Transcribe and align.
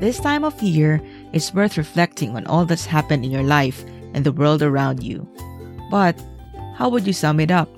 This 0.00 0.20
time 0.20 0.44
of 0.44 0.62
year, 0.62 1.02
it's 1.32 1.52
worth 1.52 1.76
reflecting 1.76 2.36
on 2.36 2.46
all 2.46 2.64
that's 2.64 2.86
happened 2.86 3.24
in 3.24 3.32
your 3.32 3.42
life 3.42 3.84
and 4.14 4.24
the 4.24 4.32
world 4.32 4.62
around 4.62 5.02
you. 5.02 5.26
But 5.90 6.14
how 6.76 6.88
would 6.88 7.04
you 7.04 7.12
sum 7.12 7.40
it 7.40 7.50
up? 7.50 7.68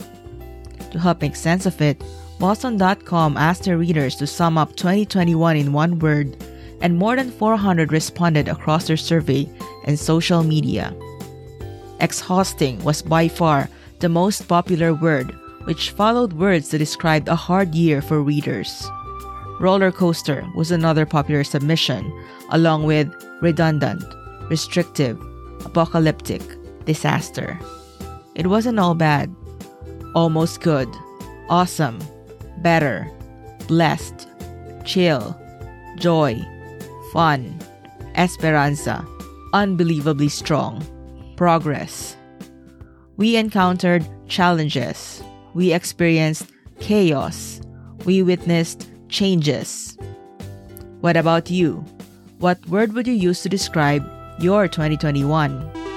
To 0.92 0.98
help 0.98 1.22
make 1.22 1.34
sense 1.34 1.64
of 1.64 1.80
it, 1.80 2.02
Boston.com 2.38 3.38
asked 3.38 3.64
their 3.64 3.78
readers 3.78 4.16
to 4.16 4.26
sum 4.26 4.58
up 4.58 4.76
2021 4.76 5.56
in 5.56 5.72
one 5.72 5.98
word, 5.98 6.36
and 6.82 6.98
more 6.98 7.16
than 7.16 7.30
400 7.30 7.90
responded 7.90 8.48
across 8.48 8.86
their 8.86 8.98
survey 8.98 9.48
and 9.86 9.98
social 9.98 10.42
media. 10.42 10.94
Exhausting 12.00 12.82
was 12.84 13.00
by 13.00 13.28
far 13.28 13.68
the 14.00 14.08
most 14.08 14.46
popular 14.46 14.92
word, 14.92 15.30
which 15.64 15.90
followed 15.90 16.34
words 16.34 16.68
that 16.70 16.78
described 16.78 17.28
a 17.28 17.36
hard 17.36 17.74
year 17.74 18.02
for 18.02 18.22
readers. 18.22 18.90
Roller 19.60 19.92
coaster 19.92 20.48
was 20.54 20.70
another 20.70 21.04
popular 21.04 21.44
submission, 21.44 22.10
along 22.50 22.84
with 22.84 23.12
redundant, 23.42 24.02
restrictive, 24.48 25.20
apocalyptic, 25.66 26.40
disaster. 26.86 27.58
It 28.34 28.46
wasn't 28.46 28.78
all 28.78 28.94
bad. 28.94 29.34
Almost 30.14 30.62
good, 30.62 30.88
awesome, 31.50 31.98
better, 32.62 33.06
blessed, 33.68 34.26
chill, 34.86 35.38
joy, 35.96 36.40
fun, 37.12 37.58
esperanza, 38.14 39.06
unbelievably 39.52 40.30
strong, 40.30 40.82
progress. 41.36 42.16
We 43.18 43.36
encountered 43.36 44.08
challenges. 44.26 45.22
We 45.52 45.74
experienced 45.74 46.50
chaos. 46.78 47.60
We 48.06 48.22
witnessed 48.22 48.89
changes. 49.10 49.98
What 51.00 51.16
about 51.16 51.50
you? 51.50 51.84
What 52.38 52.64
word 52.68 52.92
would 52.94 53.06
you 53.06 53.14
use 53.14 53.42
to 53.42 53.48
describe 53.48 54.04
your 54.38 54.68
2021? 54.68 55.89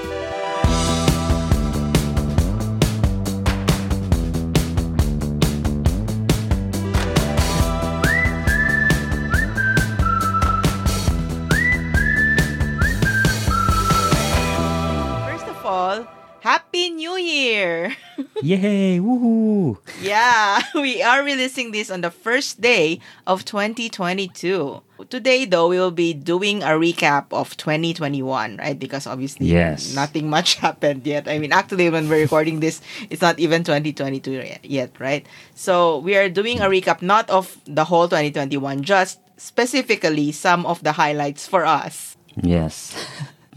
Yay! 18.42 19.00
Woohoo! 19.00 19.78
Yeah, 20.02 20.60
we 20.76 21.02
are 21.04 21.24
releasing 21.24 21.72
this 21.72 21.92
on 21.92 22.02
the 22.02 22.10
first 22.12 22.60
day 22.62 23.00
of 23.28 23.46
2022. 23.46 24.82
Today, 25.10 25.46
though, 25.46 25.68
we 25.68 25.78
will 25.78 25.92
be 25.92 26.14
doing 26.14 26.64
a 26.64 26.74
recap 26.80 27.26
of 27.32 27.56
2021, 27.58 28.58
right? 28.58 28.80
Because 28.80 29.06
obviously, 29.06 29.48
Yes. 29.48 29.94
nothing 29.94 30.30
much 30.30 30.56
happened 30.66 31.06
yet. 31.06 31.28
I 31.28 31.38
mean, 31.38 31.52
actually, 31.52 31.90
when 31.90 32.10
we're 32.10 32.22
recording 32.24 32.60
this, 32.60 32.82
it's 33.10 33.22
not 33.22 33.38
even 33.40 33.64
2022 33.64 34.32
yet- 34.32 34.66
yet, 34.66 34.92
right? 35.00 35.26
So, 35.56 36.00
we 36.00 36.16
are 36.16 36.30
doing 36.30 36.60
a 36.60 36.66
recap 36.66 37.02
not 37.02 37.30
of 37.30 37.58
the 37.66 37.86
whole 37.86 38.08
2021, 38.08 38.82
just 38.84 39.20
specifically 39.38 40.32
some 40.32 40.66
of 40.66 40.82
the 40.84 40.94
highlights 40.94 41.46
for 41.48 41.66
us. 41.66 42.18
Yes. 42.42 42.96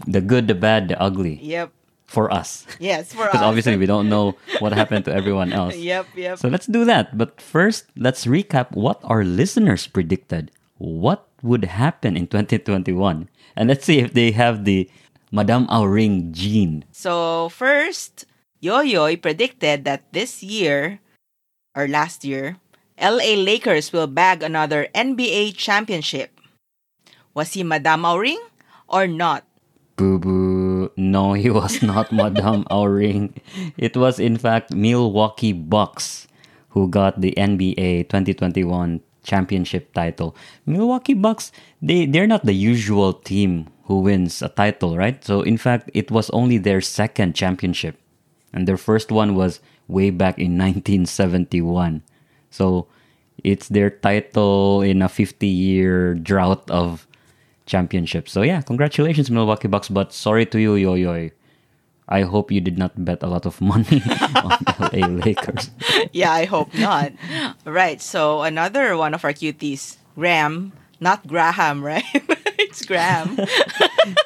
The 0.05 0.21
good, 0.21 0.47
the 0.47 0.55
bad, 0.55 0.89
the 0.89 1.01
ugly. 1.01 1.39
Yep. 1.41 1.71
For 2.07 2.31
us. 2.31 2.65
Yes, 2.79 3.11
for 3.13 3.23
us. 3.27 3.31
Because 3.35 3.43
obviously 3.43 3.75
we 3.75 3.85
don't 3.85 4.07
know 4.07 4.35
what 4.59 4.71
happened 4.71 5.05
to 5.05 5.13
everyone 5.13 5.51
else. 5.59 5.75
Yep, 5.75 6.07
yep. 6.15 6.39
So 6.39 6.47
let's 6.47 6.65
do 6.65 6.85
that. 6.85 7.17
But 7.17 7.41
first, 7.41 7.85
let's 7.95 8.25
recap 8.25 8.71
what 8.71 8.99
our 9.03 9.23
listeners 9.23 9.87
predicted. 9.87 10.51
What 10.77 11.27
would 11.43 11.65
happen 11.65 12.15
in 12.15 12.27
2021? 12.27 13.29
And 13.55 13.67
let's 13.69 13.85
see 13.85 13.99
if 13.99 14.13
they 14.13 14.31
have 14.31 14.63
the 14.63 14.89
Madame 15.31 15.67
Auring 15.67 16.31
gene. 16.31 16.85
So 16.91 17.49
first, 17.49 18.25
Yoyoy 18.63 19.21
predicted 19.21 19.83
that 19.85 20.07
this 20.13 20.41
year 20.41 20.99
or 21.75 21.87
last 21.87 22.23
year, 22.23 22.57
LA 23.01 23.35
Lakers 23.35 23.91
will 23.91 24.07
bag 24.07 24.41
another 24.41 24.87
NBA 24.95 25.55
championship. 25.55 26.39
Was 27.33 27.53
he 27.53 27.63
Madame 27.63 28.03
Auring 28.03 28.41
or 28.87 29.05
not? 29.05 29.45
Boo 29.97 30.17
boo. 30.17 30.46
No, 30.95 31.33
he 31.33 31.49
was 31.49 31.81
not 31.81 32.11
Madame 32.15 32.63
Auring. 32.71 33.35
It 33.77 33.97
was, 33.97 34.19
in 34.19 34.37
fact, 34.37 34.73
Milwaukee 34.73 35.53
Bucks 35.53 36.27
who 36.77 36.87
got 36.87 37.19
the 37.19 37.33
NBA 37.37 38.05
2021 38.05 39.01
championship 39.23 39.93
title. 39.93 40.35
Milwaukee 40.65 41.15
Bucks, 41.15 41.51
they, 41.81 42.05
they're 42.05 42.27
not 42.27 42.45
the 42.45 42.53
usual 42.53 43.13
team 43.13 43.67
who 43.85 43.99
wins 43.99 44.43
a 44.43 44.49
title, 44.49 44.95
right? 44.95 45.23
So, 45.25 45.41
in 45.41 45.57
fact, 45.57 45.89
it 45.93 46.11
was 46.11 46.29
only 46.29 46.59
their 46.59 46.81
second 46.81 47.33
championship. 47.33 47.97
And 48.53 48.67
their 48.67 48.77
first 48.77 49.11
one 49.11 49.33
was 49.33 49.59
way 49.87 50.11
back 50.11 50.37
in 50.37 50.53
1971. 50.57 52.03
So, 52.51 52.87
it's 53.43 53.69
their 53.69 53.89
title 53.89 54.81
in 54.81 55.01
a 55.01 55.09
50 55.09 55.47
year 55.47 56.13
drought 56.13 56.69
of 56.69 57.07
championships. 57.67 58.31
So 58.31 58.41
yeah, 58.41 58.61
congratulations 58.61 59.29
Milwaukee 59.29 59.67
Bucks, 59.67 59.89
but 59.89 60.13
sorry 60.13 60.47
to 60.47 60.59
you, 60.59 60.75
Yo 60.75 60.95
Yo. 60.95 61.29
I 62.09 62.21
hope 62.23 62.51
you 62.55 62.61
did 62.63 62.79
not 62.79 62.95
bet 63.03 63.21
a 63.21 63.27
lot 63.27 63.45
of 63.45 63.59
money 63.59 64.01
on 64.35 64.57
LA 64.79 65.07
Lakers. 65.07 65.69
yeah, 66.13 66.31
I 66.31 66.45
hope 66.45 66.73
not. 66.73 67.11
right. 67.65 68.01
So 68.01 68.41
another 68.43 68.95
one 68.95 69.13
of 69.13 69.25
our 69.27 69.33
cuties, 69.35 69.97
Graham, 70.15 70.71
not 71.01 71.27
Graham, 71.27 71.83
right? 71.83 72.07
it's 72.57 72.85
Graham. 72.85 73.37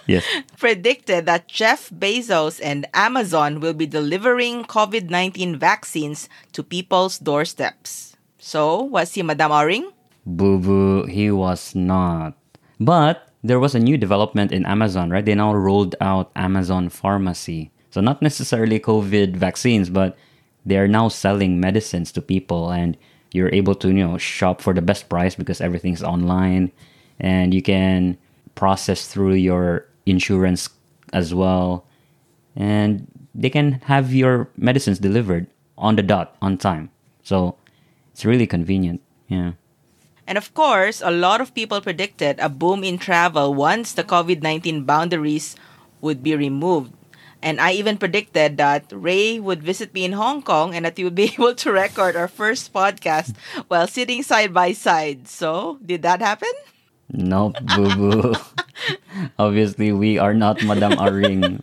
Yes. 0.06 0.24
predicted 0.58 1.26
that 1.26 1.48
Jeff 1.50 1.90
Bezos 1.90 2.62
and 2.62 2.86
Amazon 2.94 3.60
will 3.60 3.74
be 3.74 3.88
delivering 3.88 4.64
COVID 4.66 5.10
19 5.10 5.58
vaccines 5.58 6.30
to 6.54 6.62
people's 6.62 7.18
doorsteps. 7.18 8.16
So, 8.38 8.82
was 8.84 9.14
he 9.14 9.24
Madame 9.24 9.52
Auring? 9.52 9.90
Boo 10.26 10.60
boo, 10.60 11.06
he 11.10 11.32
was 11.32 11.74
not. 11.74 12.38
But 12.80 13.31
there 13.44 13.60
was 13.60 13.76
a 13.76 13.80
new 13.80 13.98
development 13.98 14.52
in 14.52 14.66
Amazon, 14.66 15.10
right? 15.10 15.26
They 15.26 15.36
now 15.36 15.54
rolled 15.54 15.96
out 16.00 16.32
Amazon 16.36 16.90
Pharmacy. 16.90 17.72
So 17.90 18.02
not 18.02 18.22
necessarily 18.22 18.80
COVID 18.80 19.36
vaccines, 19.36 19.90
but 19.90 20.18
they 20.66 20.78
are 20.78 20.88
now 20.88 21.08
selling 21.08 21.60
medicines 21.60 22.12
to 22.14 22.22
people 22.22 22.72
and 22.72 22.96
you're 23.32 23.54
able 23.54 23.76
to, 23.76 23.88
you 23.88 24.06
know, 24.06 24.18
shop 24.18 24.62
for 24.62 24.74
the 24.74 24.82
best 24.82 25.10
price 25.10 25.36
because 25.36 25.62
everything's 25.62 26.04
online 26.04 26.72
and 27.20 27.54
you 27.54 27.62
can 27.62 28.18
process 28.56 29.08
through 29.08 29.34
your 29.34 29.88
insurance 30.06 30.70
as 31.14 31.34
well. 31.34 31.86
And 32.56 33.08
they 33.34 33.50
can 33.50 33.82
have 33.86 34.14
your 34.14 34.50
medicines 34.58 35.00
delivered 35.00 35.48
on 35.78 35.96
the 35.96 36.04
dot 36.04 36.36
on 36.42 36.58
time. 36.58 36.92
So 37.24 37.58
it's 38.12 38.26
really 38.26 38.46
convenient. 38.46 39.02
Yeah. 39.28 39.54
And 40.32 40.38
of 40.38 40.54
course, 40.54 41.04
a 41.04 41.12
lot 41.12 41.44
of 41.44 41.52
people 41.52 41.84
predicted 41.84 42.40
a 42.40 42.48
boom 42.48 42.86
in 42.88 42.96
travel 42.98 43.54
once 43.54 43.92
the 43.92 44.08
COVID 44.08 44.42
19 44.42 44.88
boundaries 44.88 45.58
would 46.00 46.24
be 46.24 46.38
removed. 46.40 46.96
And 47.44 47.60
I 47.60 47.74
even 47.74 47.98
predicted 47.98 48.56
that 48.56 48.88
Ray 48.96 49.44
would 49.44 49.62
visit 49.62 49.94
me 49.94 50.06
in 50.06 50.14
Hong 50.14 50.42
Kong 50.42 50.74
and 50.74 50.86
that 50.86 50.96
we 50.96 51.04
would 51.04 51.20
be 51.20 51.34
able 51.36 51.54
to 51.56 51.76
record 51.76 52.16
our 52.16 52.30
first 52.30 52.72
podcast 52.72 53.36
while 53.68 53.92
sitting 53.92 54.24
side 54.24 54.54
by 54.54 54.72
side. 54.72 55.28
So, 55.28 55.80
did 55.84 56.02
that 56.04 56.22
happen? 56.22 56.56
Nope, 57.12 57.60
boo 57.76 57.92
boo. 57.92 58.34
Obviously, 59.38 59.92
we 59.92 60.18
are 60.18 60.34
not 60.34 60.64
Madame 60.64 60.96
Auring. 60.96 61.60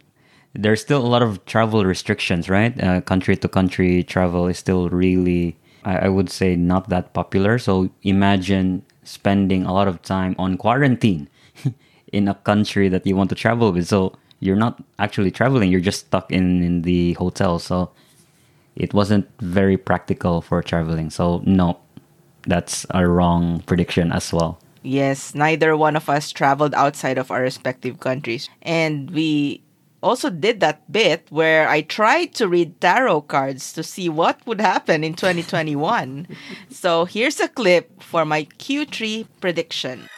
There's 0.52 0.84
still 0.84 1.00
a 1.00 1.08
lot 1.08 1.24
of 1.24 1.40
travel 1.46 1.88
restrictions, 1.88 2.52
right? 2.52 2.76
Uh, 2.76 3.00
country 3.00 3.32
to 3.40 3.48
country 3.48 4.04
travel 4.04 4.46
is 4.46 4.58
still 4.60 4.90
really, 4.90 5.56
I, 5.88 6.06
I 6.06 6.08
would 6.08 6.28
say, 6.28 6.54
not 6.54 6.90
that 6.90 7.14
popular. 7.14 7.58
So 7.58 7.88
imagine 8.02 8.82
spending 9.04 9.64
a 9.64 9.72
lot 9.72 9.88
of 9.88 10.02
time 10.02 10.36
on 10.38 10.58
quarantine 10.58 11.28
in 12.12 12.28
a 12.28 12.34
country 12.34 12.88
that 12.90 13.06
you 13.06 13.16
want 13.16 13.30
to 13.30 13.34
travel 13.34 13.72
with. 13.72 13.88
So 13.88 14.12
you're 14.40 14.56
not 14.56 14.84
actually 14.98 15.30
traveling, 15.30 15.72
you're 15.72 15.80
just 15.80 16.06
stuck 16.06 16.30
in, 16.30 16.62
in 16.62 16.82
the 16.82 17.14
hotel. 17.14 17.58
So 17.58 17.90
it 18.76 18.92
wasn't 18.92 19.26
very 19.40 19.76
practical 19.78 20.42
for 20.42 20.62
traveling. 20.62 21.10
So, 21.10 21.42
no, 21.44 21.80
that's 22.46 22.86
a 22.90 23.08
wrong 23.08 23.62
prediction 23.66 24.12
as 24.12 24.32
well. 24.32 24.60
Yes, 24.82 25.34
neither 25.34 25.76
one 25.76 25.96
of 25.96 26.08
us 26.08 26.30
traveled 26.30 26.74
outside 26.74 27.18
of 27.18 27.30
our 27.30 27.42
respective 27.42 27.98
countries. 27.98 28.48
And 28.62 29.10
we 29.10 29.62
also 30.02 30.30
did 30.30 30.60
that 30.60 30.90
bit 30.90 31.26
where 31.30 31.68
I 31.68 31.82
tried 31.82 32.34
to 32.34 32.48
read 32.48 32.80
tarot 32.80 33.22
cards 33.22 33.72
to 33.72 33.82
see 33.82 34.08
what 34.08 34.44
would 34.46 34.60
happen 34.60 35.04
in 35.04 35.14
2021. 35.14 36.26
so 36.70 37.04
here's 37.04 37.40
a 37.40 37.48
clip 37.48 38.02
for 38.02 38.24
my 38.24 38.44
Q3 38.44 39.26
prediction. 39.40 40.08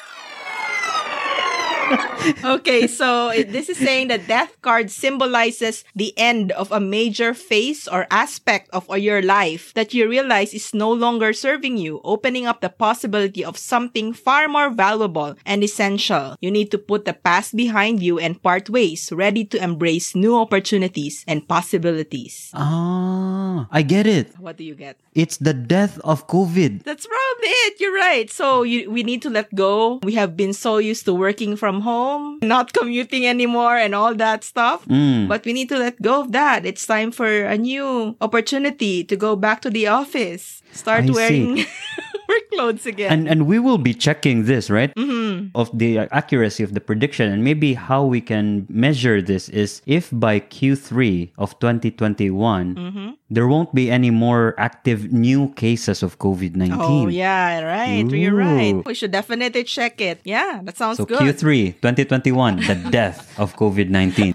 okay, 2.45 2.87
so 2.87 3.33
this 3.49 3.69
is 3.69 3.79
saying 3.79 4.09
the 4.09 4.19
death 4.19 4.57
card 4.63 4.91
symbolizes 4.91 5.85
the 5.95 6.15
end 6.17 6.53
of 6.53 6.71
a 6.73 6.81
major 6.81 7.35
phase 7.35 7.89
or 7.89 8.07
aspect 8.11 8.71
of 8.73 8.87
your 8.99 9.23
life 9.23 9.75
that 9.75 9.95
you 9.95 10.09
realize 10.09 10.55
is 10.55 10.75
no 10.75 10.91
longer 10.91 11.33
serving 11.33 11.77
you, 11.77 12.01
opening 12.05 12.47
up 12.47 12.61
the 12.61 12.69
possibility 12.69 13.45
of 13.45 13.59
something 13.59 14.13
far 14.13 14.49
more 14.49 14.71
valuable 14.71 15.35
and 15.45 15.63
essential. 15.65 16.37
You 16.41 16.51
need 16.51 16.71
to 16.71 16.79
put 16.79 17.05
the 17.05 17.15
past 17.15 17.57
behind 17.57 18.03
you 18.03 18.19
and 18.19 18.41
part 18.43 18.71
ways, 18.71 19.11
ready 19.13 19.45
to 19.47 19.63
embrace 19.63 20.15
new 20.15 20.37
opportunities 20.37 21.25
and 21.27 21.47
possibilities. 21.47 22.51
Ah, 22.55 23.67
I 23.71 23.83
get 23.83 24.07
it. 24.07 24.35
What 24.39 24.57
do 24.57 24.65
you 24.65 24.75
get? 24.75 24.99
It's 25.15 25.37
the 25.39 25.55
death 25.55 25.99
of 26.05 26.27
COVID. 26.29 26.85
That's 26.85 27.07
probably 27.07 27.49
it. 27.67 27.81
You're 27.81 27.95
right. 27.95 28.31
So 28.31 28.63
you, 28.63 28.91
we 28.91 29.03
need 29.03 29.23
to 29.23 29.31
let 29.31 29.55
go. 29.55 30.01
We 30.03 30.15
have 30.15 30.37
been 30.37 30.53
so 30.53 30.79
used 30.79 31.05
to 31.07 31.15
working 31.15 31.57
from 31.57 31.80
home, 31.81 32.39
not 32.43 32.73
commuting 32.79 33.27
anymore 33.27 33.77
and 33.77 33.95
all 33.95 34.15
that 34.15 34.45
stuff. 34.45 34.85
Mm. 34.87 35.29
But 35.29 35.45
we 35.45 35.53
need 35.53 35.69
to 35.69 35.79
let 35.79 36.01
go 36.03 36.21
of 36.23 36.33
that. 36.33 36.67
It's 36.67 36.87
time 36.87 37.11
for 37.11 37.27
a 37.27 37.57
new 37.57 38.17
opportunity 38.21 39.05
to 39.05 39.17
go 39.17 39.37
back 39.37 39.61
to 39.63 39.71
the 39.71 39.87
office. 39.87 40.63
Start 40.73 41.05
I 41.07 41.11
wearing 41.11 41.65
work 42.31 42.45
clothes 42.55 42.87
again. 42.87 43.11
And 43.11 43.23
and 43.27 43.41
we 43.51 43.59
will 43.59 43.79
be 43.83 43.91
checking 43.93 44.47
this, 44.47 44.71
right? 44.71 44.95
Mm-hmm. 44.95 45.51
Of 45.59 45.75
the 45.75 46.07
accuracy 46.15 46.63
of 46.63 46.75
the 46.79 46.83
prediction 46.83 47.27
and 47.33 47.43
maybe 47.43 47.75
how 47.75 48.05
we 48.07 48.21
can 48.23 48.67
measure 48.71 49.19
this 49.19 49.49
is 49.51 49.83
if 49.91 50.11
by 50.15 50.39
Q3 50.39 51.35
of 51.39 51.59
2021 51.59 52.75
Mm-hmm. 52.77 53.09
there 53.31 53.47
won't 53.47 53.73
be 53.75 53.91
any 53.91 54.11
more 54.11 54.55
active 54.59 55.11
new 55.15 55.51
cases 55.55 56.03
of 56.03 56.19
COVID-19. 56.19 56.77
oh, 56.79 57.07
yeah, 57.09 57.63
right. 57.63 58.05
You're 58.07 58.35
right. 58.35 58.79
We 58.85 58.95
should 58.95 59.11
definitely 59.15 59.65
check 59.65 60.01
it. 60.01 60.21
Yeah, 60.25 60.61
that 60.67 60.77
sounds 60.77 60.99
So 60.99 61.07
good. 61.07 61.19
Q3 61.23 61.79
2021, 61.81 62.67
the 62.67 62.75
death 62.91 63.27
of 63.39 63.57
COVID-19. 63.57 64.35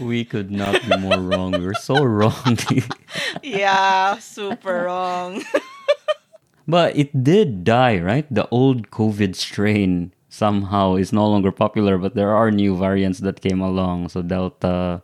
We 0.00 0.24
could 0.24 0.50
not 0.50 0.80
be 0.88 0.96
more 0.98 1.18
wrong. 1.18 1.52
We're 1.52 1.74
so 1.74 2.02
wrong. 2.02 2.58
yeah, 3.42 4.18
super 4.18 4.84
wrong. 4.84 5.42
But 6.66 6.96
it 6.96 7.24
did 7.24 7.64
die, 7.64 7.98
right? 7.98 8.26
The 8.32 8.48
old 8.48 8.90
COVID 8.90 9.34
strain 9.34 10.14
somehow 10.28 10.94
is 10.94 11.12
no 11.12 11.26
longer 11.26 11.50
popular, 11.50 11.98
but 11.98 12.14
there 12.14 12.34
are 12.34 12.50
new 12.50 12.76
variants 12.76 13.18
that 13.20 13.40
came 13.42 13.60
along. 13.60 14.08
So 14.10 14.22
Delta 14.22 15.02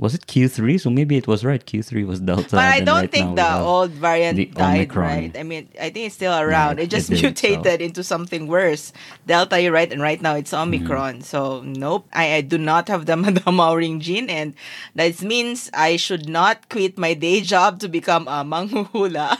was 0.00 0.14
it 0.14 0.26
Q3? 0.26 0.80
So 0.80 0.88
maybe 0.88 1.16
it 1.18 1.28
was 1.28 1.44
right. 1.44 1.64
Q3 1.64 2.06
was 2.06 2.20
Delta. 2.20 2.56
But 2.56 2.64
I 2.64 2.80
don't 2.80 3.02
right 3.02 3.10
think 3.12 3.36
the 3.36 3.58
old 3.60 3.90
variant 3.90 4.36
the 4.36 4.46
died, 4.46 4.76
Omicron. 4.88 5.04
right? 5.06 5.36
I 5.36 5.42
mean, 5.42 5.68
I 5.78 5.90
think 5.90 6.06
it's 6.06 6.14
still 6.14 6.32
around. 6.32 6.78
Yeah, 6.78 6.84
it 6.84 6.90
just 6.90 7.10
it 7.10 7.16
did, 7.16 7.22
mutated 7.22 7.82
into 7.82 8.02
something 8.02 8.48
worse. 8.48 8.94
Delta, 9.26 9.60
you're 9.60 9.72
right, 9.76 9.92
and 9.92 10.00
right 10.00 10.20
now 10.20 10.34
it's 10.34 10.50
Mm-hmm. 10.50 10.74
Omicron. 10.74 11.20
So 11.20 11.60
nope, 11.62 12.08
I, 12.12 12.34
I 12.34 12.40
do 12.40 12.56
not 12.58 12.88
have 12.88 13.04
the 13.06 13.16
Madame 13.20 13.60
Auring 13.60 14.00
gene, 14.00 14.30
and 14.30 14.54
that 14.96 15.20
means 15.22 15.70
I 15.74 15.96
should 15.96 16.28
not 16.28 16.68
quit 16.70 16.96
my 16.98 17.14
day 17.14 17.40
job 17.42 17.78
to 17.80 17.88
become 17.88 18.26
a 18.26 18.42
manghuhula. 18.42 19.36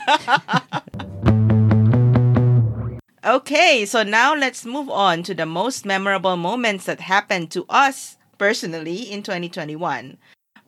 okay, 3.25 3.85
so 3.85 4.03
now 4.03 4.35
let's 4.35 4.65
move 4.65 4.89
on 4.89 5.23
to 5.23 5.33
the 5.33 5.45
most 5.45 5.85
memorable 5.85 6.37
moments 6.37 6.85
that 6.85 7.01
happened 7.01 7.51
to 7.51 7.65
us 7.69 8.17
personally 8.37 9.11
in 9.11 9.21
2021. 9.23 10.17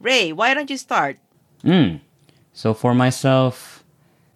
Ray, 0.04 0.34
why 0.34 0.54
don't 0.54 0.70
you 0.70 0.78
start? 0.78 1.18
Mm. 1.64 2.02
So 2.52 2.74
for 2.74 2.94
myself, 2.94 3.84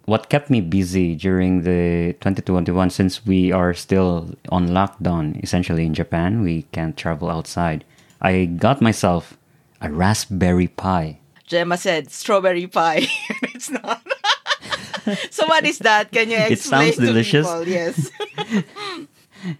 what 0.05 0.29
kept 0.29 0.49
me 0.49 0.61
busy 0.61 1.13
during 1.13 1.63
the 1.63 2.15
2021, 2.21 2.89
since 2.89 3.25
we 3.25 3.51
are 3.51 3.73
still 3.73 4.33
on 4.49 4.69
lockdown, 4.69 5.43
essentially 5.43 5.85
in 5.85 5.93
Japan, 5.93 6.41
we 6.41 6.63
can't 6.71 6.95
travel 6.95 7.29
outside. 7.29 7.83
I 8.21 8.45
got 8.45 8.81
myself 8.81 9.37
a 9.81 9.91
Raspberry 9.91 10.67
Pi. 10.67 11.19
Gemma 11.45 11.77
said 11.77 12.11
strawberry 12.11 12.67
pie. 12.67 13.07
it's 13.43 13.69
not. 13.69 14.01
so 15.29 15.45
what 15.47 15.65
is 15.65 15.79
that? 15.79 16.11
Can 16.11 16.29
you 16.29 16.37
explain 16.37 16.89
It 16.89 16.95
sounds 16.95 16.97
delicious. 16.97 17.47
people? 17.47 17.67
Yes. 17.67 18.09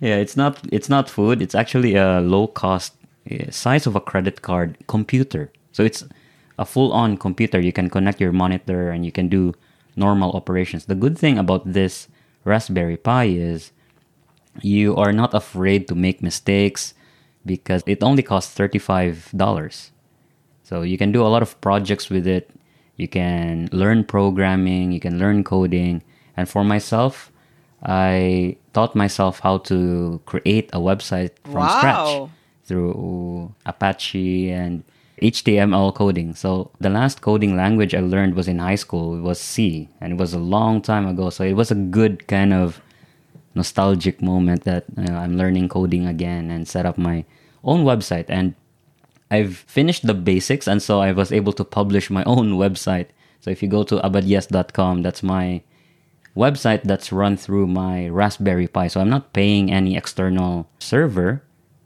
Yeah, 0.02 0.16
it's 0.18 0.36
not 0.36 0.60
it's 0.72 0.90
not 0.90 1.08
food. 1.08 1.40
It's 1.40 1.54
actually 1.54 1.96
a 1.96 2.20
low 2.20 2.48
cost 2.48 2.94
uh, 3.32 3.52
size 3.52 3.86
of 3.86 3.96
a 3.96 4.02
credit 4.02 4.42
card 4.42 4.76
computer. 4.88 5.52
So 5.78 5.84
it's 5.84 6.04
a 6.58 6.66
full 6.66 6.92
on 6.92 7.18
computer. 7.18 7.62
You 7.62 7.72
can 7.72 7.88
connect 7.92 8.20
your 8.20 8.32
monitor 8.32 8.90
and 8.90 9.06
you 9.06 9.12
can 9.12 9.30
do 9.30 9.54
normal 9.96 10.32
operations. 10.34 10.86
The 10.86 10.96
good 10.96 11.16
thing 11.16 11.38
about 11.38 11.72
this 11.72 12.08
Raspberry 12.46 12.98
Pi 12.98 13.26
is 13.26 13.72
you 14.64 14.96
are 14.96 15.14
not 15.14 15.36
afraid 15.36 15.88
to 15.90 15.94
make 15.94 16.24
mistakes 16.24 16.96
because 17.46 17.84
it 17.86 18.02
only 18.02 18.24
costs 18.24 18.58
$35. 18.58 19.92
So 20.64 20.82
you 20.82 20.98
can 20.98 21.12
do 21.12 21.22
a 21.22 21.30
lot 21.30 21.44
of 21.44 21.54
projects 21.62 22.10
with 22.10 22.26
it. 22.26 22.50
You 22.96 23.08
can 23.08 23.70
learn 23.72 24.04
programming, 24.04 24.92
you 24.92 25.00
can 25.00 25.20
learn 25.20 25.44
coding. 25.44 26.02
And 26.36 26.50
for 26.50 26.64
myself, 26.64 27.32
I 27.84 28.58
taught 28.74 28.96
myself 28.96 29.42
how 29.46 29.60
to 29.70 30.20
create 30.26 30.72
a 30.74 30.80
website 30.80 31.38
from 31.46 31.70
Wow. 31.70 31.78
scratch 31.78 32.32
through 32.66 33.54
Apache 33.68 34.50
and 34.50 34.82
HTML 35.22 35.94
coding. 35.96 36.36
So 36.36 36.72
the 36.80 36.90
last 36.90 37.22
coding 37.22 37.56
language 37.56 37.96
I 37.96 38.00
learned 38.00 38.36
was 38.36 38.48
in 38.48 38.60
high 38.60 38.76
school. 38.76 39.16
It 39.18 39.22
was 39.22 39.40
C, 39.40 39.90
and 40.00 40.14
it 40.14 40.20
was 40.20 40.34
a 40.34 40.40
long 40.40 40.82
time 40.82 41.08
ago. 41.08 41.30
So 41.30 41.44
it 41.44 41.54
was 41.54 41.72
a 41.72 41.76
good 41.76 42.28
kind 42.28 42.54
of 42.54 42.82
nostalgic 43.56 44.22
moment 44.22 44.64
that 44.66 44.86
you 44.96 45.06
know, 45.06 45.18
I'm 45.18 45.38
learning 45.38 45.70
coding 45.70 46.06
again 46.06 46.52
and 46.52 46.68
set 46.68 46.86
up 46.86 46.98
my 46.98 47.26
own 47.64 47.84
website. 47.84 48.26
And 48.30 48.54
I've 49.32 49.58
finished 49.58 50.06
the 50.06 50.14
basics, 50.14 50.68
and 50.68 50.82
so 50.82 51.02
I 51.02 51.12
was 51.12 51.32
able 51.32 51.54
to 51.54 51.64
publish 51.64 52.10
my 52.10 52.24
own 52.30 52.54
website. 52.54 53.08
So 53.42 53.50
if 53.50 53.64
you 53.64 53.70
go 53.70 53.84
to 53.84 53.98
abadias.com, 53.98 55.02
that's 55.02 55.24
my 55.24 55.62
website 56.36 56.84
that's 56.84 57.12
run 57.12 57.36
through 57.36 57.66
my 57.66 58.08
Raspberry 58.08 58.68
Pi. 58.68 58.88
So 58.88 59.02
I'm 59.02 59.10
not 59.10 59.34
paying 59.34 59.72
any 59.72 59.98
external 59.98 60.70
server 60.78 61.42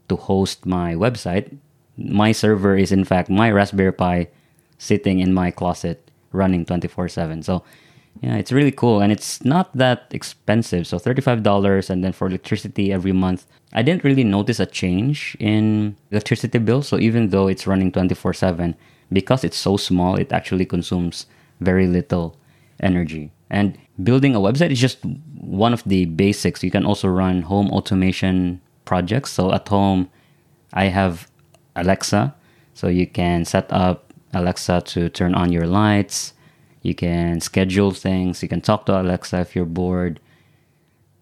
to 0.08 0.16
host 0.16 0.66
my 0.66 0.94
website. 0.94 1.56
My 1.96 2.32
server 2.32 2.76
is, 2.76 2.92
in 2.92 3.04
fact, 3.04 3.28
my 3.28 3.50
Raspberry 3.50 3.92
Pi 3.92 4.28
sitting 4.78 5.20
in 5.20 5.32
my 5.32 5.50
closet 5.50 6.10
running 6.32 6.64
24 6.64 7.08
7. 7.08 7.42
So 7.42 7.62
yeah, 8.20 8.36
it's 8.36 8.52
really 8.52 8.72
cool 8.72 9.00
and 9.00 9.12
it's 9.12 9.44
not 9.44 9.74
that 9.76 10.06
expensive. 10.10 10.86
So 10.86 10.98
$35 10.98 11.90
and 11.90 12.04
then 12.04 12.12
for 12.12 12.26
electricity 12.26 12.92
every 12.92 13.12
month. 13.12 13.46
I 13.72 13.82
didn't 13.82 14.04
really 14.04 14.24
notice 14.24 14.60
a 14.60 14.66
change 14.66 15.36
in 15.40 15.96
electricity 16.10 16.58
bill. 16.58 16.82
So 16.82 16.98
even 16.98 17.30
though 17.30 17.48
it's 17.48 17.66
running 17.66 17.90
24 17.90 18.34
7, 18.34 18.76
because 19.12 19.44
it's 19.44 19.56
so 19.56 19.76
small, 19.76 20.16
it 20.16 20.32
actually 20.32 20.66
consumes 20.66 21.26
very 21.60 21.86
little 21.86 22.36
energy. 22.80 23.30
And 23.50 23.78
building 24.02 24.34
a 24.34 24.40
website 24.40 24.70
is 24.70 24.80
just 24.80 25.04
one 25.36 25.72
of 25.72 25.84
the 25.84 26.06
basics. 26.06 26.62
You 26.62 26.70
can 26.70 26.84
also 26.84 27.08
run 27.08 27.42
home 27.42 27.70
automation 27.70 28.60
projects. 28.84 29.32
So 29.32 29.52
at 29.52 29.68
home, 29.68 30.10
I 30.72 30.86
have 30.86 31.30
Alexa. 31.76 32.34
So 32.74 32.88
you 32.88 33.06
can 33.06 33.44
set 33.44 33.72
up 33.72 34.12
Alexa 34.32 34.80
to 34.80 35.08
turn 35.08 35.34
on 35.34 35.52
your 35.52 35.66
lights. 35.66 36.32
You 36.82 36.94
can 36.94 37.40
schedule 37.40 37.92
things. 37.92 38.42
You 38.42 38.48
can 38.48 38.60
talk 38.60 38.86
to 38.86 39.00
Alexa 39.00 39.40
if 39.40 39.54
you're 39.54 39.64
bored. 39.64 40.20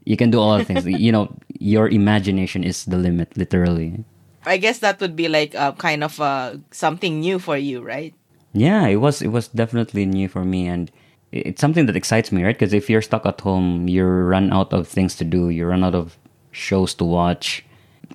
You 0.04 0.16
can 0.16 0.30
do 0.30 0.40
all 0.40 0.54
of 0.54 0.66
things. 0.66 0.86
you 0.86 1.12
know, 1.12 1.36
your 1.58 1.88
imagination 1.88 2.64
is 2.64 2.84
the 2.84 2.96
limit, 2.96 3.36
literally. 3.36 4.04
I 4.46 4.56
guess 4.56 4.78
that 4.78 5.00
would 5.00 5.16
be 5.16 5.28
like 5.28 5.54
a 5.54 5.74
kind 5.76 6.02
of 6.02 6.18
uh, 6.20 6.56
something 6.70 7.20
new 7.20 7.38
for 7.38 7.56
you, 7.56 7.82
right? 7.82 8.14
Yeah, 8.52 8.86
it 8.86 8.96
was 8.96 9.22
it 9.22 9.28
was 9.28 9.48
definitely 9.48 10.06
new 10.06 10.28
for 10.28 10.44
me 10.44 10.66
and 10.66 10.90
it's 11.32 11.60
something 11.60 11.86
that 11.86 11.96
excites 11.96 12.32
me, 12.32 12.42
right? 12.42 12.56
Because 12.58 12.72
if 12.72 12.90
you're 12.90 13.02
stuck 13.02 13.24
at 13.26 13.40
home, 13.40 13.86
you 13.88 14.04
run 14.04 14.52
out 14.52 14.72
of 14.72 14.88
things 14.88 15.14
to 15.16 15.24
do, 15.24 15.48
you 15.50 15.66
run 15.66 15.84
out 15.84 15.94
of 15.94 16.18
shows 16.50 16.94
to 16.94 17.04
watch. 17.04 17.64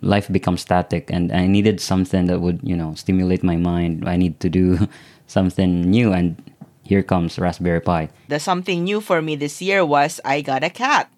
Life 0.02 0.32
becomes 0.32 0.62
static 0.62 1.10
and 1.12 1.32
I 1.32 1.48
needed 1.48 1.80
something 1.80 2.26
that 2.26 2.42
would, 2.42 2.60
you 2.64 2.76
know, 2.76 2.94
stimulate 2.96 3.44
my 3.44 3.56
mind. 3.56 4.08
I 4.08 4.18
need 4.18 4.40
to 4.42 4.50
do 4.50 4.88
something 5.28 5.82
new 5.82 6.14
and 6.14 6.42
here 6.84 7.02
comes 7.02 7.40
Raspberry 7.40 7.82
Pi. 7.82 8.10
The 8.28 8.40
something 8.40 8.84
new 8.84 9.02
for 9.02 9.22
me 9.22 9.36
this 9.36 9.62
year 9.62 9.84
was 9.84 10.22
I 10.24 10.42
got 10.42 10.64
a 10.64 10.70
cat. 10.70 11.12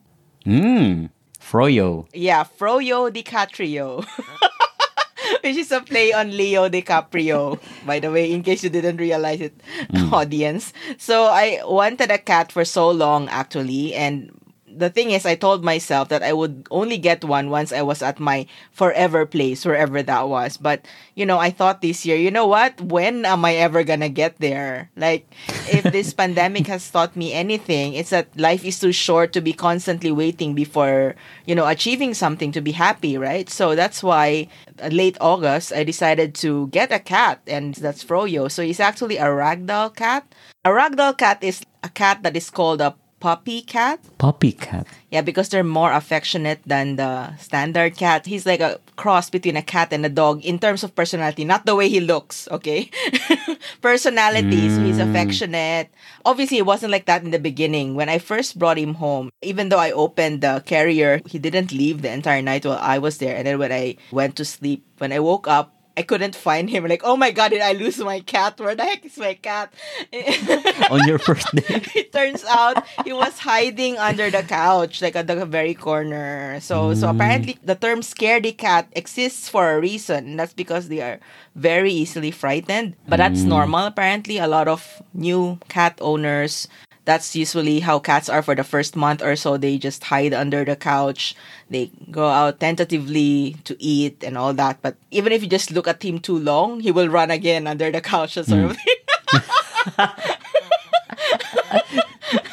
Mmm. 0.46 1.10
Froyo. 1.40 2.08
Yeah, 2.14 2.44
Froyo 2.44 3.12
DiCaprio. 3.12 4.06
Which 5.44 5.58
is 5.58 5.72
a 5.72 5.82
play 5.82 6.14
on 6.14 6.36
Leo 6.36 6.70
DiCaprio, 6.70 7.60
by 7.86 8.00
the 8.00 8.12
way, 8.12 8.32
in 8.32 8.44
case 8.44 8.64
you 8.64 8.70
didn't 8.70 8.98
realize 8.98 9.42
it, 9.42 9.54
hmm. 9.92 10.14
audience. 10.14 10.74
So 10.98 11.26
I 11.26 11.60
wanted 11.64 12.12
a 12.12 12.18
cat 12.18 12.52
for 12.52 12.64
so 12.64 12.90
long, 12.90 13.28
actually, 13.30 13.94
and 13.94 14.32
The 14.78 14.90
thing 14.90 15.12
is, 15.12 15.26
I 15.26 15.36
told 15.36 15.64
myself 15.64 16.10
that 16.10 16.22
I 16.22 16.34
would 16.34 16.68
only 16.70 16.98
get 16.98 17.24
one 17.26 17.50
once 17.50 17.74
I 17.74 17.82
was 17.82 18.02
at 18.02 18.20
my 18.20 18.46
forever 18.72 19.26
place, 19.26 19.66
wherever 19.66 20.04
that 20.04 20.30
was. 20.30 20.58
But, 20.58 20.86
you 21.16 21.26
know, 21.26 21.40
I 21.40 21.50
thought 21.50 21.82
this 21.82 22.06
year, 22.06 22.16
you 22.16 22.30
know 22.30 22.46
what? 22.46 22.80
When 22.80 23.26
am 23.26 23.44
I 23.44 23.56
ever 23.56 23.84
gonna 23.84 24.10
get 24.10 24.38
there? 24.38 24.90
Like, 24.96 25.26
if 25.68 25.84
this 25.84 26.14
pandemic 26.22 26.68
has 26.68 26.90
taught 26.90 27.16
me 27.16 27.34
anything, 27.34 27.94
it's 27.94 28.12
that 28.12 28.30
life 28.38 28.64
is 28.64 28.80
too 28.80 28.92
short 28.92 29.34
to 29.34 29.42
be 29.42 29.54
constantly 29.54 30.12
waiting 30.12 30.54
before, 30.54 31.16
you 31.46 31.56
know, 31.56 31.68
achieving 31.68 32.14
something 32.14 32.52
to 32.52 32.62
be 32.62 32.72
happy, 32.72 33.18
right? 33.18 33.50
So 33.50 33.76
that's 33.76 34.04
why 34.04 34.48
uh, 34.82 34.90
late 34.90 35.18
August, 35.20 35.74
I 35.74 35.84
decided 35.84 36.36
to 36.46 36.68
get 36.68 36.92
a 36.92 37.00
cat, 37.00 37.42
and 37.48 37.74
that's 37.76 38.04
Froyo. 38.04 38.52
So 38.52 38.62
he's 38.62 38.80
actually 38.80 39.18
a 39.18 39.26
ragdoll 39.26 39.96
cat. 39.96 40.24
A 40.64 40.70
ragdoll 40.70 41.18
cat 41.18 41.44
is 41.44 41.64
a 41.84 41.90
cat 41.90 42.24
that 42.24 42.36
is 42.36 42.50
called 42.50 42.82
a 42.82 42.96
puppy 43.20 43.62
cat. 43.62 44.00
Puppy 44.18 44.52
cat. 44.52 44.88
Yeah, 45.10 45.22
because 45.22 45.50
they're 45.50 45.64
more 45.64 45.92
affectionate 45.92 46.62
than 46.66 46.98
the 46.98 47.36
standard 47.38 47.96
cat. 47.96 48.26
He's 48.26 48.46
like 48.46 48.60
a 48.60 48.80
cross 48.96 49.30
between 49.30 49.58
a 49.58 49.62
cat 49.62 49.94
and 49.94 50.06
a 50.06 50.10
dog 50.10 50.44
in 50.44 50.60
terms 50.60 50.84
of 50.84 50.96
personality, 50.96 51.46
not 51.46 51.66
the 51.66 51.76
way 51.76 51.90
he 51.90 52.00
looks, 52.00 52.48
okay? 52.50 52.90
personality, 53.82 54.70
so 54.70 54.82
he's 54.84 54.98
mm. 54.98 55.10
affectionate. 55.10 55.90
Obviously, 56.26 56.58
it 56.58 56.66
wasn't 56.66 56.92
like 56.92 57.06
that 57.06 57.24
in 57.24 57.32
the 57.32 57.40
beginning. 57.40 57.96
When 57.96 58.10
I 58.10 58.20
first 58.20 58.60
brought 58.60 58.78
him 58.78 58.96
home, 58.96 59.30
even 59.42 59.70
though 59.70 59.80
I 59.80 59.92
opened 59.92 60.42
the 60.42 60.64
carrier, 60.66 61.22
he 61.26 61.40
didn't 61.40 61.72
leave 61.72 62.02
the 62.02 62.12
entire 62.12 62.42
night 62.42 62.66
while 62.66 62.80
I 62.82 62.98
was 63.00 63.18
there. 63.18 63.36
And 63.36 63.48
then 63.48 63.60
when 63.60 63.72
I 63.72 63.98
went 64.12 64.36
to 64.38 64.46
sleep, 64.46 64.86
when 64.98 65.12
I 65.12 65.20
woke 65.20 65.48
up, 65.48 65.77
I 65.98 66.04
couldn't 66.04 66.36
find 66.36 66.70
him. 66.70 66.86
Like, 66.86 67.01
oh 67.04 67.18
my 67.18 67.32
god, 67.32 67.50
did 67.50 67.62
I 67.62 67.74
lose 67.74 67.98
my 67.98 68.20
cat? 68.20 68.60
Where 68.60 68.75
the 68.75 68.86
heck 68.86 69.04
is 69.04 69.18
my 69.18 69.34
cat? 69.34 69.74
On 70.92 71.01
your 71.08 71.18
first 71.18 71.50
day. 71.56 71.82
it 71.98 72.13
turns 72.13 72.46
out 72.46 72.86
he 73.04 73.12
was 73.12 73.39
hiding 73.39 73.98
under 73.98 74.30
the 74.30 74.44
couch, 74.44 75.01
like 75.01 75.16
at 75.16 75.25
the 75.25 75.44
very 75.48 75.74
corner. 75.74 76.60
So, 76.62 76.94
so 76.94 77.08
mm. 77.08 77.16
apparently, 77.16 77.58
the 77.63 77.74
term 77.74 78.01
"scaredy 78.01 78.56
cat" 78.56 78.88
exists 78.94 79.50
for 79.50 79.74
a 79.74 79.82
reason. 79.82 80.38
And 80.38 80.39
that's 80.39 80.54
because 80.54 80.88
they 80.88 81.01
are 81.01 81.20
very 81.56 81.92
easily 81.92 82.30
frightened. 82.30 82.96
But 83.08 83.18
that's 83.18 83.42
mm. 83.42 83.50
normal. 83.50 83.88
Apparently, 83.88 84.38
a 84.38 84.48
lot 84.48 84.68
of 84.68 85.01
new 85.16 85.58
cat 85.68 85.98
owners 86.00 86.68
that's 87.08 87.40
usually 87.40 87.80
how 87.80 88.04
cats 88.04 88.28
are 88.28 88.44
for 88.44 88.52
the 88.52 88.68
first 88.68 89.00
month 89.00 89.24
or 89.24 89.40
so. 89.40 89.56
They 89.56 89.80
just 89.80 90.04
hide 90.04 90.36
under 90.36 90.68
the 90.68 90.76
couch. 90.76 91.40
They 91.72 91.90
go 92.12 92.28
out 92.28 92.60
tentatively 92.60 93.56
to 93.64 93.80
eat 93.80 94.28
and 94.28 94.38
all 94.38 94.54
that. 94.60 94.84
But 94.84 95.00
even 95.10 95.32
if 95.32 95.42
you 95.42 95.48
just 95.48 95.72
look 95.72 95.88
at 95.88 96.04
him 96.04 96.20
too 96.20 96.38
long, 96.38 96.82
he 96.84 96.92
will 96.92 97.08
run 97.08 97.32
again 97.32 97.66
under 97.66 97.90
the 97.90 98.02
couch 98.04 98.36
or 98.36 98.44
sort 98.44 98.76
of 98.76 98.78
thing. 98.78 99.00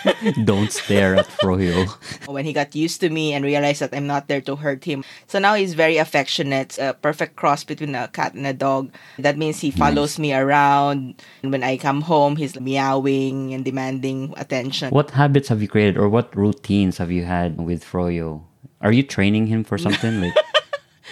Don't 0.45 0.71
stare 0.73 1.17
at 1.17 1.27
Froyo. 1.27 1.87
when 2.27 2.45
he 2.45 2.53
got 2.53 2.75
used 2.75 3.01
to 3.01 3.11
me 3.11 3.33
and 3.33 3.45
realized 3.45 3.81
that 3.81 3.95
I'm 3.95 4.07
not 4.07 4.29
there 4.29 4.41
to 4.43 4.57
hurt 4.57 4.85
him. 4.85 5.05
So 5.27 5.39
now 5.39 5.55
he's 5.55 5.75
very 5.75 5.97
affectionate, 5.97 6.79
a 6.79 6.95
perfect 6.95 7.37
cross 7.37 7.65
between 7.65 7.95
a 7.95 8.09
cat 8.09 8.35
and 8.35 8.47
a 8.47 8.53
dog. 8.53 8.93
That 9.19 9.39
means 9.39 9.61
he 9.61 9.71
follows 9.71 10.19
me 10.19 10.35
around. 10.35 11.23
And 11.43 11.53
when 11.53 11.63
I 11.63 11.77
come 11.77 12.03
home, 12.03 12.37
he's 12.37 12.59
meowing 12.61 13.55
and 13.55 13.65
demanding 13.65 14.35
attention. 14.37 14.91
What 14.91 15.11
habits 15.13 15.49
have 15.49 15.63
you 15.63 15.69
created 15.69 15.97
or 15.97 16.09
what 16.09 16.35
routines 16.37 16.99
have 16.99 17.11
you 17.11 17.25
had 17.25 17.59
with 17.61 17.85
Froyo? 17.85 18.43
Are 18.81 18.93
you 18.93 19.03
training 19.03 19.47
him 19.47 19.65
for 19.65 19.79
something 19.79 20.21
like 20.21 20.35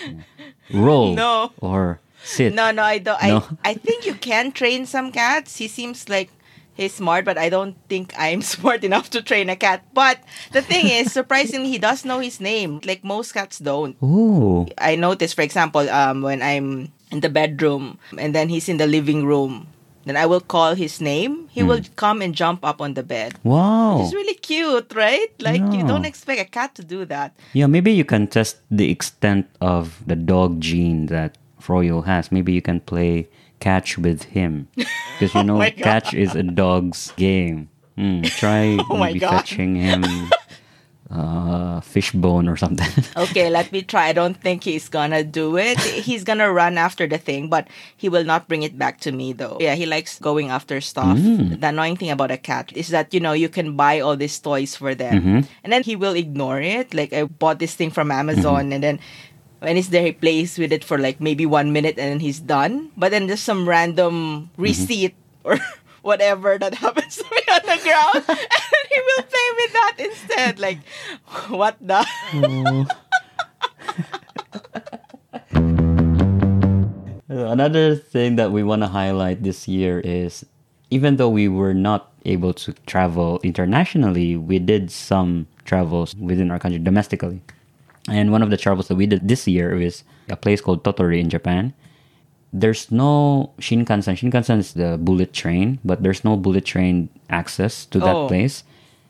roll 0.74 1.14
No. 1.14 1.52
or 1.60 2.00
sit? 2.22 2.54
No, 2.54 2.70
no, 2.70 2.82
I 2.82 2.98
don't. 2.98 3.22
No? 3.22 3.44
I, 3.64 3.70
I 3.70 3.74
think 3.74 4.06
you 4.06 4.14
can 4.14 4.52
train 4.52 4.86
some 4.86 5.12
cats. 5.12 5.56
He 5.56 5.68
seems 5.68 6.08
like 6.08 6.30
he's 6.74 6.94
smart, 6.94 7.24
but 7.24 7.38
I 7.38 7.48
don't 7.48 7.76
think 7.88 8.14
I'm 8.18 8.42
smart 8.54 8.84
enough 8.84 9.10
to 9.10 9.22
train 9.22 9.48
a 9.50 9.56
cat. 9.56 9.84
But 9.94 10.18
the 10.52 10.62
thing 10.62 10.88
is, 10.88 11.12
surprisingly, 11.12 11.70
he 11.70 11.78
does 11.78 12.04
know 12.04 12.20
his 12.20 12.40
name. 12.40 12.80
Like 12.84 13.04
most 13.04 13.32
cats 13.32 13.58
don't. 13.58 13.96
Ooh. 14.02 14.66
I 14.78 14.96
notice, 14.96 15.32
for 15.32 15.42
example, 15.42 15.88
um, 15.90 16.22
when 16.22 16.42
I'm 16.42 16.92
in 17.10 17.20
the 17.20 17.28
bedroom 17.28 17.98
and 18.18 18.34
then 18.34 18.48
he's 18.48 18.68
in 18.68 18.78
the 18.78 18.86
living 18.86 19.26
room, 19.26 19.68
then 20.04 20.16
I 20.16 20.26
will 20.26 20.40
call 20.40 20.74
his 20.74 21.00
name. 21.00 21.48
He 21.52 21.62
will 21.62 21.80
come 21.94 22.22
and 22.22 22.34
jump 22.34 22.64
up 22.64 22.80
on 22.80 22.94
the 22.94 23.02
bed. 23.02 23.38
Wow. 23.44 24.02
It's 24.02 24.12
really 24.12 24.34
cute, 24.34 24.92
right? 24.94 25.30
Like 25.38 25.62
you 25.72 25.86
don't 25.86 26.04
expect 26.04 26.40
a 26.40 26.44
cat 26.44 26.74
to 26.76 26.84
do 26.84 27.04
that. 27.04 27.36
Yeah, 27.52 27.66
maybe 27.66 27.92
you 27.92 28.04
can 28.04 28.26
test 28.26 28.58
the 28.70 28.90
extent 28.90 29.46
of 29.60 30.02
the 30.06 30.16
dog 30.16 30.60
gene 30.60 31.06
that 31.06 31.38
Froyo 31.60 32.04
has. 32.04 32.32
Maybe 32.32 32.52
you 32.52 32.62
can 32.62 32.80
play 32.80 33.28
catch 33.62 33.94
with 33.96 34.34
him. 34.34 34.66
Because 34.74 35.30
you 35.38 35.44
know, 35.46 35.54
Oh 35.54 35.62
my 35.62 35.70
God. 35.70 35.84
catch 35.86 36.14
is 36.14 36.34
a 36.34 36.42
dog's 36.42 37.14
game. 37.14 37.70
Hmm, 37.94 38.22
try 38.26 38.76
Oh 38.90 38.98
maybe 38.98 39.20
fetching 39.22 39.76
him 39.78 40.02
uh, 41.12 41.80
fishbone 41.84 42.48
or 42.48 42.56
something. 42.56 42.88
Okay, 43.16 43.50
let 43.52 43.70
me 43.70 43.82
try. 43.84 44.08
I 44.08 44.12
don't 44.16 44.32
think 44.40 44.64
he's 44.64 44.88
gonna 44.88 45.22
do 45.22 45.58
it. 45.60 45.76
He's 45.78 46.24
gonna 46.24 46.48
run 46.50 46.78
after 46.80 47.06
the 47.06 47.18
thing, 47.18 47.48
but 47.52 47.68
he 47.96 48.08
will 48.08 48.24
not 48.24 48.48
bring 48.48 48.62
it 48.64 48.78
back 48.80 49.00
to 49.04 49.12
me 49.12 49.32
though. 49.36 49.58
Yeah, 49.60 49.74
he 49.76 49.84
likes 49.84 50.18
going 50.18 50.48
after 50.48 50.80
stuff. 50.80 51.18
Mm. 51.20 51.60
The 51.60 51.68
annoying 51.68 51.96
thing 52.00 52.08
about 52.10 52.30
a 52.32 52.38
cat 52.40 52.72
is 52.74 52.88
that, 52.88 53.12
you 53.12 53.20
know, 53.20 53.32
you 53.36 53.48
can 53.52 53.76
buy 53.76 54.00
all 54.00 54.16
these 54.16 54.38
toys 54.40 54.74
for 54.74 54.94
them 54.94 55.12
Mm-hmm. 55.20 55.40
and 55.64 55.68
then 55.72 55.82
he 55.84 55.96
will 55.96 56.14
ignore 56.16 56.60
it. 56.64 56.94
Like 56.94 57.12
I 57.12 57.24
bought 57.28 57.58
this 57.60 57.74
thing 57.76 57.90
from 57.92 58.10
Amazon 58.10 58.72
Mm-hmm. 58.72 58.72
and 58.72 58.82
then 58.82 58.96
when 59.62 59.76
he's 59.76 59.90
there, 59.90 60.02
he 60.04 60.12
plays 60.12 60.58
with 60.58 60.72
it 60.72 60.82
for 60.84 60.98
like 60.98 61.20
maybe 61.20 61.46
one 61.46 61.72
minute 61.72 61.98
and 61.98 62.10
then 62.12 62.20
he's 62.20 62.40
done. 62.40 62.90
But 62.96 63.10
then 63.14 63.26
there's 63.26 63.40
some 63.42 63.68
random 63.68 64.50
Mm-hmm. 64.52 64.62
receipt 64.62 65.14
or 65.44 65.58
whatever 66.02 66.58
that 66.58 66.74
happens 66.82 67.16
to 67.16 67.24
me 67.30 67.42
on 67.50 67.62
the 67.62 67.78
ground 67.82 68.24
and 68.28 68.84
he 68.90 68.98
will 69.00 69.24
play 69.24 69.48
with 69.58 69.72
that 69.72 69.94
instead. 69.98 70.58
Like, 70.58 70.78
what 71.48 71.76
the? 71.80 72.02
Another 77.28 77.96
thing 77.96 78.36
that 78.36 78.52
we 78.52 78.62
want 78.62 78.82
to 78.82 78.88
highlight 78.88 79.42
this 79.42 79.66
year 79.66 80.00
is 80.00 80.44
even 80.90 81.16
though 81.16 81.28
we 81.30 81.48
were 81.48 81.72
not 81.72 82.12
able 82.26 82.52
to 82.52 82.72
travel 82.86 83.40
internationally, 83.42 84.36
we 84.36 84.58
did 84.58 84.90
some 84.90 85.46
travels 85.64 86.14
within 86.16 86.50
our 86.50 86.58
country 86.58 86.78
domestically. 86.78 87.40
And 88.08 88.32
one 88.32 88.42
of 88.42 88.50
the 88.50 88.56
travels 88.56 88.88
that 88.88 88.96
we 88.96 89.06
did 89.06 89.28
this 89.28 89.46
year 89.46 89.76
was 89.76 90.02
a 90.28 90.36
place 90.36 90.60
called 90.60 90.82
Tottori 90.82 91.20
in 91.20 91.30
Japan. 91.30 91.72
There's 92.52 92.90
no 92.90 93.52
Shinkansen. 93.60 94.18
Shinkansen 94.18 94.58
is 94.58 94.74
the 94.74 94.98
bullet 95.00 95.32
train, 95.32 95.78
but 95.84 96.02
there's 96.02 96.24
no 96.24 96.36
bullet 96.36 96.64
train 96.66 97.08
access 97.30 97.86
to 97.86 97.98
that 98.00 98.16
Oh. 98.16 98.28
place. 98.28 98.64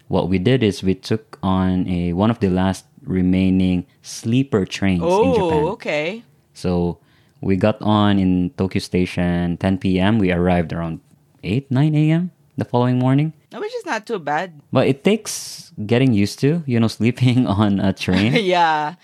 What 0.08 0.28
we 0.28 0.38
did 0.38 0.62
is 0.62 0.82
we 0.82 0.94
took 0.94 1.38
on 1.42 1.88
a 1.88 2.12
one 2.12 2.30
of 2.30 2.38
the 2.40 2.50
last 2.50 2.84
remaining 3.02 3.86
sleeper 4.02 4.64
trains 4.64 5.02
in 5.02 5.08
oh, 5.08 5.34
Japan. 5.34 5.62
Oh, 5.64 5.68
okay. 5.74 6.22
So 6.54 6.98
we 7.40 7.56
got 7.56 7.80
on 7.82 8.18
in 8.20 8.50
Tokyo 8.56 8.78
Station 8.78 9.56
10 9.56 9.78
p.m. 9.78 10.18
We 10.18 10.30
arrived 10.30 10.72
around 10.72 11.00
8, 11.42 11.70
9 11.70 11.94
a.m. 11.96 12.30
the 12.56 12.64
following 12.64 12.98
morning. 13.00 13.32
Which 13.52 13.74
is 13.74 13.86
not 13.86 14.06
too 14.06 14.18
bad. 14.18 14.60
But 14.72 14.88
it 14.88 15.04
takes 15.04 15.72
getting 15.86 16.12
used 16.12 16.38
to, 16.40 16.62
you 16.66 16.80
know, 16.80 16.88
sleeping 16.88 17.46
on 17.60 17.80
a 17.80 17.92
train. 17.92 18.32
yeah. 18.40 18.94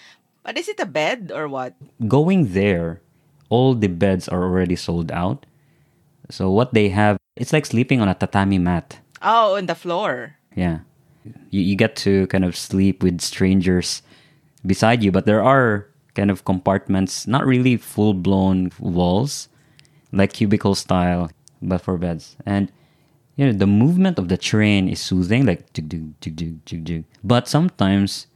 But 0.42 0.56
is 0.56 0.68
it 0.68 0.80
a 0.80 0.86
bed 0.86 1.32
or 1.34 1.48
what? 1.48 1.74
Going 2.06 2.52
there, 2.52 3.00
all 3.50 3.74
the 3.74 3.88
beds 3.88 4.28
are 4.28 4.42
already 4.42 4.76
sold 4.76 5.12
out. 5.12 5.44
So 6.30 6.50
what 6.50 6.72
they 6.72 6.88
have, 6.88 7.18
it's 7.36 7.52
like 7.52 7.66
sleeping 7.66 8.00
on 8.00 8.08
a 8.08 8.14
tatami 8.14 8.58
mat. 8.58 8.98
Oh, 9.20 9.56
on 9.56 9.66
the 9.66 9.74
floor. 9.74 10.36
Yeah. 10.54 10.80
You, 11.50 11.60
you 11.60 11.76
get 11.76 11.96
to 12.08 12.26
kind 12.28 12.44
of 12.44 12.56
sleep 12.56 13.02
with 13.02 13.20
strangers 13.20 14.02
beside 14.64 15.02
you, 15.02 15.12
but 15.12 15.26
there 15.26 15.42
are 15.42 15.86
kind 16.14 16.30
of 16.30 16.44
compartments, 16.44 17.26
not 17.26 17.46
really 17.46 17.76
full 17.76 18.14
blown 18.14 18.70
walls, 18.78 19.48
like 20.12 20.32
cubicle 20.32 20.74
style, 20.74 21.30
but 21.60 21.80
for 21.80 21.96
beds. 21.96 22.36
And 22.46 22.72
you 23.38 23.46
know, 23.46 23.52
the 23.54 23.70
movement 23.70 24.18
of 24.18 24.26
the 24.28 24.36
train 24.36 24.88
is 24.90 24.98
soothing, 24.98 25.46
like 25.46 25.70
jig 25.72 25.86
jig 25.88 26.04
jig 26.20 26.34
jig 26.36 26.54
jig 26.66 26.82
jig. 26.84 27.02
But 27.22 27.46
sometimes 27.46 28.26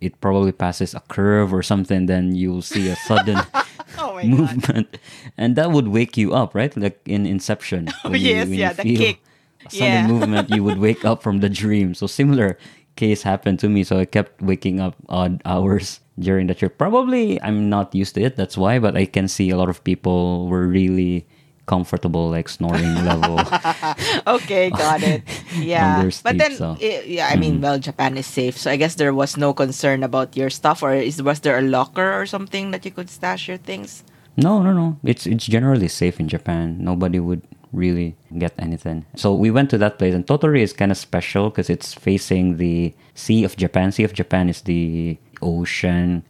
it 0.00 0.16
probably 0.20 0.52
passes 0.52 0.94
a 0.96 1.00
curve 1.12 1.52
or 1.52 1.62
something, 1.62 2.06
then 2.08 2.34
you'll 2.34 2.64
see 2.64 2.88
a 2.88 2.96
sudden 3.04 3.36
Oh 4.00 4.16
my 4.16 4.22
god. 4.24 4.28
movement, 4.28 4.88
and 5.36 5.56
that 5.56 5.70
would 5.72 5.88
wake 5.88 6.16
you 6.16 6.32
up, 6.34 6.54
right? 6.56 6.72
Like 6.76 7.00
in 7.06 7.24
Inception. 7.28 7.88
Oh, 8.04 8.10
when 8.10 8.20
you- 8.20 8.28
yes, 8.34 8.48
you 8.48 8.56
yeah, 8.56 8.72
the 8.72 8.82
feel 8.82 8.98
kick. 8.98 9.18
a 9.64 9.70
sudden 9.70 9.92
Yeah. 9.92 10.06
movement, 10.08 10.50
you 10.50 10.64
would 10.64 10.78
wake 10.80 11.04
up 11.04 11.22
from 11.22 11.40
the 11.44 11.48
dream. 11.48 11.94
So 11.94 12.06
similar 12.08 12.56
case 12.96 13.22
happened 13.28 13.60
to 13.60 13.68
me. 13.68 13.84
So 13.84 14.00
I 14.00 14.04
kept 14.08 14.40
waking 14.40 14.80
up 14.80 14.96
odd 15.08 15.40
hours 15.44 16.00
during 16.18 16.46
the 16.48 16.54
trip. 16.56 16.76
Probably 16.80 17.36
I'm 17.44 17.68
not 17.68 17.94
used 17.94 18.14
to 18.16 18.22
it. 18.24 18.36
That's 18.36 18.56
why. 18.56 18.78
But 18.80 18.96
I 18.96 19.04
can 19.04 19.28
see 19.28 19.48
a 19.52 19.56
lot 19.56 19.68
of 19.68 19.84
people 19.84 20.48
were 20.48 20.64
really 20.66 21.24
comfortable, 21.66 22.30
like 22.30 22.48
snoring 22.48 22.94
level. 23.04 23.38
Okay, 24.26 24.70
got 24.70 25.02
it. 25.02 25.22
Yeah. 25.58 26.02
their 26.02 26.10
But 26.22 26.38
then 26.38 26.52
so. 26.56 26.76
i- 26.80 27.02
yeah, 27.06 27.28
I 27.32 27.36
mean, 27.36 27.54
mm-hmm. 27.54 27.62
well, 27.62 27.78
Japan 27.78 28.16
is 28.16 28.26
safe. 28.26 28.56
So 28.58 28.70
I 28.70 28.76
guess 28.76 28.94
there 28.96 29.14
was 29.14 29.36
no 29.36 29.52
concern 29.54 30.02
about 30.02 30.36
your 30.36 30.50
stuff 30.50 30.82
or 30.82 30.94
is 30.94 31.22
was 31.22 31.40
there 31.40 31.58
a 31.58 31.62
locker 31.62 32.12
or 32.12 32.26
something 32.26 32.70
that 32.72 32.84
you 32.84 32.90
could 32.90 33.08
stash 33.10 33.48
your 33.48 33.58
things? 33.58 34.04
no, 34.36 34.62
no, 34.62 34.72
no. 34.72 34.98
It's 35.02 35.26
it's 35.26 35.46
generally 35.48 35.88
safe 35.88 36.20
in 36.20 36.28
Japan. 36.28 36.76
Nobody 36.78 37.18
would 37.18 37.40
really 37.72 38.14
get 38.36 38.52
anything. 38.58 39.04
So 39.16 39.32
we 39.32 39.50
went 39.50 39.70
to 39.70 39.78
that 39.78 39.96
place, 39.98 40.12
and 40.14 40.26
Tottori 40.26 40.60
is 40.60 40.72
kind 40.76 40.92
of 40.92 40.98
special 41.00 41.48
because 41.48 41.70
it's 41.72 41.94
facing 41.96 42.58
the 42.60 42.92
Sea 43.14 43.44
of 43.48 43.56
Japan. 43.56 43.92
Sea 43.92 44.04
of 44.04 44.12
Japan 44.12 44.48
is 44.52 44.60
the 44.60 45.16
ocean 45.40 46.22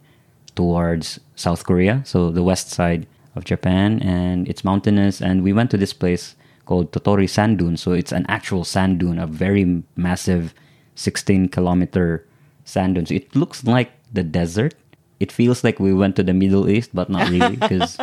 towards 0.55 1.19
South 1.35 1.65
Korea, 1.65 2.01
so 2.05 2.31
the 2.31 2.43
west 2.43 2.69
side 2.71 3.05
of 3.37 3.45
Japan, 3.45 4.01
and 4.01 4.47
it's 4.49 4.63
mountainous. 4.65 5.21
And 5.21 5.43
we 5.43 5.53
went 5.53 5.69
to 5.71 5.77
this 5.77 5.93
place 5.93 6.35
called 6.65 6.91
Tottori 6.91 7.29
Sand 7.29 7.59
Dune. 7.59 7.77
So 7.77 7.93
it's 7.93 8.11
an 8.11 8.25
actual 8.27 8.65
sand 8.65 8.99
dune, 8.99 9.19
a 9.19 9.27
very 9.27 9.83
massive 9.95 10.53
16 10.95 11.49
kilometer 11.49 12.25
sand 12.65 12.95
dune. 12.95 13.05
So 13.05 13.15
it 13.15 13.35
looks 13.35 13.63
like 13.63 13.91
the 14.11 14.23
desert. 14.23 14.73
It 15.19 15.31
feels 15.31 15.63
like 15.63 15.79
we 15.79 15.93
went 15.93 16.15
to 16.17 16.23
the 16.23 16.33
Middle 16.33 16.69
East, 16.69 16.91
but 16.93 17.09
not 17.09 17.29
really 17.29 17.55
because 17.55 17.97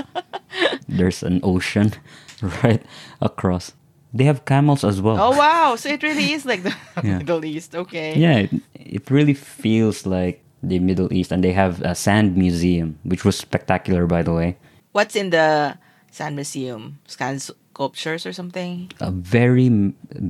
there's 0.89 1.23
an 1.23 1.41
ocean 1.43 1.93
right 2.65 2.83
across. 3.21 3.73
They 4.15 4.25
have 4.25 4.45
camels 4.45 4.85
as 4.85 5.01
well. 5.03 5.19
Oh 5.19 5.37
wow! 5.37 5.75
So 5.75 5.89
it 5.91 6.03
really 6.03 6.33
is 6.33 6.47
like 6.47 6.63
the 6.63 6.75
Yeah. 7.03 7.19
Middle 7.19 7.45
East. 7.45 7.75
Okay. 7.75 8.15
Yeah, 8.17 8.47
it, 8.47 8.51
it 8.75 9.11
really 9.11 9.35
feels 9.35 10.07
like 10.07 10.43
the 10.63 10.79
Middle 10.79 11.13
East. 11.13 11.33
And 11.33 11.43
they 11.43 11.53
have 11.53 11.83
a 11.83 11.95
sand 11.95 12.37
museum, 12.37 12.99
which 13.03 13.25
was 13.25 13.37
spectacular, 13.37 14.07
by 14.07 14.23
the 14.23 14.33
way. 14.33 14.57
What's 14.95 15.17
in 15.19 15.31
the 15.31 15.75
Sand 16.15 16.37
Museum? 16.39 17.03
Sand 17.11 17.43
sculptures 17.43 18.25
or 18.27 18.33
something? 18.33 18.93
A 19.03 19.11
very 19.11 19.67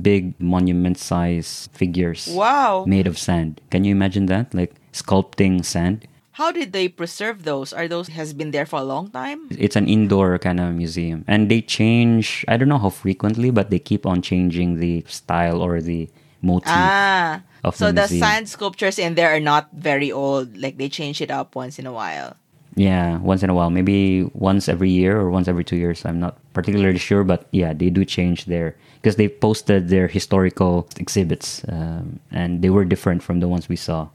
big 0.01 0.33
monument 0.41 0.97
size 0.97 1.69
figures 1.71 2.25
Wow. 2.33 2.83
made 2.89 3.05
of 3.05 3.21
sand. 3.21 3.61
Can 3.69 3.85
you 3.85 3.93
imagine 3.93 4.25
that? 4.33 4.57
Like 4.57 4.73
sculpting 4.91 5.61
sand. 5.63 6.09
How 6.41 6.49
did 6.51 6.73
they 6.73 6.89
preserve 6.89 7.45
those? 7.45 7.71
Are 7.77 7.87
those 7.87 8.09
has 8.17 8.33
been 8.33 8.49
there 8.49 8.65
for 8.65 8.81
a 8.81 8.83
long 8.83 9.13
time? 9.13 9.47
It's 9.53 9.77
an 9.77 9.85
indoor 9.87 10.41
kind 10.41 10.59
of 10.59 10.73
museum. 10.73 11.23
And 11.29 11.45
they 11.47 11.61
change, 11.61 12.43
I 12.49 12.57
don't 12.57 12.67
know 12.67 12.81
how 12.81 12.89
frequently, 12.89 13.51
but 13.53 13.69
they 13.69 13.77
keep 13.79 14.03
on 14.09 14.25
changing 14.25 14.81
the 14.81 15.05
style 15.07 15.61
or 15.61 15.79
the 15.79 16.09
motif. 16.41 16.73
Ah. 16.73 17.45
Of 17.63 17.77
so 17.77 17.93
the 17.93 18.09
the 18.09 18.17
sand 18.19 18.49
sculptures 18.49 18.97
in 18.97 19.13
there 19.13 19.29
are 19.29 19.39
not 19.39 19.69
very 19.77 20.11
old. 20.11 20.57
Like 20.57 20.77
they 20.81 20.89
change 20.89 21.21
it 21.21 21.29
up 21.29 21.53
once 21.53 21.77
in 21.77 21.85
a 21.85 21.93
while. 21.93 22.33
Yeah, 22.75 23.19
once 23.19 23.41
in 23.41 23.49
a 23.49 23.53
while. 23.53 23.69
Maybe 23.69 24.29
once 24.33 24.67
every 24.67 24.89
year 24.89 25.17
or 25.17 25.29
once 25.29 25.47
every 25.47 25.63
two 25.63 25.77
years. 25.77 26.03
I'm 26.05 26.19
not 26.19 26.37
particularly 26.53 26.97
sure, 26.99 27.23
but 27.23 27.47
yeah, 27.51 27.71
they 27.73 27.89
do 27.89 28.03
change 28.03 28.45
their 28.45 28.75
because 29.01 29.15
they 29.15 29.29
posted 29.29 29.87
their 29.87 30.07
historical 30.07 30.87
exhibits, 30.97 31.63
um, 31.69 32.19
and 32.31 32.61
they 32.61 32.69
were 32.69 32.83
different 32.83 33.23
from 33.23 33.39
the 33.39 33.47
ones 33.47 33.69
we 33.69 33.77
saw. 33.77 34.09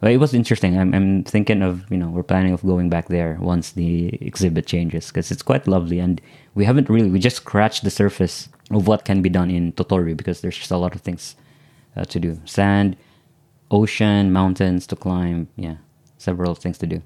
But 0.00 0.12
it 0.12 0.18
was 0.18 0.34
interesting. 0.34 0.78
I'm, 0.78 0.94
I'm 0.94 1.24
thinking 1.24 1.62
of 1.62 1.90
you 1.90 1.96
know 1.96 2.08
we're 2.08 2.22
planning 2.22 2.52
of 2.52 2.62
going 2.62 2.88
back 2.90 3.08
there 3.08 3.38
once 3.40 3.72
the 3.72 4.14
exhibit 4.20 4.66
changes 4.66 5.08
because 5.08 5.32
it's 5.32 5.42
quite 5.42 5.66
lovely, 5.66 5.98
and 5.98 6.20
we 6.54 6.64
haven't 6.64 6.88
really 6.88 7.10
we 7.10 7.18
just 7.18 7.36
scratched 7.38 7.82
the 7.82 7.90
surface 7.90 8.48
of 8.70 8.86
what 8.86 9.04
can 9.04 9.20
be 9.20 9.28
done 9.28 9.50
in 9.50 9.72
Tottori 9.72 10.16
because 10.16 10.42
there's 10.42 10.56
just 10.56 10.70
a 10.70 10.76
lot 10.76 10.94
of 10.94 11.00
things 11.00 11.34
uh, 11.96 12.04
to 12.04 12.20
do: 12.20 12.40
sand, 12.44 12.96
ocean, 13.72 14.32
mountains 14.32 14.86
to 14.86 14.94
climb. 14.94 15.48
Yeah, 15.56 15.76
several 16.18 16.54
things 16.54 16.78
to 16.78 16.86
do. 16.86 17.02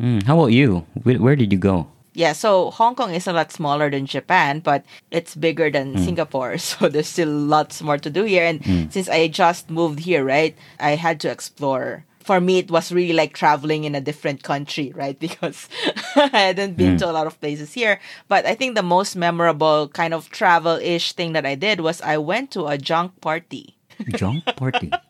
Hmm, 0.00 0.20
how 0.20 0.40
about 0.40 0.56
you? 0.56 0.86
Where, 1.02 1.18
where 1.20 1.36
did 1.36 1.52
you 1.52 1.58
go? 1.58 1.86
Yeah, 2.14 2.32
so 2.32 2.70
Hong 2.70 2.94
Kong 2.94 3.14
is 3.14 3.26
a 3.26 3.34
lot 3.34 3.52
smaller 3.52 3.90
than 3.90 4.06
Japan, 4.06 4.60
but 4.60 4.82
it's 5.10 5.36
bigger 5.36 5.70
than 5.70 5.94
mm. 5.94 6.04
Singapore. 6.04 6.56
So 6.58 6.88
there's 6.88 7.06
still 7.06 7.28
lots 7.28 7.82
more 7.82 7.98
to 7.98 8.08
do 8.08 8.24
here. 8.24 8.46
And 8.46 8.62
mm. 8.62 8.90
since 8.90 9.08
I 9.08 9.28
just 9.28 9.68
moved 9.68 10.00
here, 10.00 10.24
right, 10.24 10.56
I 10.80 10.96
had 10.96 11.20
to 11.20 11.30
explore. 11.30 12.04
For 12.24 12.40
me, 12.40 12.58
it 12.58 12.70
was 12.70 12.92
really 12.92 13.12
like 13.12 13.34
traveling 13.34 13.84
in 13.84 13.94
a 13.94 14.00
different 14.00 14.42
country, 14.42 14.90
right? 14.96 15.18
Because 15.18 15.68
I 16.16 16.30
hadn't 16.32 16.76
been 16.76 16.96
mm. 16.96 16.98
to 17.00 17.10
a 17.10 17.12
lot 17.12 17.26
of 17.26 17.38
places 17.38 17.74
here. 17.74 18.00
But 18.26 18.46
I 18.46 18.54
think 18.54 18.74
the 18.74 18.82
most 18.82 19.16
memorable 19.16 19.88
kind 19.88 20.14
of 20.14 20.30
travel 20.30 20.76
ish 20.80 21.12
thing 21.12 21.34
that 21.34 21.44
I 21.44 21.56
did 21.56 21.80
was 21.80 22.00
I 22.00 22.16
went 22.16 22.50
to 22.52 22.66
a 22.66 22.78
junk 22.78 23.20
party. 23.20 23.76
Junk 24.16 24.44
party. 24.56 24.90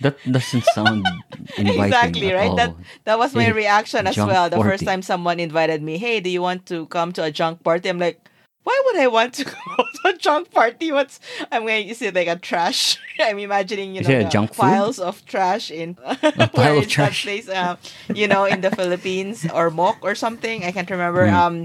That 0.00 0.16
doesn't 0.30 0.64
sound 0.74 1.06
inviting 1.56 1.84
exactly 1.84 2.30
at 2.30 2.34
right? 2.34 2.50
all. 2.50 2.56
that 2.56 2.74
that 3.04 3.18
was 3.18 3.32
my 3.34 3.48
reaction 3.50 4.06
as 4.08 4.16
junk 4.16 4.30
well. 4.32 4.50
The 4.50 4.58
first 4.58 4.84
time 4.84 5.02
someone 5.02 5.38
invited 5.38 5.82
me 5.82 5.98
hey 5.98 6.18
do 6.20 6.28
you 6.28 6.42
want 6.42 6.66
to 6.66 6.86
come 6.86 7.12
to 7.14 7.22
a 7.22 7.30
junk 7.30 7.62
party? 7.62 7.88
I'm 7.88 7.98
like 7.98 8.18
why 8.64 8.74
would 8.86 8.96
i 8.96 9.06
want 9.06 9.34
to 9.34 9.44
go 9.54 9.54
to 9.78 10.02
a 10.08 10.16
junk 10.18 10.50
party? 10.50 10.90
What's 10.90 11.20
i'm 11.52 11.62
going 11.62 11.86
to 11.86 11.94
see 11.94 12.10
like 12.10 12.26
a 12.26 12.34
trash. 12.36 12.98
I'm 13.20 13.38
imagining 13.38 13.94
you 13.94 14.02
know 14.02 14.18
the 14.24 14.28
junk 14.28 14.50
food? 14.54 14.62
piles 14.66 14.98
of 14.98 15.24
trash 15.26 15.70
in 15.70 15.96
A 16.02 16.48
pile 16.48 16.78
of 16.78 16.88
trash. 16.88 17.22
place 17.22 17.48
uh, 17.48 17.76
you 18.12 18.26
know 18.26 18.44
in 18.46 18.62
the 18.62 18.72
philippines 18.74 19.46
or 19.54 19.70
mok 19.70 19.98
or 20.02 20.14
something? 20.16 20.64
I 20.64 20.72
can't 20.72 20.90
remember. 20.90 21.28
Hmm. 21.30 21.34
um 21.34 21.56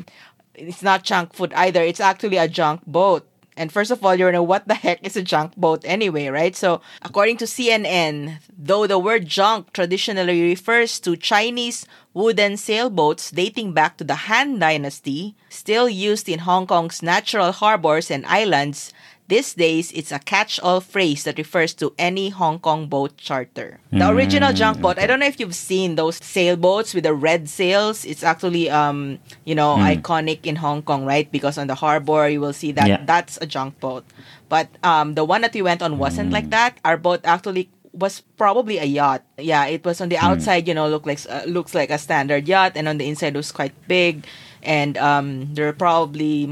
it's 0.53 0.83
not 0.83 1.03
junk 1.03 1.33
food 1.33 1.53
either. 1.55 1.81
It's 1.81 1.99
actually 2.03 2.37
a 2.37 2.47
junk 2.47 2.85
boat 2.85 3.25
and 3.59 3.73
first 3.73 3.91
of 3.91 4.05
all, 4.05 4.15
you're 4.15 4.31
know 4.31 4.41
what 4.41 4.69
the 4.69 4.73
heck 4.73 5.05
is 5.05 5.17
a 5.17 5.21
junk 5.21 5.51
boat 5.57 5.83
anyway, 5.83 6.27
right? 6.31 6.55
So, 6.55 6.79
according 7.01 7.35
to 7.43 7.45
CNN, 7.45 8.39
though 8.57 8.87
the 8.87 8.97
word 8.97 9.27
junk 9.27 9.73
traditionally 9.73 10.41
refers 10.41 10.97
to 11.01 11.19
Chinese 11.19 11.85
wooden 12.13 12.55
sailboats 12.55 13.31
dating 13.31 13.73
back 13.73 13.97
to 13.97 14.05
the 14.05 14.31
Han 14.31 14.59
Dynasty, 14.59 15.35
still 15.49 15.89
used 15.89 16.29
in 16.29 16.47
Hong 16.47 16.67
Kong's 16.67 17.03
natural 17.03 17.51
harbors 17.51 18.09
and 18.09 18.25
islands, 18.25 18.93
these 19.29 19.53
days 19.53 19.93
it's 19.93 20.11
a 20.11 20.17
catch-all 20.17 20.81
phrase 20.81 21.23
that 21.23 21.37
refers 21.37 21.77
to 21.77 21.93
any 22.01 22.29
Hong 22.33 22.57
Kong 22.57 22.89
boat 22.89 23.13
charter. 23.15 23.77
The 23.93 24.09
original 24.09 24.51
junk 24.53 24.81
boat, 24.81 24.97
I 24.97 25.05
don't 25.05 25.19
know 25.21 25.29
if 25.29 25.39
you've 25.39 25.53
seen 25.55 25.95
those 25.95 26.17
sailboats 26.17 26.93
with 26.97 27.05
the 27.05 27.13
red 27.13 27.45
sails. 27.47 28.05
It's 28.05 28.23
actually 28.25 28.69
um, 28.73 29.19
you 29.45 29.53
know, 29.53 29.77
iconic 29.77 30.45
in 30.49 30.57
Hong 30.57 30.81
Kong, 30.81 31.05
right? 31.05 31.29
Because 31.31 31.57
on 31.61 31.67
the 31.69 31.75
harbor 31.77 32.27
you 32.27 32.41
will 32.41 32.53
see 32.57 32.73
that 32.73 32.87
Yeah. 32.89 33.05
that's 33.05 33.37
a 33.37 33.45
junk 33.45 33.79
boat. 33.79 34.03
But 34.49 34.67
um 34.81 35.13
the 35.13 35.23
one 35.23 35.41
that 35.45 35.53
we 35.53 35.61
went 35.61 35.85
on 35.85 36.01
wasn't 36.01 36.33
like 36.33 36.49
that. 36.49 36.81
Our 36.83 36.97
boat 36.97 37.21
actually 37.23 37.69
was 37.93 38.21
probably 38.37 38.77
a 38.81 38.85
yacht. 38.85 39.21
Yeah, 39.37 39.65
it 39.69 39.85
was 39.85 40.01
on 40.01 40.09
the 40.09 40.17
outside, 40.17 40.65
you 40.67 40.73
know, 40.73 40.89
look 40.89 41.05
like 41.05 41.21
uh, 41.29 41.45
looks 41.45 41.77
like 41.77 41.89
a 41.93 41.97
standard 42.01 42.47
yacht 42.49 42.73
and 42.73 42.87
on 42.89 42.97
the 42.97 43.05
inside 43.05 43.37
it 43.37 43.41
was 43.41 43.51
quite 43.53 43.73
big 43.87 44.25
and 44.65 44.97
um 44.97 45.53
there 45.53 45.65
were 45.69 45.77
probably 45.77 46.49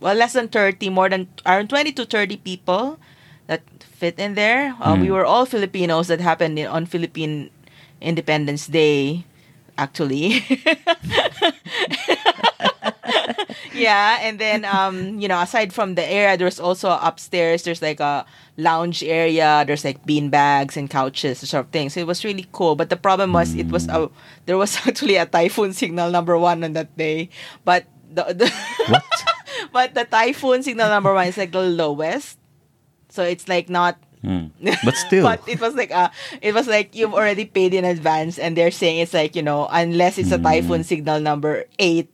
well 0.00 0.14
less 0.14 0.32
than 0.32 0.48
30 0.48 0.90
more 0.90 1.08
than 1.08 1.28
around 1.46 1.68
20 1.68 1.92
to 1.92 2.04
30 2.04 2.36
people 2.38 2.98
that 3.46 3.62
fit 3.80 4.18
in 4.18 4.34
there. 4.34 4.76
Uh, 4.80 4.96
we 5.00 5.10
were 5.10 5.24
all 5.24 5.46
filipinos 5.46 6.08
that 6.08 6.20
happened 6.20 6.58
in, 6.58 6.66
on 6.66 6.86
philippine 6.86 7.50
independence 8.00 8.66
day 8.66 9.24
actually. 9.76 10.42
Yeah 13.78 14.18
and 14.20 14.38
then 14.38 14.64
um 14.66 15.20
you 15.20 15.28
know 15.28 15.40
aside 15.40 15.72
from 15.72 15.94
the 15.94 16.02
area 16.04 16.36
there's 16.36 16.58
also 16.58 16.90
upstairs 17.00 17.62
there's 17.62 17.80
like 17.80 18.00
a 18.00 18.26
lounge 18.56 19.02
area 19.04 19.62
there's 19.66 19.84
like 19.84 20.04
bean 20.04 20.30
bags 20.30 20.76
and 20.76 20.90
couches 20.90 21.38
sort 21.38 21.64
of 21.64 21.70
things 21.70 21.94
so 21.94 22.00
it 22.00 22.06
was 22.06 22.24
really 22.24 22.46
cool. 22.52 22.74
But 22.74 22.90
the 22.90 22.96
problem 22.98 23.32
was 23.32 23.54
it 23.54 23.68
was 23.70 23.86
a 23.88 24.10
there 24.46 24.58
was 24.58 24.76
actually 24.86 25.16
a 25.16 25.26
typhoon 25.26 25.72
signal 25.72 26.10
number 26.10 26.36
one 26.36 26.64
on 26.64 26.72
that 26.74 26.90
day. 26.98 27.30
But 27.64 27.86
the, 28.18 28.34
the 28.34 28.48
What? 28.88 29.04
but 29.72 29.94
the 29.94 30.04
typhoon 30.04 30.62
signal 30.62 30.88
number 30.88 31.14
one 31.14 31.26
is 31.26 31.36
like 31.36 31.52
the 31.52 31.62
lowest. 31.62 32.38
So 33.08 33.22
it's 33.22 33.46
like 33.48 33.68
not 33.68 33.98
Hmm. 34.22 34.50
But 34.84 34.96
still. 34.98 35.22
but 35.30 35.46
it 35.46 35.60
was 35.60 35.74
like 35.78 35.92
uh 35.94 36.10
it 36.42 36.50
was 36.54 36.66
like 36.66 36.94
you've 36.94 37.14
already 37.14 37.44
paid 37.44 37.72
in 37.72 37.84
advance 37.84 38.38
and 38.38 38.56
they're 38.56 38.74
saying 38.74 38.98
it's 38.98 39.14
like 39.14 39.36
you 39.36 39.42
know 39.42 39.68
unless 39.70 40.18
it's 40.18 40.32
a 40.32 40.38
typhoon 40.42 40.82
signal 40.82 41.20
number 41.20 41.66
eight 41.78 42.10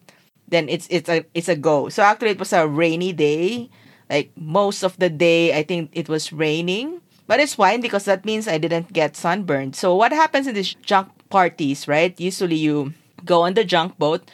then 0.48 0.68
it's 0.68 0.86
it's 0.90 1.08
a 1.08 1.24
it's 1.32 1.48
a 1.48 1.56
go. 1.56 1.88
So 1.88 2.02
actually 2.02 2.36
it 2.36 2.38
was 2.38 2.52
a 2.52 2.68
rainy 2.68 3.12
day. 3.12 3.70
Like 4.10 4.30
most 4.36 4.84
of 4.84 4.98
the 5.00 5.08
day 5.08 5.56
i 5.56 5.62
think 5.64 5.90
it 5.96 6.08
was 6.08 6.28
raining. 6.32 7.00
But 7.26 7.40
it's 7.40 7.56
fine 7.56 7.80
because 7.80 8.04
that 8.04 8.26
means 8.28 8.46
i 8.46 8.58
didn't 8.60 8.92
get 8.92 9.16
sunburned. 9.16 9.74
So 9.74 9.96
what 9.96 10.12
happens 10.12 10.46
in 10.46 10.54
these 10.54 10.74
junk 10.84 11.08
parties 11.32 11.88
right? 11.88 12.12
Usually 12.20 12.60
you 12.60 12.92
go 13.24 13.48
on 13.48 13.54
the 13.56 13.64
junk 13.64 13.96
boat 13.96 14.28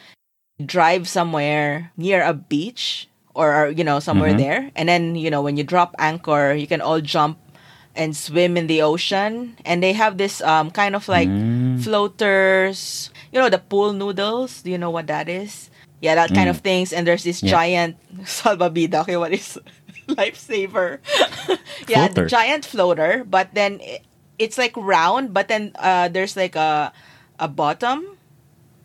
drive 0.67 1.09
somewhere 1.09 1.91
near 1.97 2.23
a 2.23 2.35
beach 2.35 3.09
or 3.35 3.73
you 3.73 3.85
know 3.85 4.01
somewhere 4.01 4.35
Mhm. 4.35 4.39
there 4.39 4.61
and 4.77 4.89
then 4.89 5.15
you 5.17 5.31
know 5.31 5.41
when 5.41 5.57
you 5.57 5.65
drop 5.65 5.95
anchor 5.99 6.53
you 6.53 6.67
can 6.67 6.81
all 6.81 7.01
jump 7.01 7.39
and 7.97 8.17
swim 8.17 8.57
in 8.57 8.67
the 8.67 8.83
ocean 8.83 9.57
and 9.65 9.83
they 9.83 9.93
have 9.93 10.19
this 10.19 10.41
um 10.43 10.71
kind 10.71 10.95
of 10.95 11.09
like 11.09 11.29
Mm. 11.29 11.81
floaters 11.83 13.11
you 13.33 13.39
know 13.41 13.49
the 13.49 13.59
pool 13.59 13.93
noodles 13.93 14.63
do 14.63 14.71
you 14.71 14.79
know 14.79 14.91
what 14.91 15.07
that 15.07 15.29
is 15.29 15.71
yeah 16.01 16.15
that 16.15 16.31
kind 16.35 16.47
Mm. 16.49 16.55
of 16.55 16.59
things 16.61 16.93
and 16.93 17.07
there's 17.07 17.25
this 17.25 17.43
Yeah. 17.43 17.51
giant 17.57 17.97
salvavida 18.27 19.01
okay 19.03 19.17
what 19.17 19.33
is 19.33 19.59
lifesaver 20.19 20.99
yeah 21.89 22.09
Floater. 22.11 22.27
giant 22.27 22.65
floater 22.67 23.25
but 23.25 23.55
then 23.55 23.81
i- 23.83 24.03
it's 24.39 24.59
like 24.59 24.75
round 24.77 25.33
but 25.33 25.49
then 25.49 25.73
uh 25.79 26.09
there's 26.09 26.37
like 26.37 26.57
a 26.57 26.93
a 27.39 27.49
bottom 27.49 28.05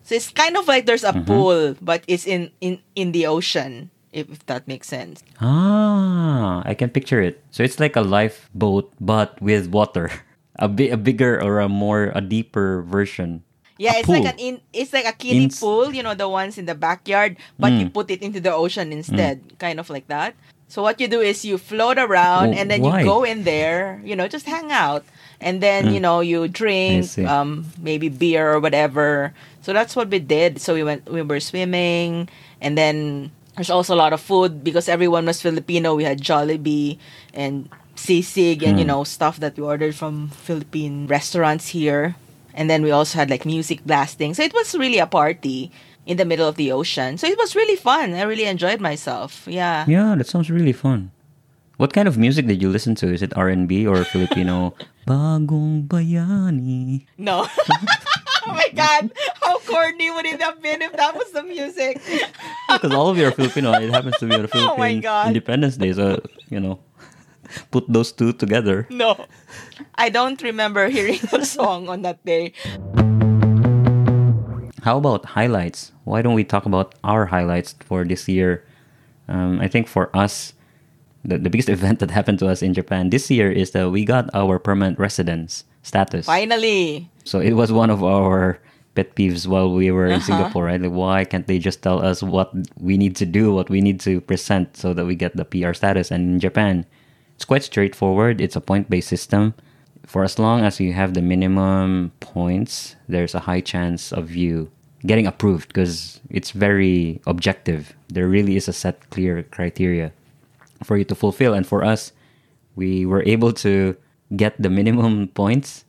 so 0.06 0.14
it's 0.14 0.30
kind 0.30 0.54
of 0.56 0.70
like 0.70 0.86
there's 0.86 1.02
a 1.02 1.10
Mhm. 1.12 1.26
pool 1.26 1.74
but 1.82 2.06
it's 2.06 2.22
in 2.24 2.54
in 2.62 2.78
in 2.94 3.10
the 3.10 3.26
ocean 3.26 3.90
if, 4.14 4.30
if 4.30 4.40
that 4.46 4.64
makes 4.70 4.86
sense 4.88 5.20
Ah, 5.42 6.62
I 6.64 6.72
can 6.74 6.88
picture 6.90 7.20
it. 7.20 7.42
So 7.50 7.60
it's 7.66 7.80
like 7.80 7.96
a 7.96 8.04
lifeboat, 8.04 8.92
but 9.00 9.36
with 9.42 9.68
water. 9.68 10.08
A, 10.56 10.72
bi- 10.72 10.88
a 10.88 10.96
bigger 10.96 11.36
or 11.36 11.60
a 11.60 11.68
more, 11.68 12.08
a 12.16 12.24
deeper 12.24 12.80
version. 12.80 13.44
Yeah, 13.76 13.92
A 13.92 14.00
it's 14.00 14.08
like 14.08 14.24
an 14.24 14.40
in, 14.40 14.64
it's 14.72 14.88
like 14.96 15.04
a 15.04 15.12
kiddie 15.12 15.52
Ins- 15.52 15.60
pool, 15.60 15.92
you 15.92 16.00
know, 16.00 16.16
the 16.16 16.32
ones 16.32 16.56
in 16.56 16.64
the 16.64 16.72
backyard, 16.72 17.36
but 17.60 17.76
you 17.76 17.92
Mm. 17.92 17.92
put 17.92 18.08
it 18.08 18.24
into 18.24 18.40
the 18.40 18.56
ocean 18.56 18.88
instead, 18.88 19.44
kind 19.60 19.76
of 19.76 19.92
like 19.92 20.08
that. 20.08 20.32
So 20.72 20.80
what 20.80 20.96
you 20.96 21.12
do 21.12 21.20
is 21.20 21.44
you 21.44 21.60
float 21.60 22.00
around 22.00 22.56
Oh, 22.56 22.56
and 22.56 22.72
then 22.72 22.80
why? 22.80 23.00
you 23.00 23.04
go 23.04 23.20
in 23.20 23.44
there, 23.44 24.00
you 24.00 24.16
know, 24.16 24.24
just 24.32 24.48
hang 24.48 24.72
out. 24.72 25.04
And 25.44 25.60
then, 25.60 25.92
you 25.92 26.00
know, 26.00 26.24
you 26.24 26.48
drink 26.48 27.04
Mm. 27.04 27.28
um 27.28 27.68
maybe 27.76 28.08
beer 28.08 28.56
or 28.56 28.58
whatever. 28.64 29.36
So 29.66 29.74
that's 29.74 29.98
what 29.98 30.14
we 30.14 30.22
did. 30.22 30.62
So 30.62 30.78
we 30.78 30.86
went 30.86 31.10
we 31.10 31.26
were 31.26 31.42
swimming 31.42 32.30
and 32.62 32.78
then 32.78 33.34
there's 33.58 33.66
also 33.66 33.98
a 33.98 33.98
lot 33.98 34.14
of 34.14 34.22
food 34.22 34.62
because 34.62 34.86
everyone 34.86 35.26
was 35.26 35.42
Filipino. 35.42 35.98
We 35.98 36.06
had 36.06 36.22
Jollibee 36.22 37.02
and 37.34 37.66
sisig 37.98 38.62
and 38.62 38.78
you 38.78 38.86
Mm. 38.86 38.94
know 38.94 39.02
stuff 39.02 39.42
that 39.42 39.58
we 39.58 39.66
ordered 39.66 39.98
from 39.98 40.30
Philippine 40.30 41.10
restaurants 41.10 41.74
here. 41.74 42.14
And 42.54 42.70
then 42.70 42.86
we 42.86 42.94
also 42.94 43.18
had 43.18 43.26
like 43.26 43.42
music 43.42 43.82
blasting. 43.82 44.38
So 44.38 44.46
it 44.46 44.54
was 44.54 44.78
really 44.78 45.02
a 45.02 45.10
party 45.10 45.74
in 46.06 46.14
the 46.14 46.24
middle 46.24 46.46
of 46.46 46.54
the 46.54 46.70
ocean. 46.70 47.18
So 47.18 47.26
it 47.26 47.34
was 47.34 47.58
really 47.58 47.74
fun. 47.74 48.14
I 48.14 48.22
really 48.22 48.46
enjoyed 48.46 48.78
myself. 48.78 49.50
Yeah. 49.50 49.82
Yeah, 49.90 50.14
that 50.14 50.30
sounds 50.30 50.46
really 50.46 50.72
fun. 50.78 51.10
What 51.76 51.90
kind 51.92 52.06
of 52.06 52.14
music 52.16 52.46
did 52.46 52.62
you 52.62 52.70
listen 52.70 52.94
to? 53.02 53.10
Is 53.10 53.18
it 53.20 53.34
R&B 53.34 53.82
or 53.82 54.06
Filipino? 54.06 54.78
Bagong 55.10 55.90
Bayani. 55.90 57.02
No. 57.18 57.44
oh 58.46 58.54
my 58.54 58.70
god. 58.74 59.10
Corny 59.66 60.10
would 60.10 60.26
it 60.26 60.40
have 60.40 60.62
been 60.62 60.82
if 60.82 60.92
that 60.94 61.14
was 61.14 61.30
the 61.32 61.42
music? 61.42 62.00
Because 62.68 62.92
all 62.92 63.08
of 63.08 63.16
you 63.18 63.26
are 63.26 63.30
Filipino. 63.30 63.72
It 63.74 63.90
happens 63.90 64.16
to 64.18 64.26
be 64.26 64.34
on 64.34 64.42
the 64.42 64.50
Oh 64.54 64.76
my 64.76 64.94
God. 64.98 65.28
Independence 65.28 65.76
Day. 65.76 65.92
So, 65.92 66.20
you 66.50 66.58
know, 66.58 66.80
put 67.70 67.86
those 67.86 68.10
two 68.12 68.32
together. 68.32 68.86
no. 68.90 69.26
I 69.94 70.08
don't 70.08 70.40
remember 70.42 70.88
hearing 70.88 71.20
the 71.30 71.44
song 71.44 71.88
on 71.88 72.02
that 72.02 72.24
day. 72.24 72.52
How 74.82 74.98
about 74.98 75.24
highlights? 75.26 75.92
Why 76.04 76.22
don't 76.22 76.34
we 76.34 76.44
talk 76.44 76.64
about 76.66 76.94
our 77.02 77.26
highlights 77.26 77.74
for 77.84 78.04
this 78.04 78.28
year? 78.28 78.64
Um, 79.28 79.60
I 79.60 79.66
think 79.68 79.88
for 79.88 80.14
us, 80.16 80.54
the, 81.24 81.38
the 81.38 81.50
biggest 81.50 81.68
event 81.68 81.98
that 81.98 82.10
happened 82.10 82.38
to 82.40 82.46
us 82.46 82.62
in 82.62 82.72
Japan 82.74 83.10
this 83.10 83.30
year 83.30 83.50
is 83.50 83.72
that 83.72 83.90
we 83.90 84.04
got 84.04 84.30
our 84.34 84.58
permanent 84.58 84.98
residence 84.98 85.64
status. 85.82 86.26
Finally. 86.26 87.10
So 87.24 87.40
it 87.40 87.54
was 87.54 87.72
one 87.72 87.90
of 87.90 88.04
our 88.04 88.60
pet 88.96 89.14
peeves 89.14 89.46
while 89.46 89.70
we 89.70 89.90
were 89.92 90.06
in 90.06 90.18
Uh-huh. 90.18 90.26
Singapore, 90.26 90.64
right? 90.64 90.80
Like, 90.80 90.92
why 90.96 91.24
can't 91.24 91.46
they 91.46 91.58
just 91.60 91.82
tell 91.82 92.00
us 92.02 92.22
what 92.22 92.50
we 92.80 92.96
need 92.96 93.14
to 93.16 93.26
do, 93.26 93.52
what 93.52 93.68
we 93.70 93.80
need 93.80 94.00
to 94.08 94.20
present 94.24 94.76
so 94.76 94.94
that 94.94 95.04
we 95.04 95.14
get 95.14 95.36
the 95.36 95.44
PR 95.44 95.74
status? 95.74 96.10
And 96.10 96.34
in 96.34 96.40
Japan, 96.40 96.86
it's 97.36 97.44
quite 97.44 97.62
straightforward. 97.62 98.40
It's 98.40 98.56
a 98.56 98.60
point 98.64 98.88
based 98.90 99.08
system. 99.08 99.54
For 100.06 100.24
as 100.24 100.38
long 100.38 100.64
as 100.64 100.80
you 100.80 100.92
have 100.94 101.14
the 101.14 101.22
minimum 101.22 102.12
points, 102.20 102.96
there's 103.08 103.34
a 103.34 103.40
high 103.44 103.60
chance 103.60 104.12
of 104.12 104.34
you 104.34 104.70
getting 105.04 105.26
approved 105.26 105.68
because 105.68 106.20
it's 106.30 106.50
very 106.52 107.20
objective. 107.26 107.94
There 108.08 108.26
really 108.28 108.56
is 108.56 108.68
a 108.68 108.72
set 108.72 109.10
clear 109.10 109.42
criteria 109.50 110.12
for 110.82 110.96
you 110.96 111.04
to 111.04 111.14
fulfill. 111.14 111.54
And 111.54 111.66
for 111.66 111.84
us, 111.84 112.12
we 112.76 113.04
were 113.06 113.22
able 113.26 113.52
to 113.66 113.96
get 114.36 114.54
the 114.60 114.70
minimum 114.70 115.28
points. 115.34 115.84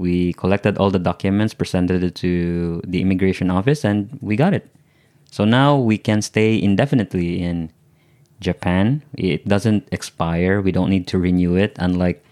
We 0.00 0.32
collected 0.32 0.78
all 0.78 0.88
the 0.88 0.98
documents, 0.98 1.52
presented 1.52 2.02
it 2.02 2.14
to 2.24 2.80
the 2.88 3.02
immigration 3.04 3.50
office, 3.52 3.84
and 3.84 4.08
we 4.24 4.34
got 4.34 4.54
it. 4.56 4.64
So 5.30 5.44
now 5.44 5.76
we 5.76 5.98
can 5.98 6.22
stay 6.22 6.56
indefinitely 6.56 7.42
in 7.42 7.68
Japan. 8.40 9.02
It 9.12 9.46
doesn't 9.46 9.86
expire. 9.92 10.64
We 10.64 10.72
don't 10.72 10.88
need 10.88 11.06
to 11.12 11.18
renew 11.20 11.54
it, 11.54 11.76
unlike 11.76 12.24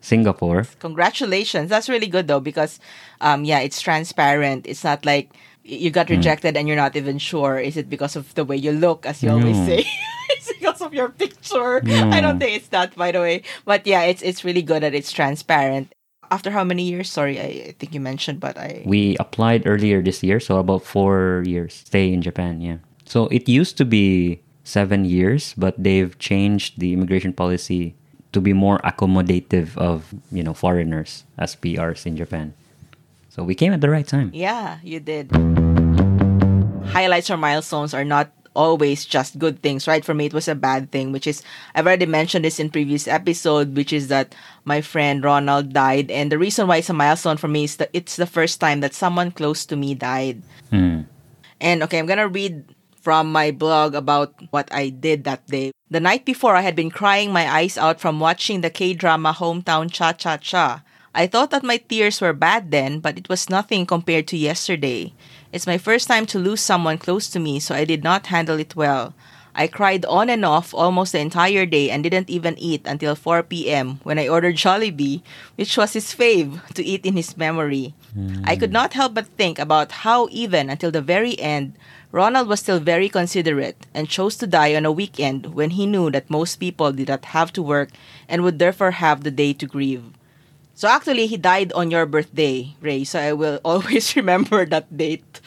Singapore. 0.00 0.62
Congratulations. 0.78 1.68
That's 1.68 1.88
really 1.88 2.06
good 2.06 2.28
though 2.28 2.38
because 2.38 2.78
um 3.20 3.42
yeah, 3.44 3.58
it's 3.66 3.82
transparent. 3.82 4.70
It's 4.70 4.84
not 4.84 5.04
like 5.04 5.34
you 5.64 5.90
got 5.90 6.08
rejected 6.08 6.56
and 6.56 6.68
you're 6.70 6.78
not 6.78 6.94
even 6.94 7.18
sure 7.18 7.58
is 7.58 7.76
it 7.76 7.90
because 7.90 8.14
of 8.14 8.32
the 8.38 8.44
way 8.44 8.56
you 8.56 8.70
look 8.70 9.04
as 9.04 9.22
you 9.26 9.30
always 9.34 9.58
say. 9.66 9.82
it's 10.30 10.52
because 10.54 10.80
of 10.80 10.94
your 10.94 11.10
picture. 11.10 11.82
I 12.14 12.22
don't 12.22 12.38
think 12.38 12.62
it's 12.62 12.68
that 12.70 12.94
by 12.94 13.10
the 13.10 13.20
way. 13.20 13.42
But 13.66 13.90
yeah, 13.90 14.06
it's 14.06 14.22
it's 14.22 14.46
really 14.46 14.62
good 14.62 14.86
that 14.86 14.94
it's 14.94 15.10
transparent. 15.10 15.97
After 16.30 16.50
how 16.50 16.64
many 16.64 16.82
years? 16.84 17.10
Sorry, 17.10 17.40
I, 17.40 17.72
I 17.72 17.74
think 17.78 17.94
you 17.94 18.00
mentioned, 18.00 18.40
but 18.40 18.58
I 18.58 18.82
We 18.84 19.16
applied 19.18 19.66
earlier 19.66 20.02
this 20.02 20.22
year, 20.22 20.40
so 20.40 20.58
about 20.58 20.84
four 20.84 21.42
years 21.46 21.74
stay 21.74 22.12
in 22.12 22.22
Japan. 22.22 22.60
Yeah. 22.60 22.78
So 23.04 23.28
it 23.28 23.48
used 23.48 23.76
to 23.78 23.84
be 23.84 24.40
seven 24.64 25.04
years, 25.04 25.54
but 25.56 25.74
they've 25.80 26.12
changed 26.18 26.78
the 26.78 26.92
immigration 26.92 27.32
policy 27.32 27.96
to 28.32 28.40
be 28.40 28.52
more 28.52 28.78
accommodative 28.84 29.76
of 29.78 30.12
you 30.30 30.42
know 30.42 30.52
foreigners 30.52 31.24
as 31.38 31.56
PRs 31.56 32.04
in 32.04 32.16
Japan. 32.16 32.52
So 33.32 33.42
we 33.42 33.54
came 33.54 33.72
at 33.72 33.80
the 33.80 33.88
right 33.88 34.06
time. 34.06 34.30
Yeah, 34.34 34.78
you 34.82 35.00
did. 35.00 35.32
Highlights 36.92 37.30
or 37.30 37.36
milestones 37.36 37.94
are 37.94 38.04
not 38.04 38.32
always 38.58 39.06
just 39.06 39.38
good 39.38 39.62
things, 39.62 39.86
right? 39.86 40.04
For 40.04 40.12
me, 40.12 40.26
it 40.26 40.34
was 40.34 40.50
a 40.50 40.58
bad 40.58 40.90
thing, 40.90 41.14
which 41.14 41.30
is, 41.30 41.46
I've 41.78 41.86
already 41.86 42.10
mentioned 42.10 42.44
this 42.44 42.58
in 42.58 42.74
previous 42.74 43.06
episode, 43.06 43.76
which 43.76 43.94
is 43.94 44.08
that 44.08 44.34
my 44.66 44.82
friend 44.82 45.22
Ronald 45.22 45.72
died. 45.72 46.10
And 46.10 46.32
the 46.32 46.42
reason 46.42 46.66
why 46.66 46.78
it's 46.78 46.90
a 46.90 46.92
milestone 46.92 47.38
for 47.38 47.46
me 47.46 47.64
is 47.64 47.76
that 47.76 47.94
it's 47.94 48.16
the 48.16 48.26
first 48.26 48.58
time 48.58 48.80
that 48.80 48.98
someone 48.98 49.30
close 49.30 49.64
to 49.70 49.76
me 49.78 49.94
died. 49.94 50.42
Hmm. 50.74 51.06
And 51.62 51.86
okay, 51.86 52.02
I'm 52.02 52.10
gonna 52.10 52.26
read 52.26 52.66
from 53.00 53.30
my 53.30 53.54
blog 53.54 53.94
about 53.94 54.34
what 54.50 54.66
I 54.74 54.90
did 54.90 55.22
that 55.24 55.46
day. 55.46 55.70
The 55.88 56.02
night 56.02 56.26
before, 56.26 56.58
I 56.58 56.66
had 56.66 56.76
been 56.76 56.90
crying 56.90 57.32
my 57.32 57.48
eyes 57.48 57.78
out 57.78 58.02
from 58.02 58.18
watching 58.20 58.60
the 58.60 58.74
K 58.74 58.92
drama 58.92 59.32
Hometown 59.32 59.90
Cha 59.90 60.12
Cha 60.12 60.36
Cha. 60.36 60.82
I 61.14 61.26
thought 61.26 61.50
that 61.50 61.64
my 61.64 61.78
tears 61.78 62.20
were 62.20 62.34
bad 62.34 62.70
then, 62.70 63.00
but 63.00 63.16
it 63.16 63.28
was 63.28 63.48
nothing 63.48 63.86
compared 63.86 64.28
to 64.28 64.36
yesterday. 64.36 65.14
It's 65.50 65.66
my 65.66 65.78
first 65.78 66.08
time 66.08 66.26
to 66.26 66.38
lose 66.38 66.60
someone 66.60 66.98
close 66.98 67.28
to 67.30 67.40
me, 67.40 67.58
so 67.58 67.74
I 67.74 67.84
did 67.84 68.04
not 68.04 68.26
handle 68.26 68.60
it 68.60 68.76
well. 68.76 69.14
I 69.54 69.66
cried 69.66 70.04
on 70.04 70.30
and 70.30 70.44
off 70.44 70.72
almost 70.72 71.12
the 71.12 71.18
entire 71.18 71.66
day 71.66 71.90
and 71.90 72.04
didn't 72.04 72.30
even 72.30 72.56
eat 72.58 72.82
until 72.84 73.16
4 73.16 73.42
p.m. 73.42 73.98
when 74.04 74.18
I 74.18 74.28
ordered 74.28 74.54
Jollibee, 74.54 75.22
which 75.56 75.76
was 75.76 75.94
his 75.94 76.14
fave, 76.14 76.62
to 76.74 76.84
eat 76.84 77.04
in 77.04 77.16
his 77.16 77.36
memory. 77.36 77.94
I 78.44 78.56
could 78.56 78.72
not 78.72 78.92
help 78.92 79.14
but 79.14 79.26
think 79.26 79.58
about 79.58 80.04
how, 80.06 80.28
even 80.30 80.70
until 80.70 80.92
the 80.92 81.02
very 81.02 81.38
end, 81.40 81.74
Ronald 82.12 82.46
was 82.46 82.60
still 82.60 82.78
very 82.78 83.08
considerate 83.08 83.86
and 83.92 84.08
chose 84.08 84.36
to 84.36 84.46
die 84.46 84.76
on 84.76 84.86
a 84.86 84.92
weekend 84.92 85.54
when 85.54 85.70
he 85.70 85.86
knew 85.86 86.10
that 86.10 86.30
most 86.30 86.56
people 86.56 86.92
did 86.92 87.08
not 87.08 87.24
have 87.36 87.52
to 87.54 87.62
work 87.62 87.90
and 88.28 88.42
would 88.42 88.58
therefore 88.58 88.92
have 88.92 89.24
the 89.24 89.30
day 89.30 89.52
to 89.54 89.66
grieve. 89.66 90.04
So 90.78 90.86
actually, 90.86 91.26
he 91.26 91.36
died 91.36 91.72
on 91.72 91.90
your 91.90 92.06
birthday, 92.06 92.70
Ray. 92.80 93.02
So 93.02 93.18
I 93.18 93.32
will 93.32 93.58
always 93.66 94.14
remember 94.14 94.64
that 94.66 94.86
date. 94.96 95.42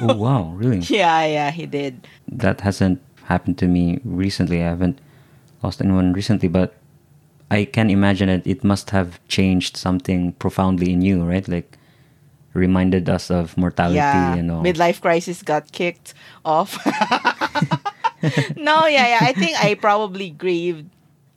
oh 0.00 0.16
wow, 0.16 0.56
really? 0.56 0.78
yeah, 0.88 1.28
yeah, 1.28 1.50
he 1.50 1.66
did. 1.66 2.08
That 2.26 2.62
hasn't 2.62 3.04
happened 3.28 3.58
to 3.58 3.68
me 3.68 4.00
recently. 4.02 4.64
I 4.64 4.72
haven't 4.72 4.98
lost 5.62 5.82
anyone 5.84 6.14
recently, 6.14 6.48
but 6.48 6.72
I 7.50 7.66
can 7.68 7.90
imagine 7.90 8.30
it. 8.30 8.46
It 8.46 8.64
must 8.64 8.96
have 8.96 9.20
changed 9.28 9.76
something 9.76 10.32
profoundly 10.40 10.90
in 10.90 11.02
you, 11.02 11.22
right? 11.22 11.46
Like 11.46 11.76
reminded 12.54 13.10
us 13.10 13.30
of 13.30 13.58
mortality 13.60 14.00
yeah, 14.00 14.40
and 14.40 14.50
all. 14.50 14.64
midlife 14.64 15.02
crisis 15.02 15.42
got 15.42 15.70
kicked 15.72 16.14
off. 16.46 16.80
no, 18.56 18.88
yeah, 18.88 19.04
yeah. 19.04 19.18
I 19.20 19.34
think 19.36 19.62
I 19.62 19.74
probably 19.74 20.30
grieved. 20.30 20.88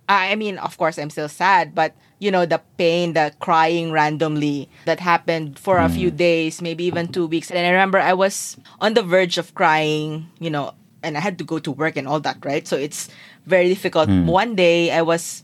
I 0.08 0.32
I 0.32 0.36
mean, 0.39 0.58
of 0.58 0.77
course, 0.77 0.97
I'm 0.97 1.10
still 1.10 1.27
sad, 1.27 1.75
but 1.75 1.91
you 2.19 2.29
know, 2.29 2.45
the 2.45 2.62
pain, 2.77 3.13
the 3.13 3.34
crying 3.39 3.91
randomly 3.91 4.69
that 4.86 4.99
happened 4.99 5.58
for 5.58 5.77
a 5.79 5.88
few 5.89 6.12
days, 6.12 6.62
maybe 6.62 6.84
even 6.84 7.08
two 7.08 7.25
weeks. 7.25 7.49
And 7.49 7.60
I 7.60 7.69
remember 7.69 7.97
I 7.97 8.13
was 8.13 8.58
on 8.79 8.93
the 8.93 9.01
verge 9.01 9.38
of 9.38 9.55
crying, 9.55 10.27
you 10.39 10.49
know, 10.49 10.73
and 11.01 11.17
I 11.17 11.21
had 11.21 11.38
to 11.39 11.45
go 11.45 11.60
to 11.60 11.71
work 11.71 11.95
and 11.95 12.08
all 12.08 12.19
that, 12.19 12.43
right? 12.43 12.67
So 12.67 12.75
it's 12.75 13.08
very 13.45 13.69
difficult. 13.69 14.10
One 14.10 14.55
day 14.55 14.91
I 14.91 15.01
was 15.01 15.41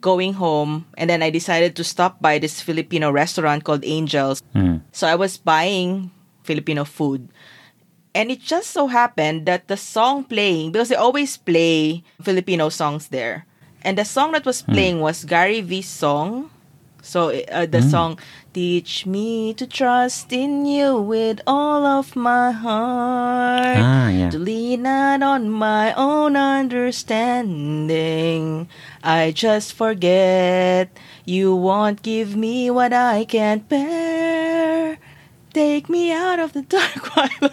going 0.00 0.32
home 0.34 0.86
and 0.96 1.08
then 1.08 1.22
I 1.22 1.28
decided 1.28 1.76
to 1.76 1.84
stop 1.84 2.20
by 2.20 2.38
this 2.38 2.60
Filipino 2.60 3.10
restaurant 3.10 3.64
called 3.64 3.84
Angels. 3.84 4.42
Hmm. 4.52 4.84
So 4.92 5.06
I 5.06 5.14
was 5.14 5.36
buying 5.36 6.10
Filipino 6.42 6.84
food. 6.84 7.28
And 8.14 8.30
it 8.30 8.40
just 8.40 8.70
so 8.70 8.86
happened 8.86 9.44
that 9.46 9.66
the 9.66 9.76
song 9.76 10.24
playing, 10.24 10.72
because 10.72 10.88
they 10.88 10.94
always 10.94 11.36
play 11.36 12.04
Filipino 12.22 12.68
songs 12.68 13.08
there. 13.08 13.44
And 13.84 13.98
the 13.98 14.04
song 14.04 14.32
that 14.32 14.44
was 14.44 14.62
playing 14.62 15.00
was 15.00 15.24
Gary 15.24 15.60
V's 15.60 15.88
song. 15.88 16.50
So 17.02 17.28
uh, 17.52 17.66
the 17.66 17.82
song, 17.82 18.18
Teach 18.54 19.02
me 19.04 19.52
to 19.58 19.66
trust 19.66 20.32
in 20.32 20.64
you 20.64 20.94
with 20.94 21.42
all 21.44 21.82
of 21.82 22.14
my 22.14 22.54
heart. 22.54 23.82
Ah, 23.82 24.14
yeah. 24.14 24.30
To 24.30 24.38
lean 24.38 24.86
not 24.86 25.26
on 25.26 25.50
my 25.50 25.90
own 25.98 26.38
understanding. 26.38 28.70
I 29.02 29.34
just 29.34 29.74
forget. 29.74 30.86
You 31.26 31.50
won't 31.50 32.06
give 32.06 32.38
me 32.38 32.70
what 32.70 32.92
I 32.92 33.24
can't 33.26 33.68
bear. 33.68 34.98
Take 35.50 35.88
me 35.90 36.12
out 36.14 36.38
of 36.38 36.52
the 36.52 36.62
dark 36.70 37.10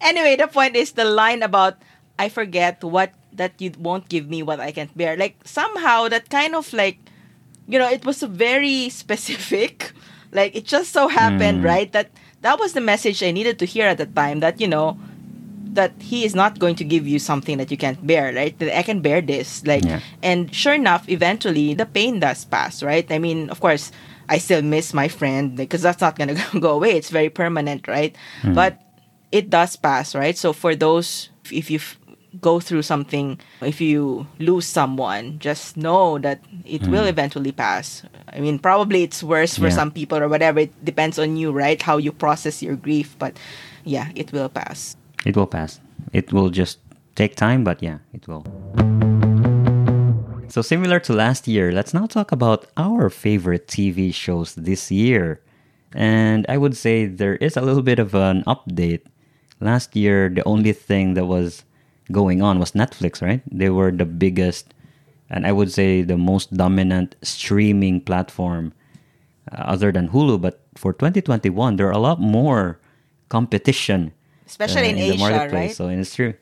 anyway, 0.00 0.36
the 0.40 0.48
point 0.48 0.74
is 0.74 0.92
the 0.92 1.04
line 1.04 1.42
about 1.44 1.76
I 2.18 2.30
forget 2.30 2.82
what 2.82 3.12
that 3.32 3.52
you 3.60 3.72
won't 3.78 4.08
give 4.08 4.28
me 4.28 4.42
what 4.42 4.60
I 4.60 4.72
can't 4.72 4.96
bear. 4.96 5.16
Like 5.16 5.36
somehow 5.44 6.08
that 6.08 6.30
kind 6.30 6.54
of 6.54 6.72
like 6.72 6.98
you 7.68 7.78
know, 7.78 7.88
it 7.88 8.04
was 8.04 8.22
very 8.22 8.88
specific. 9.02 9.92
Like 10.32 10.54
it 10.54 10.64
just 10.64 10.92
so 10.92 11.08
happened, 11.08 11.60
hmm. 11.60 11.66
right, 11.66 11.90
that 11.92 12.10
that 12.42 12.58
was 12.58 12.72
the 12.72 12.80
message 12.80 13.22
I 13.22 13.30
needed 13.30 13.58
to 13.58 13.64
hear 13.66 13.86
at 13.86 13.98
the 13.98 14.06
time 14.06 14.40
that, 14.40 14.60
you 14.60 14.68
know, 14.68 14.98
that 15.72 15.92
he 16.00 16.24
is 16.24 16.34
not 16.34 16.58
going 16.58 16.74
to 16.76 16.84
give 16.84 17.06
you 17.06 17.18
something 17.18 17.58
that 17.58 17.70
you 17.70 17.76
can't 17.76 18.04
bear, 18.06 18.32
right? 18.34 18.58
That 18.58 18.76
I 18.76 18.82
can 18.82 19.00
bear 19.00 19.20
this. 19.20 19.64
Like 19.66 19.84
Yeah. 19.84 20.00
and 20.22 20.52
sure 20.54 20.74
enough, 20.74 21.08
eventually 21.08 21.74
the 21.74 21.86
pain 21.86 22.18
does 22.20 22.44
pass, 22.44 22.82
right? 22.82 23.06
I 23.10 23.18
mean, 23.18 23.50
of 23.50 23.60
course, 23.60 23.92
I 24.28 24.38
still 24.38 24.62
miss 24.62 24.94
my 24.94 25.08
friend 25.08 25.56
because 25.56 25.82
that's 25.82 26.00
not 26.00 26.18
gonna 26.18 26.34
go 26.60 26.70
away. 26.74 26.92
It's 26.96 27.10
very 27.10 27.30
permanent, 27.30 27.86
right? 27.86 28.16
Hmm. 28.42 28.54
But 28.54 28.80
it 29.30 29.50
does 29.50 29.76
pass, 29.76 30.14
right? 30.14 30.36
So 30.36 30.52
for 30.52 30.74
those, 30.74 31.30
if 31.52 31.70
you 31.70 31.78
f- 31.78 31.98
go 32.40 32.60
through 32.60 32.82
something, 32.82 33.40
if 33.60 33.80
you 33.80 34.26
lose 34.38 34.66
someone, 34.66 35.38
just 35.38 35.76
know 35.76 36.18
that 36.18 36.40
it 36.64 36.86
will 36.86 37.02
hmm. 37.02 37.08
eventually 37.08 37.52
pass. 37.52 38.02
I 38.32 38.40
mean, 38.40 38.58
probably 38.58 39.02
it's 39.02 39.22
worse 39.22 39.58
for 39.58 39.66
Yeah. 39.66 39.74
some 39.74 39.90
people 39.90 40.18
or 40.18 40.28
whatever. 40.28 40.60
It 40.60 40.84
depends 40.84 41.18
on 41.18 41.36
you, 41.36 41.50
right? 41.50 41.80
How 41.80 41.96
you 41.98 42.12
process 42.12 42.62
your 42.62 42.76
grief, 42.76 43.16
but 43.18 43.36
yeah, 43.84 44.08
it 44.14 44.32
will 44.32 44.48
pass. 44.48 44.96
It 45.24 45.36
will 45.36 45.48
pass. 45.48 45.80
It 46.12 46.32
will 46.32 46.50
just 46.50 46.78
take 47.16 47.34
time, 47.34 47.64
but 47.64 47.82
yeah, 47.82 47.98
it 48.12 48.28
will. 48.28 48.46
So, 50.50 50.62
similar 50.62 50.98
to 51.06 51.12
last 51.12 51.46
year, 51.46 51.70
let's 51.70 51.94
now 51.94 52.06
talk 52.06 52.32
about 52.32 52.66
our 52.76 53.08
favorite 53.08 53.68
TV 53.68 54.12
shows 54.12 54.54
this 54.56 54.90
year. 54.90 55.40
And 55.94 56.44
I 56.48 56.58
would 56.58 56.76
say 56.76 57.06
there 57.06 57.36
is 57.36 57.56
a 57.56 57.60
little 57.62 57.82
bit 57.82 57.98
of 57.98 58.14
an 58.14 58.42
update. 58.46 59.02
Last 59.60 59.94
year, 59.94 60.28
the 60.28 60.42
only 60.44 60.72
thing 60.72 61.14
that 61.14 61.26
was 61.26 61.64
going 62.12 62.42
on 62.42 62.58
was 62.58 62.72
Netflix, 62.72 63.22
right? 63.22 63.40
They 63.50 63.70
were 63.70 63.90
the 63.90 64.04
biggest 64.04 64.74
and 65.30 65.46
I 65.46 65.52
would 65.52 65.70
say 65.72 66.02
the 66.02 66.16
most 66.18 66.52
dominant 66.56 67.14
streaming 67.22 68.00
platform 68.00 68.72
uh, 69.52 69.62
other 69.62 69.92
than 69.92 70.08
Hulu. 70.08 70.40
But 70.40 70.60
for 70.74 70.92
2021, 70.92 71.76
there 71.76 71.86
are 71.86 71.92
a 71.92 71.98
lot 71.98 72.20
more 72.20 72.80
competition 73.28 74.12
Especially 74.46 74.86
uh, 74.86 74.90
in 74.90 74.96
the 74.96 75.10
Asia, 75.10 75.18
marketplace. 75.18 75.52
right? 75.70 75.76
So 75.76 75.86
in 75.88 76.00
it's 76.00 76.14
true. 76.14 76.34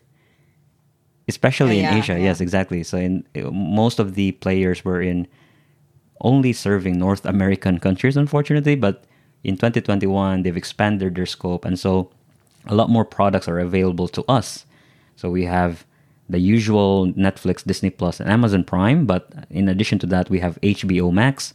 Especially 1.28 1.80
Yeah, 1.80 1.92
in 1.92 1.98
Asia, 1.98 2.12
yeah. 2.14 2.24
yes, 2.32 2.40
exactly. 2.40 2.82
So 2.82 2.96
in 2.96 3.24
uh, 3.36 3.50
most 3.50 3.98
of 3.98 4.14
the 4.14 4.32
players 4.32 4.84
were 4.84 5.02
in 5.02 5.28
only 6.22 6.52
serving 6.54 6.98
North 6.98 7.26
American 7.26 7.78
countries, 7.78 8.16
unfortunately. 8.16 8.74
But 8.76 9.04
in 9.44 9.56
2021, 9.56 10.42
they've 10.42 10.56
expanded 10.56 11.14
their 11.14 11.26
scope, 11.26 11.66
and 11.66 11.78
so 11.78 12.10
a 12.66 12.74
lot 12.74 12.88
more 12.88 13.04
products 13.04 13.46
are 13.46 13.58
available 13.60 14.08
to 14.08 14.24
us. 14.26 14.64
So 15.18 15.28
we 15.34 15.44
have 15.50 15.82
the 16.30 16.38
usual 16.38 17.10
Netflix, 17.18 17.66
Disney 17.66 17.90
Plus, 17.90 18.20
and 18.22 18.30
Amazon 18.30 18.62
Prime. 18.62 19.02
But 19.04 19.26
in 19.50 19.66
addition 19.68 19.98
to 19.98 20.06
that, 20.14 20.30
we 20.30 20.38
have 20.38 20.54
HBO 20.62 21.10
Max, 21.12 21.54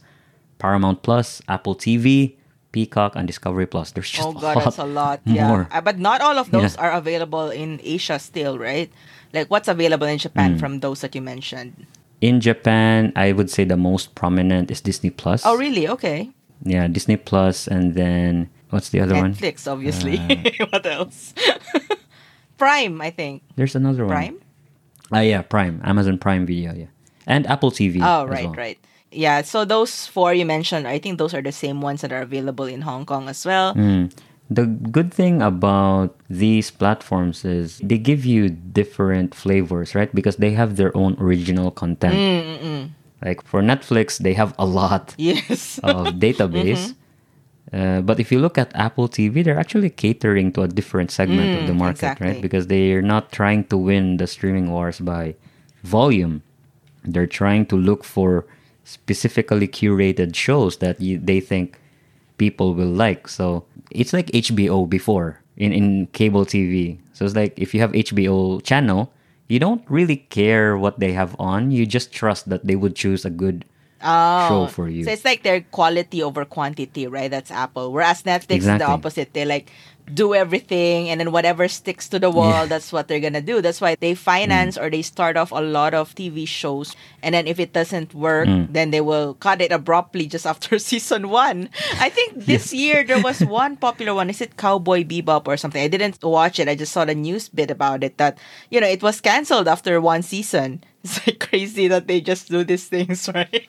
Paramount 0.60 1.00
Plus, 1.02 1.40
Apple 1.48 1.72
TV, 1.74 2.36
Peacock, 2.76 3.16
and 3.16 3.24
Discovery 3.26 3.64
Plus. 3.64 3.92
There's 3.92 4.10
just 4.10 4.28
Oh 4.28 4.32
god, 4.36 4.56
a 4.56 4.58
lot 4.60 4.64
that's 4.64 4.78
a 4.78 4.84
lot. 4.84 5.24
More. 5.24 5.68
Uh, 5.72 5.80
but 5.80 5.96
not 5.98 6.20
all 6.20 6.36
of 6.36 6.50
those 6.52 6.76
Yeah. 6.76 6.82
are 6.84 6.92
available 6.92 7.48
in 7.48 7.80
Asia 7.82 8.18
still, 8.18 8.58
right? 8.58 8.92
Like 9.32 9.48
what's 9.48 9.68
available 9.68 10.06
in 10.06 10.18
Japan 10.18 10.52
Hmm. 10.54 10.58
from 10.60 10.72
those 10.84 11.00
that 11.00 11.14
you 11.16 11.22
mentioned? 11.24 11.86
In 12.20 12.40
Japan, 12.44 13.12
I 13.16 13.32
would 13.32 13.48
say 13.48 13.64
the 13.64 13.80
most 13.80 14.14
prominent 14.14 14.70
is 14.70 14.80
Disney 14.84 15.10
Plus. 15.10 15.40
Oh, 15.46 15.56
really? 15.56 15.88
Okay. 15.88 16.30
Yeah, 16.64 16.86
Disney 16.88 17.16
Plus, 17.16 17.64
and 17.66 17.94
then 17.94 18.50
what's 18.70 18.90
the 18.90 19.00
other 19.00 19.14
one? 19.16 19.32
Netflix, 19.34 19.64
obviously. 19.70 20.18
Uh, 20.20 20.66
what 20.70 20.84
else? 20.84 21.32
Prime, 22.64 22.96
I 23.00 23.10
think. 23.10 23.42
There's 23.56 23.76
another 23.76 24.04
one. 24.08 24.14
Prime. 24.16 24.36
Ah, 25.12 25.20
yeah, 25.20 25.42
Prime, 25.44 25.80
Amazon 25.84 26.16
Prime 26.18 26.46
Video, 26.48 26.72
yeah, 26.72 26.88
and 27.28 27.46
Apple 27.46 27.70
TV. 27.70 28.00
Oh, 28.00 28.24
as 28.24 28.30
right, 28.30 28.44
well. 28.48 28.54
right. 28.56 28.78
Yeah, 29.12 29.42
so 29.44 29.64
those 29.64 30.06
four 30.08 30.32
you 30.34 30.44
mentioned, 30.48 30.88
I 30.88 30.98
think 30.98 31.18
those 31.18 31.34
are 31.36 31.42
the 31.44 31.52
same 31.52 31.80
ones 31.84 32.00
that 32.00 32.10
are 32.10 32.22
available 32.24 32.64
in 32.64 32.82
Hong 32.82 33.04
Kong 33.06 33.28
as 33.28 33.44
well. 33.46 33.74
Mm. 33.76 34.10
The 34.50 34.66
good 34.66 35.12
thing 35.14 35.40
about 35.40 36.16
these 36.28 36.70
platforms 36.70 37.44
is 37.44 37.78
they 37.84 37.96
give 37.96 38.24
you 38.26 38.48
different 38.50 39.34
flavors, 39.34 39.94
right? 39.94 40.12
Because 40.12 40.36
they 40.36 40.52
have 40.52 40.76
their 40.76 40.90
own 40.96 41.16
original 41.20 41.70
content. 41.70 42.16
Mm, 42.16 42.90
Like 43.24 43.40
for 43.46 43.62
Netflix, 43.62 44.18
they 44.18 44.34
have 44.34 44.52
a 44.58 44.66
lot 44.66 45.14
Yes. 45.16 45.78
of 45.84 46.16
database. 46.26 46.92
Uh, 47.74 48.00
but 48.02 48.20
if 48.20 48.30
you 48.30 48.38
look 48.38 48.56
at 48.56 48.70
Apple 48.76 49.08
TV, 49.08 49.42
they're 49.42 49.58
actually 49.58 49.90
catering 49.90 50.52
to 50.52 50.62
a 50.62 50.68
different 50.68 51.10
segment 51.10 51.50
of 51.58 51.66
the 51.66 51.72
Mm, 51.72 51.78
market, 51.84 52.14
exactly. 52.14 52.26
right? 52.28 52.40
Because 52.40 52.68
they're 52.68 53.02
not 53.02 53.32
trying 53.32 53.64
to 53.64 53.76
win 53.76 54.18
the 54.18 54.28
streaming 54.28 54.70
wars 54.70 55.00
by 55.00 55.34
volume. 55.82 56.42
They're 57.02 57.26
trying 57.26 57.66
to 57.66 57.76
look 57.76 58.04
for 58.04 58.46
specifically 58.84 59.66
curated 59.66 60.36
shows 60.36 60.76
that 60.78 61.00
you, 61.00 61.18
they 61.18 61.40
think 61.40 61.80
people 62.38 62.74
will 62.74 62.94
like. 62.94 63.26
So 63.28 63.64
it's 63.90 64.12
like 64.12 64.28
HBO 64.30 64.88
before 64.88 65.40
in, 65.56 65.72
in 65.72 66.06
cable 66.12 66.46
TV. 66.46 66.98
So 67.12 67.24
it's 67.24 67.34
like 67.34 67.58
if 67.58 67.74
you 67.74 67.80
have 67.80 67.92
HBO 67.92 68.62
channel, 68.62 69.10
you 69.48 69.58
don't 69.58 69.82
really 69.88 70.16
care 70.30 70.76
what 70.78 71.00
they 71.00 71.12
have 71.12 71.34
on. 71.40 71.70
You 71.70 71.86
just 71.86 72.12
trust 72.12 72.48
that 72.50 72.66
they 72.66 72.76
would 72.76 72.94
choose 72.94 73.24
a 73.24 73.30
good 73.30 73.64
Oh, 74.02 74.48
show 74.48 74.66
for 74.72 74.88
you. 74.88 75.04
So 75.04 75.10
it's 75.12 75.24
like 75.24 75.42
their 75.42 75.62
quality 75.62 76.22
over 76.22 76.44
quantity, 76.44 77.06
right? 77.06 77.30
That's 77.30 77.50
Apple. 77.50 77.92
Whereas 77.92 78.22
Netflix 78.24 78.58
is 78.58 78.66
the 78.66 78.84
opposite. 78.86 79.32
They 79.32 79.44
like 79.44 79.70
do 80.12 80.34
everything 80.34 81.08
and 81.08 81.18
then 81.18 81.32
whatever 81.32 81.66
sticks 81.66 82.10
to 82.10 82.18
the 82.18 82.28
wall, 82.28 82.50
Yeah. 82.52 82.66
that's 82.66 82.92
what 82.92 83.08
they're 83.08 83.20
gonna 83.24 83.40
do. 83.40 83.62
That's 83.62 83.80
why 83.80 83.96
they 83.98 84.12
finance 84.14 84.76
or 84.76 84.90
they 84.90 85.00
start 85.00 85.38
off 85.38 85.50
a 85.50 85.64
lot 85.64 85.94
of 85.94 86.14
TV 86.14 86.44
shows 86.44 86.94
and 87.22 87.34
then 87.34 87.46
if 87.46 87.56
it 87.58 87.72
doesn't 87.72 88.12
work, 88.12 88.44
Mm. 88.46 88.68
then 88.70 88.90
they 88.92 89.00
will 89.00 89.32
cut 89.40 89.62
it 89.64 89.72
abruptly 89.72 90.26
just 90.26 90.44
after 90.44 90.76
season 90.82 91.30
one. 91.32 91.70
I 91.96 92.10
think 92.12 92.44
this 92.44 92.74
year 92.74 93.04
there 93.08 93.22
was 93.22 93.40
one 93.48 93.76
popular 93.80 94.12
one. 94.12 94.28
Is 94.28 94.42
it 94.44 94.58
Cowboy 94.58 95.04
Bebop 95.08 95.48
or 95.48 95.56
something? 95.56 95.80
I 95.80 95.88
didn't 95.88 96.20
watch 96.22 96.60
it. 96.60 96.68
I 96.68 96.74
just 96.76 96.92
saw 96.92 97.06
the 97.06 97.14
news 97.16 97.48
bit 97.48 97.70
about 97.70 98.04
it 98.04 98.18
that, 98.18 98.36
you 98.68 98.82
know, 98.84 98.88
it 98.88 99.00
was 99.02 99.22
cancelled 99.22 99.68
after 99.68 99.98
one 100.02 100.20
season. 100.20 100.84
It's 101.06 101.20
like 101.26 101.38
crazy 101.38 101.86
that 101.88 102.08
they 102.08 102.20
just 102.22 102.48
do 102.48 102.64
these 102.64 102.88
things, 102.88 103.28
right? 103.34 103.68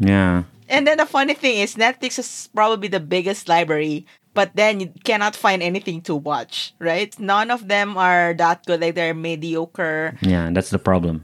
Yeah. 0.00 0.44
And 0.68 0.86
then 0.86 0.96
the 0.96 1.04
funny 1.04 1.34
thing 1.34 1.58
is, 1.58 1.76
Netflix 1.76 2.18
is 2.18 2.48
probably 2.54 2.88
the 2.88 3.00
biggest 3.00 3.48
library, 3.48 4.06
but 4.32 4.56
then 4.56 4.80
you 4.80 4.92
cannot 5.04 5.36
find 5.36 5.62
anything 5.62 6.00
to 6.08 6.14
watch, 6.14 6.72
right? 6.78 7.12
None 7.20 7.50
of 7.50 7.68
them 7.68 7.96
are 7.96 8.32
that 8.34 8.64
good. 8.64 8.80
Like 8.80 8.94
they're 8.94 9.12
mediocre. 9.12 10.16
Yeah, 10.22 10.48
that's 10.52 10.70
the 10.70 10.78
problem. 10.78 11.20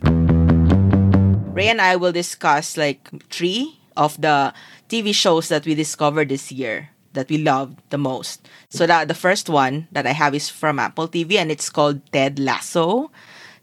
Ray 1.54 1.68
and 1.68 1.80
I 1.80 1.96
will 1.96 2.12
discuss 2.12 2.76
like 2.76 3.09
three 3.30 3.80
of 3.96 4.20
the 4.20 4.52
TV 4.88 5.14
shows 5.14 5.48
that 5.48 5.64
we 5.64 5.74
discovered 5.74 6.28
this 6.28 6.50
year 6.50 6.90
that 7.14 7.28
we 7.30 7.38
loved 7.38 7.78
the 7.90 7.98
most. 7.98 8.48
So 8.68 8.87
that 8.87 9.09
the 9.09 9.14
first 9.14 9.48
one 9.48 9.88
that 9.92 10.07
I 10.07 10.12
have 10.12 10.35
is 10.35 10.48
from 10.50 10.78
Apple 10.78 11.09
TV 11.09 11.37
and 11.37 11.50
it's 11.50 11.70
called 11.70 12.00
Ted 12.12 12.38
Lasso. 12.38 13.11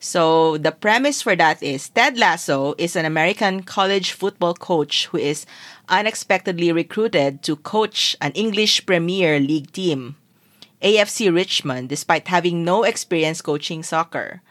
So 0.01 0.57
the 0.57 0.71
premise 0.71 1.21
for 1.21 1.35
that 1.35 1.61
is 1.61 1.89
Ted 1.89 2.17
Lasso 2.17 2.73
is 2.79 2.95
an 2.95 3.05
American 3.05 3.61
college 3.61 4.13
football 4.13 4.55
coach 4.55 5.05
who 5.05 5.17
is 5.21 5.45
unexpectedly 5.89 6.71
recruited 6.71 7.43
to 7.43 7.55
coach 7.55 8.17
an 8.19 8.31
English 8.31 8.87
Premier 8.87 9.39
League 9.39 9.71
team, 9.71 10.17
AFC 10.81 11.31
Richmond, 11.31 11.89
despite 11.89 12.29
having 12.29 12.65
no 12.65 12.81
experience 12.81 13.43
coaching 13.43 13.83
soccer. 13.83 14.41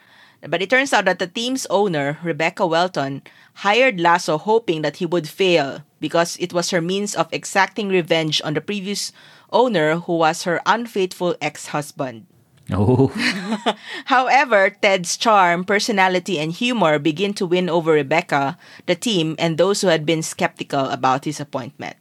But 0.41 0.63
it 0.63 0.71
turns 0.71 0.93
out 0.93 1.07
that 1.07 1.19
the 1.19 1.27
team's 1.27 1.67
owner, 1.67 2.19
Rebecca 2.23 2.65
Welton, 2.65 3.21
hired 3.67 3.99
Lasso 3.99 4.39
hoping 4.39 4.83
that 4.83 4.99
he 4.99 5.05
would 5.05 5.29
fail 5.29 5.83
because 5.99 6.37
it 6.39 6.53
was 6.53 6.71
her 6.71 6.81
means 6.81 7.17
of 7.17 7.27
exacting 7.33 7.89
revenge 7.89 8.41
on 8.45 8.55
the 8.55 8.61
previous 8.61 9.11
owner 9.51 9.97
who 9.97 10.17
was 10.19 10.45
her 10.45 10.63
unfaithful 10.65 11.35
ex-husband. 11.43 12.30
Oh, 12.73 13.09
However, 14.07 14.71
Ted's 14.71 15.17
charm, 15.17 15.65
personality, 15.65 16.39
and 16.39 16.53
humor 16.53 16.99
begin 16.99 17.35
to 17.35 17.47
win 17.47 17.69
over 17.69 17.93
Rebecca, 17.93 18.59
the 18.87 18.95
team, 18.95 19.37
and 19.39 19.59
those 19.59 19.81
who 19.81 19.89
had 19.89 20.07
been 20.07 20.23
skeptical 20.23 20.87
about 20.87 21.25
his 21.25 21.41
appointment. 21.41 21.97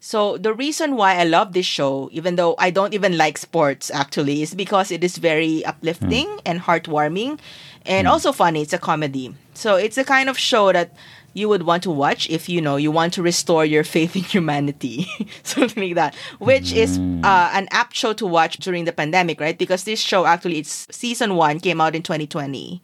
So, 0.00 0.36
the 0.36 0.52
reason 0.52 0.96
why 0.96 1.14
I 1.14 1.22
love 1.22 1.52
this 1.52 1.66
show, 1.66 2.10
even 2.10 2.34
though 2.34 2.56
I 2.58 2.70
don't 2.70 2.92
even 2.92 3.16
like 3.16 3.38
sports 3.38 3.88
actually, 3.94 4.42
is 4.42 4.52
because 4.52 4.90
it 4.90 5.04
is 5.04 5.16
very 5.16 5.64
uplifting 5.64 6.26
hmm. 6.26 6.38
and 6.44 6.60
heartwarming 6.60 7.38
and 7.86 8.08
hmm. 8.08 8.12
also 8.12 8.32
funny. 8.32 8.62
It's 8.62 8.72
a 8.72 8.82
comedy. 8.82 9.32
So, 9.54 9.76
it's 9.76 9.96
a 9.96 10.02
kind 10.02 10.28
of 10.28 10.36
show 10.36 10.72
that 10.72 10.90
you 11.34 11.48
would 11.48 11.62
want 11.62 11.82
to 11.84 11.90
watch 11.90 12.28
if 12.28 12.48
you 12.48 12.60
know 12.60 12.76
you 12.76 12.90
want 12.90 13.12
to 13.14 13.22
restore 13.22 13.64
your 13.64 13.84
faith 13.84 14.16
in 14.16 14.22
humanity 14.22 15.06
something 15.42 15.82
like 15.82 15.94
that. 15.94 16.14
Which 16.38 16.72
is 16.72 16.98
uh, 16.98 17.50
an 17.52 17.68
apt 17.70 17.94
show 17.96 18.12
to 18.14 18.26
watch 18.26 18.58
during 18.58 18.84
the 18.84 18.92
pandemic 18.92 19.40
right? 19.40 19.56
Because 19.56 19.84
this 19.84 20.00
show 20.00 20.26
actually 20.26 20.58
it's 20.58 20.86
season 20.90 21.36
one 21.36 21.60
came 21.60 21.80
out 21.80 21.94
in 21.94 22.02
2020 22.02 22.82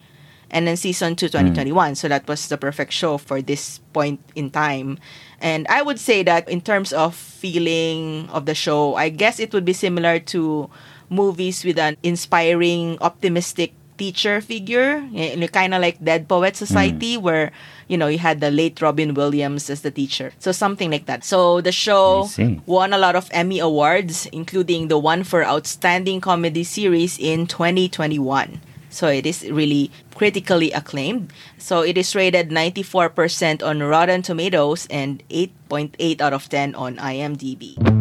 and 0.50 0.66
then 0.66 0.76
season 0.76 1.14
two 1.14 1.26
2021 1.28 1.94
so 1.94 2.08
that 2.08 2.26
was 2.26 2.48
the 2.48 2.56
perfect 2.56 2.92
show 2.92 3.18
for 3.18 3.42
this 3.42 3.78
point 3.92 4.20
in 4.34 4.50
time. 4.50 4.98
And 5.40 5.66
i 5.68 5.82
would 5.82 6.00
say 6.00 6.22
that 6.22 6.48
in 6.48 6.60
terms 6.60 6.92
of 6.92 7.14
feeling 7.14 8.28
of 8.30 8.46
the 8.46 8.54
show 8.54 8.96
i 8.96 9.08
guess 9.08 9.38
it 9.38 9.52
would 9.52 9.64
be 9.64 9.72
similar 9.72 10.18
to 10.18 10.68
movies 11.10 11.64
with 11.64 11.78
an 11.78 11.96
inspiring 12.02 12.98
optimistic 13.00 13.72
teacher 13.98 14.40
figure, 14.40 15.02
kind 15.52 15.74
of 15.74 15.82
like 15.82 15.98
Dead 15.98 16.28
Poet 16.30 16.54
Society, 16.56 17.18
Mm. 17.18 17.22
where 17.22 17.50
you 17.90 17.98
know 17.98 18.06
you 18.06 18.18
had 18.22 18.40
the 18.40 18.50
late 18.54 18.80
Robin 18.80 19.12
Williams 19.12 19.68
as 19.68 19.82
the 19.82 19.90
teacher. 19.90 20.32
So 20.38 20.52
something 20.52 20.90
like 20.90 21.04
that. 21.10 21.24
So 21.24 21.60
the 21.60 21.72
show 21.72 22.30
won 22.64 22.94
a 22.94 22.98
lot 22.98 23.16
of 23.16 23.26
Emmy 23.34 23.58
awards, 23.58 24.24
including 24.30 24.86
the 24.88 24.98
one 24.98 25.24
for 25.24 25.42
Outstanding 25.44 26.20
Comedy 26.22 26.62
Series 26.64 27.18
in 27.18 27.46
2021. 27.50 28.62
So 28.88 29.08
it 29.08 29.26
is 29.26 29.44
really 29.50 29.90
critically 30.16 30.72
acclaimed. 30.72 31.28
So 31.58 31.82
it 31.82 31.98
is 31.98 32.14
rated 32.16 32.48
94% 32.48 33.60
on 33.62 33.82
Rotten 33.82 34.22
Tomatoes 34.22 34.86
and 34.88 35.22
8.8 35.28 36.22
out 36.22 36.32
of 36.32 36.48
10 36.48 36.74
on 36.74 36.96
IMDb. 36.96 37.97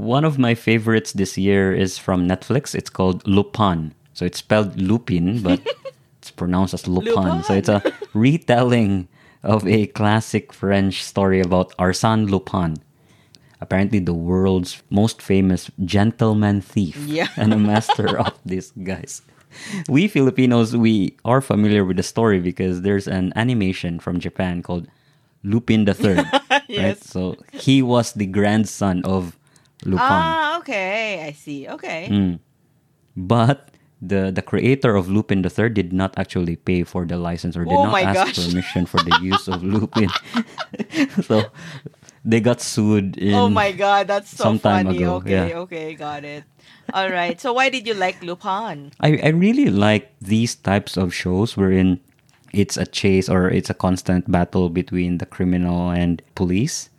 One 0.00 0.24
of 0.24 0.38
my 0.38 0.54
favorites 0.54 1.12
this 1.12 1.36
year 1.36 1.72
is 1.74 1.98
from 1.98 2.26
Netflix. 2.26 2.74
It's 2.74 2.90
called 2.90 3.26
Lupin. 3.26 3.92
So 4.14 4.24
it's 4.24 4.38
spelled 4.38 4.80
Lupin, 4.80 5.42
but 5.42 5.60
it's 6.18 6.30
pronounced 6.30 6.74
as 6.74 6.88
Lupin. 6.88 7.42
So 7.44 7.54
it's 7.54 7.68
a 7.68 7.82
retelling 8.14 9.08
of 9.42 9.66
a 9.68 9.86
classic 9.88 10.52
French 10.52 11.02
story 11.04 11.40
about 11.40 11.76
Arsène 11.78 12.28
Lupin. 12.30 12.76
Apparently, 13.60 13.98
the 13.98 14.14
world's 14.14 14.82
most 14.88 15.20
famous 15.20 15.70
gentleman 15.84 16.60
thief 16.62 16.96
Yeah. 17.06 17.28
and 17.36 17.52
a 17.52 17.58
master 17.58 18.18
of 18.18 18.32
these 18.44 18.72
guys. 18.82 19.20
We 19.88 20.08
Filipinos, 20.08 20.76
we 20.76 21.16
are 21.24 21.40
familiar 21.40 21.84
with 21.84 21.96
the 21.98 22.02
story 22.02 22.40
because 22.40 22.82
there's 22.82 23.06
an 23.08 23.32
animation 23.36 23.98
from 24.00 24.20
Japan 24.20 24.62
called 24.62 24.88
Lupin 25.42 25.84
the 25.84 25.92
Third. 25.94 26.24
right? 26.70 26.96
So 27.02 27.36
he 27.52 27.82
was 27.82 28.12
the 28.12 28.26
grandson 28.26 29.02
of 29.04 29.36
Lupin. 29.84 29.98
Ah, 30.02 30.58
okay. 30.58 31.24
I 31.26 31.32
see. 31.32 31.68
Okay. 31.68 32.08
Mm. 32.10 32.38
But 33.16 33.70
the 34.00 34.30
the 34.32 34.40
creator 34.42 34.96
of 34.96 35.08
Lupin 35.08 35.42
the 35.42 35.50
Third 35.50 35.74
did 35.74 35.92
not 35.92 36.16
actually 36.16 36.56
pay 36.56 36.84
for 36.84 37.04
the 37.04 37.16
license 37.18 37.56
or 37.56 37.64
did 37.64 37.74
Oh 37.76 37.84
not 37.92 38.00
ask 38.02 38.14
gosh. 38.34 38.36
permission 38.48 38.86
for 38.86 38.98
the 39.04 39.12
use 39.20 39.48
of 39.48 39.62
Lupin. 39.62 40.08
so 41.22 41.44
they 42.24 42.40
got 42.40 42.60
sued 42.60 43.16
in 43.16 43.34
Oh 43.34 43.48
my 43.48 43.72
god, 43.72 44.06
that's 44.06 44.30
so 44.36 44.44
some 44.44 44.58
time 44.58 44.86
funny. 44.86 45.02
ago, 45.02 45.14
Okay, 45.24 45.48
yeah. 45.52 45.58
okay, 45.64 45.94
got 45.94 46.24
it. 46.24 46.44
All 46.92 47.08
right. 47.10 47.40
So 47.40 47.52
why 47.52 47.68
did 47.68 47.86
you 47.86 47.94
like 47.94 48.22
Lupin? 48.22 48.92
I, 49.00 49.18
I 49.22 49.28
really 49.36 49.70
like 49.70 50.12
these 50.20 50.54
types 50.56 50.96
of 50.96 51.12
shows 51.14 51.56
wherein 51.56 52.00
it's 52.52 52.76
a 52.76 52.84
chase 52.86 53.28
or 53.28 53.48
it's 53.48 53.70
a 53.70 53.74
constant 53.74 54.30
battle 54.30 54.68
between 54.68 55.18
the 55.18 55.26
criminal 55.26 55.90
and 55.90 56.20
police. 56.34 56.90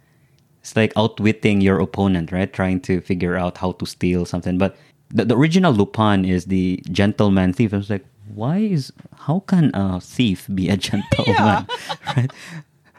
It's 0.61 0.75
like 0.75 0.93
outwitting 0.95 1.61
your 1.61 1.79
opponent, 1.79 2.31
right? 2.31 2.51
Trying 2.51 2.81
to 2.81 3.01
figure 3.01 3.35
out 3.35 3.57
how 3.57 3.73
to 3.73 3.85
steal 3.85 4.25
something. 4.25 4.57
But 4.57 4.77
the, 5.09 5.25
the 5.25 5.35
original 5.35 5.73
Lupin 5.73 6.23
is 6.23 6.45
the 6.45 6.81
gentleman 6.91 7.53
thief. 7.53 7.73
I 7.73 7.77
was 7.77 7.89
like, 7.89 8.05
why 8.33 8.57
is 8.57 8.93
how 9.17 9.39
can 9.41 9.71
a 9.73 9.99
thief 9.99 10.47
be 10.53 10.69
a 10.69 10.77
gentleman? 10.89 11.67
right? 12.15 12.31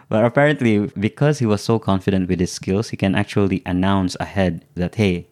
But 0.09 0.25
apparently, 0.25 0.91
because 0.99 1.39
he 1.39 1.47
was 1.47 1.63
so 1.63 1.79
confident 1.79 2.29
with 2.29 2.41
his 2.41 2.53
skills, 2.53 2.91
he 2.91 2.99
can 2.99 3.15
actually 3.15 3.63
announce 3.65 4.17
ahead 4.21 4.67
that 4.75 4.97
hey, 4.97 5.29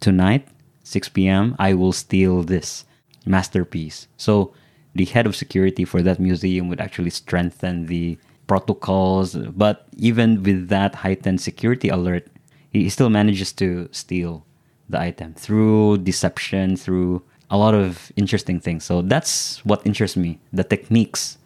tonight, 0.00 0.48
6 0.82 1.10
p.m., 1.10 1.54
I 1.58 1.74
will 1.74 1.92
steal 1.92 2.42
this 2.42 2.84
masterpiece. 3.26 4.08
So 4.16 4.52
the 4.94 5.04
head 5.04 5.26
of 5.26 5.36
security 5.36 5.84
for 5.84 6.02
that 6.02 6.18
museum 6.18 6.68
would 6.68 6.80
actually 6.80 7.10
strengthen 7.10 7.86
the 7.86 8.18
protocols. 8.48 9.36
But 9.36 9.86
even 9.96 10.42
with 10.42 10.68
that 10.68 10.96
heightened 10.96 11.40
security 11.40 11.88
alert, 11.88 12.26
he 12.72 12.88
still 12.88 13.10
manages 13.10 13.52
to 13.62 13.88
steal 13.92 14.44
the 14.88 14.98
item 14.98 15.34
through 15.34 15.98
deception, 15.98 16.76
through 16.76 17.22
a 17.50 17.56
lot 17.56 17.74
of 17.74 18.10
interesting 18.16 18.58
things. 18.58 18.82
So 18.82 19.02
that's 19.02 19.64
what 19.64 19.86
interests 19.86 20.16
me 20.16 20.40
the 20.52 20.64
techniques 20.64 21.38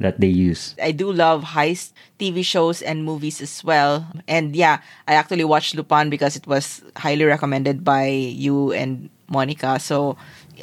that 0.00 0.20
they 0.20 0.28
use. 0.28 0.74
I 0.82 0.92
do 0.92 1.12
love 1.12 1.56
heist 1.56 1.92
TV 2.18 2.44
shows 2.44 2.82
and 2.82 3.04
movies 3.04 3.40
as 3.40 3.64
well. 3.64 4.06
And 4.28 4.56
yeah, 4.56 4.80
I 5.08 5.14
actually 5.14 5.44
watched 5.44 5.74
Lupin 5.74 6.10
because 6.10 6.36
it 6.36 6.46
was 6.46 6.82
highly 6.96 7.24
recommended 7.24 7.84
by 7.84 8.06
you 8.06 8.72
and 8.72 9.08
Monica. 9.28 9.78
So 9.80 10.16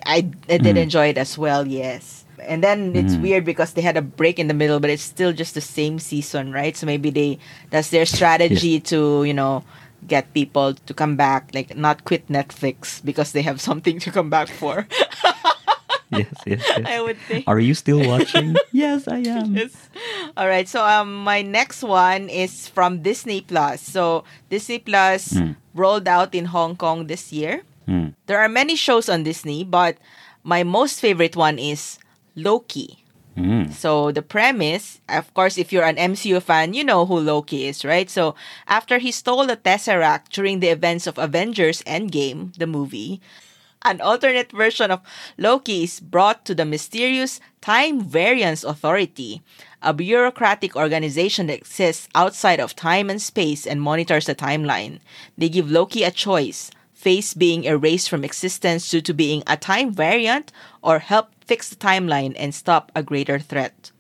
I, 0.06 0.30
I 0.48 0.58
did 0.58 0.76
mm. 0.76 0.84
enjoy 0.84 1.08
it 1.08 1.18
as 1.18 1.38
well, 1.38 1.66
yes. 1.66 2.19
And 2.44 2.64
then 2.64 2.96
it's 2.96 3.16
weird 3.16 3.46
because 3.46 3.74
they 3.74 3.82
had 3.82 3.98
a 3.98 4.02
break 4.02 4.40
in 4.40 4.48
the 4.48 4.54
middle, 4.54 4.80
but 4.80 4.90
it's 4.90 5.04
still 5.04 5.34
just 5.34 5.54
the 5.54 5.62
same 5.62 6.00
season, 6.00 6.52
right? 6.52 6.76
So 6.76 6.86
maybe 6.86 7.10
they 7.10 7.40
that's 7.70 7.90
their 7.90 8.06
strategy 8.06 8.80
to, 8.92 9.24
you 9.24 9.34
know, 9.34 9.64
get 10.08 10.34
people 10.34 10.74
to 10.76 10.94
come 10.94 11.16
back, 11.16 11.52
like 11.54 11.76
not 11.76 12.06
quit 12.06 12.28
Netflix 12.28 13.04
because 13.04 13.32
they 13.34 13.42
have 13.44 13.60
something 13.70 14.00
to 14.00 14.12
come 14.12 14.30
back 14.30 14.48
for. 14.50 14.88
Yes, 16.12 16.26
yes, 16.48 16.66
yes. 16.66 16.86
I 16.90 17.02
would 17.02 17.18
think. 17.30 17.46
Are 17.48 17.60
you 17.60 17.76
still 17.76 18.02
watching? 18.02 18.56
yes, 18.74 19.08
I 19.08 19.18
am. 19.30 19.54
Yes. 19.56 19.78
All 20.36 20.48
right. 20.48 20.68
So 20.68 20.84
um, 20.84 21.14
my 21.22 21.44
next 21.44 21.84
one 21.84 22.30
is 22.30 22.68
from 22.68 23.04
Disney 23.06 23.42
Plus. 23.42 23.82
So 23.82 24.24
Disney 24.50 24.80
Plus 24.80 25.38
Mm. 25.38 25.56
rolled 25.76 26.08
out 26.08 26.34
in 26.34 26.46
Hong 26.50 26.76
Kong 26.76 27.06
this 27.06 27.32
year. 27.32 27.62
Hmm. 27.86 28.18
There 28.26 28.40
are 28.42 28.50
many 28.50 28.76
shows 28.76 29.06
on 29.08 29.22
Disney, 29.22 29.64
but 29.64 29.98
my 30.44 30.64
most 30.64 30.98
favorite 31.00 31.36
one 31.38 31.60
is 31.60 32.00
Loki. 32.44 33.04
Mm. 33.38 33.72
So 33.72 34.12
the 34.12 34.22
premise, 34.22 35.00
of 35.08 35.34
course, 35.34 35.58
if 35.58 35.72
you're 35.72 35.86
an 35.86 35.96
MCU 35.96 36.42
fan, 36.42 36.74
you 36.74 36.84
know 36.84 37.06
who 37.06 37.20
Loki 37.20 37.68
is, 37.68 37.86
right? 37.86 38.10
So 38.10 38.36
after 38.68 38.98
he 38.98 39.12
stole 39.12 39.46
the 39.48 39.56
Tesseract 39.56 40.30
during 40.30 40.60
the 40.60 40.68
events 40.68 41.08
of 41.08 41.18
Avengers 41.18 41.82
Endgame, 41.84 42.56
the 42.58 42.68
movie, 42.68 43.22
an 43.84 44.02
alternate 44.02 44.52
version 44.52 44.92
of 44.92 45.00
Loki 45.38 45.84
is 45.84 46.02
brought 46.02 46.44
to 46.46 46.54
the 46.54 46.66
mysterious 46.66 47.40
Time 47.62 48.02
Variance 48.02 48.64
Authority, 48.64 49.42
a 49.82 49.94
bureaucratic 49.94 50.76
organization 50.76 51.48
that 51.48 51.60
exists 51.60 52.10
outside 52.14 52.60
of 52.60 52.76
time 52.76 53.10
and 53.10 53.22
space 53.22 53.66
and 53.66 53.82
monitors 53.82 54.26
the 54.26 54.36
timeline. 54.36 55.00
They 55.38 55.48
give 55.48 55.72
Loki 55.72 56.04
a 56.04 56.12
choice 56.12 56.72
face 57.00 57.34
being 57.34 57.64
erased 57.64 58.10
from 58.10 58.26
existence 58.26 58.92
due 58.92 59.00
to 59.00 59.14
being 59.14 59.42
a 59.48 59.56
time 59.56 59.90
variant 59.90 60.52
or 60.84 61.00
help 61.00 61.32
fix 61.46 61.70
the 61.70 61.76
timeline 61.78 62.36
and 62.38 62.54
stop 62.54 62.92
a 62.94 63.02
greater 63.02 63.40
threat. 63.40 63.92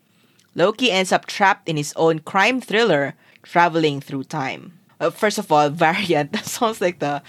Loki 0.53 0.91
ends 0.91 1.13
up 1.13 1.25
trapped 1.25 1.69
in 1.69 1.77
his 1.77 1.93
own 1.95 2.19
crime 2.19 2.59
thriller, 2.59 3.15
traveling 3.41 4.01
through 4.01 4.25
time. 4.25 4.77
Uh, 4.99 5.09
first 5.09 5.37
of 5.37 5.49
all, 5.49 5.69
variant. 5.87 6.33
That 6.33 6.45
sounds 6.45 6.81
like 6.81 6.99
the 6.99 7.23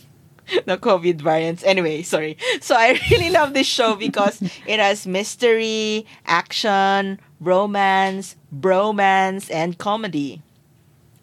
the 0.64 0.78
COVID 0.78 1.20
variants. 1.20 1.62
Anyway, 1.62 2.00
sorry. 2.00 2.38
So 2.62 2.74
I 2.74 2.98
really 3.10 3.28
love 3.28 3.52
this 3.52 3.66
show 3.66 3.94
because 3.94 4.40
it 4.66 4.80
has 4.80 5.06
mystery, 5.06 6.06
action, 6.24 7.20
romance, 7.38 8.36
bromance, 8.48 9.52
and 9.52 9.76
comedy. 9.76 10.40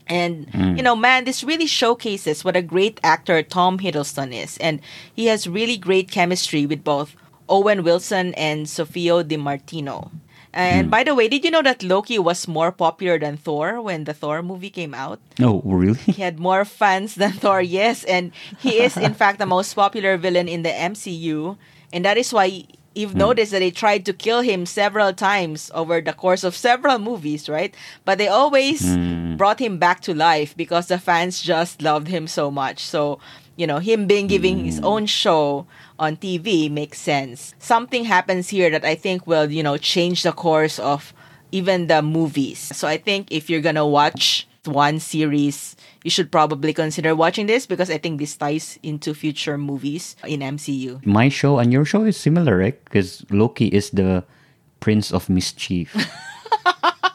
And 0.10 0.52
mm. 0.52 0.76
you 0.76 0.84
know, 0.84 0.96
man, 0.96 1.26
this 1.26 1.44
really 1.44 1.68
showcases 1.68 2.44
what 2.44 2.58
a 2.58 2.62
great 2.62 3.00
actor 3.04 3.44
Tom 3.44 3.78
Hiddleston 3.78 4.34
is, 4.34 4.58
and 4.58 4.82
he 5.14 5.28
has 5.28 5.48
really 5.48 5.78
great 5.78 6.10
chemistry 6.10 6.66
with 6.66 6.84
both 6.84 7.16
Owen 7.48 7.84
Wilson 7.84 8.34
and 8.34 8.68
Sofia 8.68 9.24
Di 9.24 9.38
Martino. 9.38 10.12
And 10.52 10.88
mm. 10.88 10.90
by 10.90 11.04
the 11.04 11.14
way, 11.14 11.28
did 11.28 11.46
you 11.46 11.52
know 11.52 11.62
that 11.62 11.84
Loki 11.84 12.18
was 12.18 12.48
more 12.48 12.72
popular 12.72 13.20
than 13.20 13.38
Thor 13.38 13.82
when 13.82 14.06
the 14.06 14.14
Thor 14.14 14.42
movie 14.42 14.72
came 14.72 14.96
out? 14.96 15.20
Oh, 15.40 15.62
really? 15.64 16.00
He 16.00 16.22
had 16.22 16.40
more 16.40 16.66
fans 16.66 17.16
than 17.16 17.34
Thor, 17.34 17.62
yes, 17.62 18.04
and 18.04 18.32
he 18.58 18.82
is 18.82 18.98
in 18.98 19.14
fact 19.20 19.38
the 19.38 19.46
most 19.46 19.74
popular 19.76 20.18
villain 20.18 20.48
in 20.48 20.64
the 20.64 20.74
MCU, 20.74 21.58
and 21.94 22.04
that 22.04 22.18
is 22.18 22.34
why 22.34 22.66
you've 23.00 23.14
hmm. 23.14 23.20
noticed 23.20 23.52
that 23.52 23.60
they 23.60 23.72
tried 23.72 24.06
to 24.06 24.14
kill 24.14 24.42
him 24.42 24.66
several 24.66 25.14
times 25.14 25.72
over 25.74 26.02
the 26.02 26.14
course 26.14 26.44
of 26.44 26.56
several 26.56 27.00
movies, 27.00 27.48
right? 27.48 27.74
But 28.04 28.18
they 28.18 28.28
always 28.28 28.84
hmm. 28.84 29.38
brought 29.38 29.60
him 29.60 29.78
back 29.78 30.02
to 30.02 30.14
life 30.14 30.56
because 30.56 30.88
the 30.88 31.00
fans 31.00 31.42
just 31.42 31.82
loved 31.82 32.08
him 32.10 32.28
so 32.28 32.52
much. 32.52 32.84
So, 32.84 33.20
you 33.56 33.66
know, 33.66 33.80
him 33.80 34.06
being 34.06 34.28
giving 34.28 34.66
his 34.66 34.80
hmm. 34.80 34.86
own 34.86 35.06
show 35.06 35.66
on 35.98 36.18
TV 36.18 36.70
makes 36.70 37.00
sense. 37.00 37.56
Something 37.60 38.04
happens 38.04 38.50
here 38.50 38.70
that 38.70 38.84
I 38.84 38.96
think 38.96 39.26
will, 39.26 39.50
you 39.50 39.64
know, 39.64 39.78
change 39.78 40.24
the 40.24 40.32
course 40.32 40.78
of 40.78 41.14
even 41.52 41.88
the 41.88 42.02
movies. 42.02 42.60
So 42.60 42.88
I 42.88 42.98
think 42.98 43.32
if 43.32 43.50
you're 43.50 43.62
gonna 43.62 43.88
watch 43.88 44.48
one 44.66 45.00
series, 45.00 45.76
you 46.04 46.10
should 46.12 46.32
probably 46.32 46.74
consider 46.74 47.16
watching 47.16 47.46
this 47.48 47.66
because 47.66 47.90
I 47.90 47.98
think 47.98 48.20
this 48.20 48.36
ties 48.38 48.80
into 48.84 49.14
future 49.14 49.58
movies 49.58 50.16
in 50.26 50.40
MCU. 50.40 51.06
My 51.06 51.28
show 51.30 51.60
and 51.60 51.72
your 51.74 51.84
show 51.86 52.04
is 52.04 52.16
similar, 52.18 52.58
right? 52.58 52.78
Because 52.86 53.26
Loki 53.30 53.68
is 53.68 53.90
the 53.92 54.24
prince 54.80 55.12
of 55.12 55.30
mischief. 55.30 55.92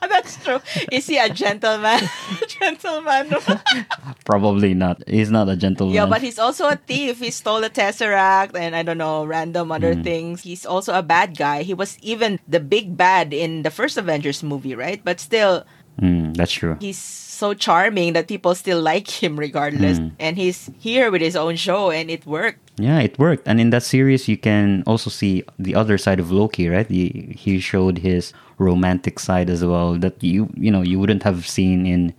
That's 0.04 0.36
true. 0.44 0.60
Is 0.92 1.06
he 1.06 1.18
a 1.18 1.28
gentleman? 1.28 2.00
gentleman. 2.48 3.34
Probably 4.24 4.74
not. 4.74 5.02
He's 5.08 5.30
not 5.30 5.48
a 5.48 5.56
gentleman. 5.56 5.94
yeah, 5.94 6.06
but 6.06 6.22
he's 6.22 6.38
also 6.38 6.68
a 6.68 6.76
thief. 6.76 7.18
He 7.20 7.30
stole 7.30 7.60
the 7.60 7.70
Tesseract 7.70 8.54
and 8.56 8.76
I 8.76 8.82
don't 8.82 8.98
know, 8.98 9.24
random 9.24 9.72
other 9.72 9.94
things. 9.94 10.42
He's 10.42 10.64
also 10.64 10.94
a 10.94 11.02
bad 11.02 11.36
guy. 11.36 11.62
He 11.62 11.74
was 11.74 11.98
even 12.00 12.38
the 12.46 12.60
big 12.60 12.96
bad 12.96 13.32
in 13.34 13.62
the 13.62 13.70
first 13.70 13.96
Avengers 13.96 14.42
movie, 14.42 14.74
right? 14.74 15.00
But 15.02 15.20
still, 15.20 15.64
Mm, 16.00 16.36
that's 16.36 16.50
true. 16.52 16.76
he's 16.80 16.98
so 17.34 17.54
charming 17.54 18.12
that 18.14 18.28
people 18.28 18.54
still 18.54 18.80
like 18.80 19.08
him 19.08 19.38
regardless. 19.38 19.98
Hmm. 19.98 20.08
And 20.18 20.36
he's 20.36 20.70
here 20.78 21.10
with 21.10 21.20
his 21.20 21.36
own 21.36 21.56
show 21.56 21.90
and 21.90 22.10
it 22.10 22.26
worked. 22.26 22.72
Yeah, 22.76 23.00
it 23.00 23.18
worked. 23.18 23.46
And 23.46 23.60
in 23.60 23.70
that 23.70 23.82
series, 23.82 24.26
you 24.28 24.36
can 24.36 24.82
also 24.86 25.10
see 25.10 25.44
the 25.58 25.74
other 25.74 25.98
side 25.98 26.18
of 26.18 26.32
Loki, 26.32 26.68
right? 26.68 26.88
He, 26.88 27.34
he 27.38 27.60
showed 27.60 27.98
his 27.98 28.32
romantic 28.58 29.18
side 29.18 29.50
as 29.50 29.64
well 29.64 29.94
that 29.94 30.22
you 30.22 30.48
you 30.54 30.70
know 30.70 30.82
you 30.82 30.98
wouldn't 30.98 31.22
have 31.24 31.46
seen 31.46 31.86
in 31.86 32.14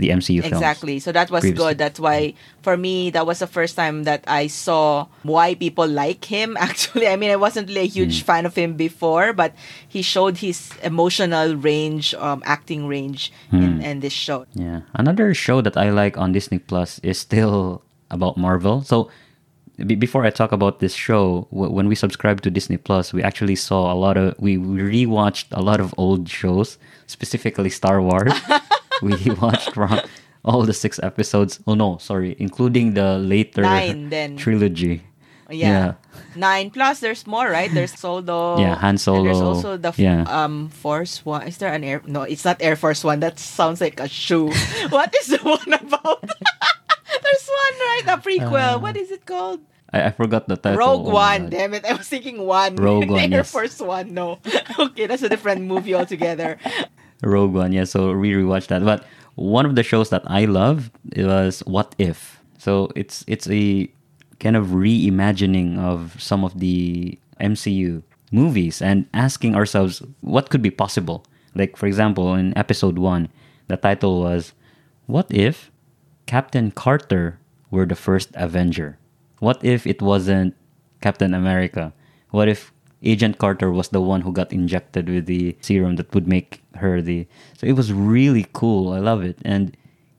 the 0.00 0.08
MCU 0.10 0.40
films. 0.40 0.56
Exactly. 0.56 0.98
So 0.98 1.12
that 1.12 1.30
was 1.30 1.42
previously. 1.42 1.64
good. 1.64 1.78
That's 1.78 2.00
why 2.00 2.34
for 2.62 2.76
me 2.76 3.10
that 3.10 3.26
was 3.26 3.38
the 3.38 3.46
first 3.46 3.76
time 3.76 4.04
that 4.04 4.24
I 4.26 4.48
saw 4.48 5.06
why 5.22 5.54
people 5.54 5.86
like 5.86 6.24
him. 6.24 6.56
Actually, 6.60 7.06
I 7.06 7.16
mean 7.16 7.30
I 7.30 7.36
wasn't 7.36 7.68
really 7.68 7.86
a 7.86 7.88
Hmm. 7.88 8.00
huge 8.08 8.22
fan 8.24 8.46
of 8.46 8.56
him 8.56 8.74
before, 8.74 9.32
but 9.32 9.52
he 9.86 10.02
showed 10.02 10.38
his 10.38 10.72
emotional 10.82 11.54
range, 11.54 12.14
um, 12.16 12.42
acting 12.44 12.88
range 12.88 13.30
Hmm. 13.50 13.62
in, 13.62 13.72
in 13.82 13.94
this 14.00 14.12
show. 14.16 14.46
Yeah. 14.56 14.80
Another 14.94 15.34
show 15.34 15.60
that 15.60 15.76
I 15.76 15.90
like 15.90 16.16
on 16.18 16.32
Disney 16.32 16.58
Plus 16.58 16.98
is 17.04 17.18
still 17.18 17.82
about 18.10 18.36
Marvel. 18.36 18.82
So 18.82 19.10
before 19.80 20.26
I 20.26 20.30
talk 20.30 20.52
about 20.52 20.80
this 20.80 20.92
show, 20.92 21.46
when 21.50 21.88
we 21.88 21.94
subscribed 21.94 22.44
to 22.44 22.50
Disney 22.50 22.76
Plus, 22.76 23.14
we 23.16 23.22
actually 23.22 23.56
saw 23.56 23.88
a 23.90 23.96
lot 23.96 24.16
of 24.20 24.34
we, 24.38 24.58
we 24.58 24.76
rewatched 25.06 25.46
a 25.52 25.62
lot 25.62 25.80
of 25.80 25.94
old 25.96 26.28
shows, 26.28 26.76
specifically 27.06 27.70
Star 27.70 28.02
Wars. 28.02 28.32
we 29.02 29.14
watched 29.40 29.76
all 30.44 30.62
the 30.62 30.72
six 30.74 30.98
episodes. 31.02 31.60
Oh 31.66 31.74
no, 31.74 31.98
sorry, 31.98 32.36
including 32.38 32.94
the 32.94 33.18
later 33.18 33.62
Nine, 33.62 34.08
then. 34.10 34.36
trilogy. 34.36 35.02
Yeah. 35.50 35.94
Nine 36.36 36.70
plus 36.70 37.00
there's 37.00 37.26
more, 37.26 37.50
right? 37.50 37.70
There's 37.74 37.92
Solo. 37.98 38.58
Yeah, 38.60 38.76
Han 38.76 38.94
And 38.94 39.26
there's 39.26 39.40
also 39.42 39.76
the 39.76 39.88
f- 39.88 39.98
Yeah. 39.98 40.22
um 40.28 40.68
Force 40.70 41.24
One. 41.26 41.42
Is 41.48 41.58
there 41.58 41.72
an 41.74 41.82
air 41.82 42.02
no, 42.06 42.22
it's 42.22 42.44
not 42.44 42.58
Air 42.62 42.76
Force 42.76 43.02
One. 43.02 43.18
That 43.20 43.38
sounds 43.38 43.80
like 43.80 43.98
a 43.98 44.08
shoe. 44.08 44.46
what 44.94 45.10
is 45.20 45.26
the 45.34 45.38
one 45.42 45.72
about? 45.74 46.22
there's 47.10 47.46
one, 47.50 47.76
right? 47.90 48.02
A 48.06 48.16
prequel. 48.22 48.76
Uh, 48.76 48.78
what 48.78 48.96
is 48.96 49.10
it 49.10 49.26
called? 49.26 49.60
I, 49.92 50.04
I 50.06 50.10
forgot 50.10 50.46
the 50.46 50.54
title. 50.56 50.78
Rogue 50.78 51.06
Oh 51.06 51.10
One. 51.10 51.42
God. 51.42 51.50
Damn 51.50 51.74
it. 51.74 51.84
I 51.84 51.94
was 51.94 52.06
thinking 52.06 52.46
one. 52.46 52.76
Rogue 52.76 53.10
One, 53.10 53.18
Air 53.18 53.42
yes. 53.42 53.50
Force 53.50 53.80
One. 53.80 54.14
No. 54.14 54.38
okay, 54.78 55.06
that's 55.06 55.22
a 55.22 55.28
different 55.28 55.62
movie 55.62 55.94
altogether. 55.94 56.58
Rogue 57.22 57.52
One, 57.52 57.72
yeah. 57.72 57.84
So 57.84 58.16
we 58.16 58.32
rewatched 58.32 58.68
that. 58.68 58.84
But 58.84 59.04
one 59.34 59.66
of 59.66 59.74
the 59.74 59.82
shows 59.82 60.10
that 60.10 60.22
I 60.26 60.44
love 60.44 60.90
it 61.12 61.26
was 61.26 61.60
What 61.66 61.94
If. 61.98 62.40
So 62.58 62.90
it's 62.94 63.24
it's 63.26 63.48
a 63.50 63.88
kind 64.38 64.56
of 64.56 64.68
reimagining 64.68 65.78
of 65.78 66.16
some 66.20 66.44
of 66.44 66.58
the 66.58 67.18
MCU 67.40 68.02
movies 68.32 68.80
and 68.80 69.06
asking 69.12 69.54
ourselves 69.54 70.02
what 70.20 70.50
could 70.50 70.62
be 70.62 70.70
possible. 70.70 71.24
Like 71.54 71.76
for 71.76 71.86
example, 71.86 72.34
in 72.34 72.56
episode 72.56 72.98
one, 72.98 73.28
the 73.68 73.76
title 73.76 74.20
was 74.20 74.52
What 75.06 75.26
if 75.30 75.70
Captain 76.26 76.70
Carter 76.70 77.38
were 77.70 77.86
the 77.86 77.96
first 77.96 78.30
Avenger? 78.34 78.98
What 79.40 79.64
if 79.64 79.86
it 79.86 80.02
wasn't 80.02 80.54
Captain 81.00 81.34
America? 81.34 81.92
What 82.30 82.48
if 82.48 82.72
Agent 83.02 83.38
Carter 83.38 83.70
was 83.70 83.88
the 83.88 84.00
one 84.00 84.20
who 84.20 84.32
got 84.32 84.52
injected 84.52 85.08
with 85.08 85.26
the 85.26 85.56
serum 85.60 85.96
that 85.96 86.14
would 86.14 86.28
make 86.28 86.59
her 86.80 87.00
the. 87.00 87.26
So 87.56 87.66
it 87.66 87.72
was 87.76 87.92
really 87.92 88.46
cool. 88.52 88.92
I 88.92 88.98
love 88.98 89.22
it. 89.22 89.38
And 89.44 89.76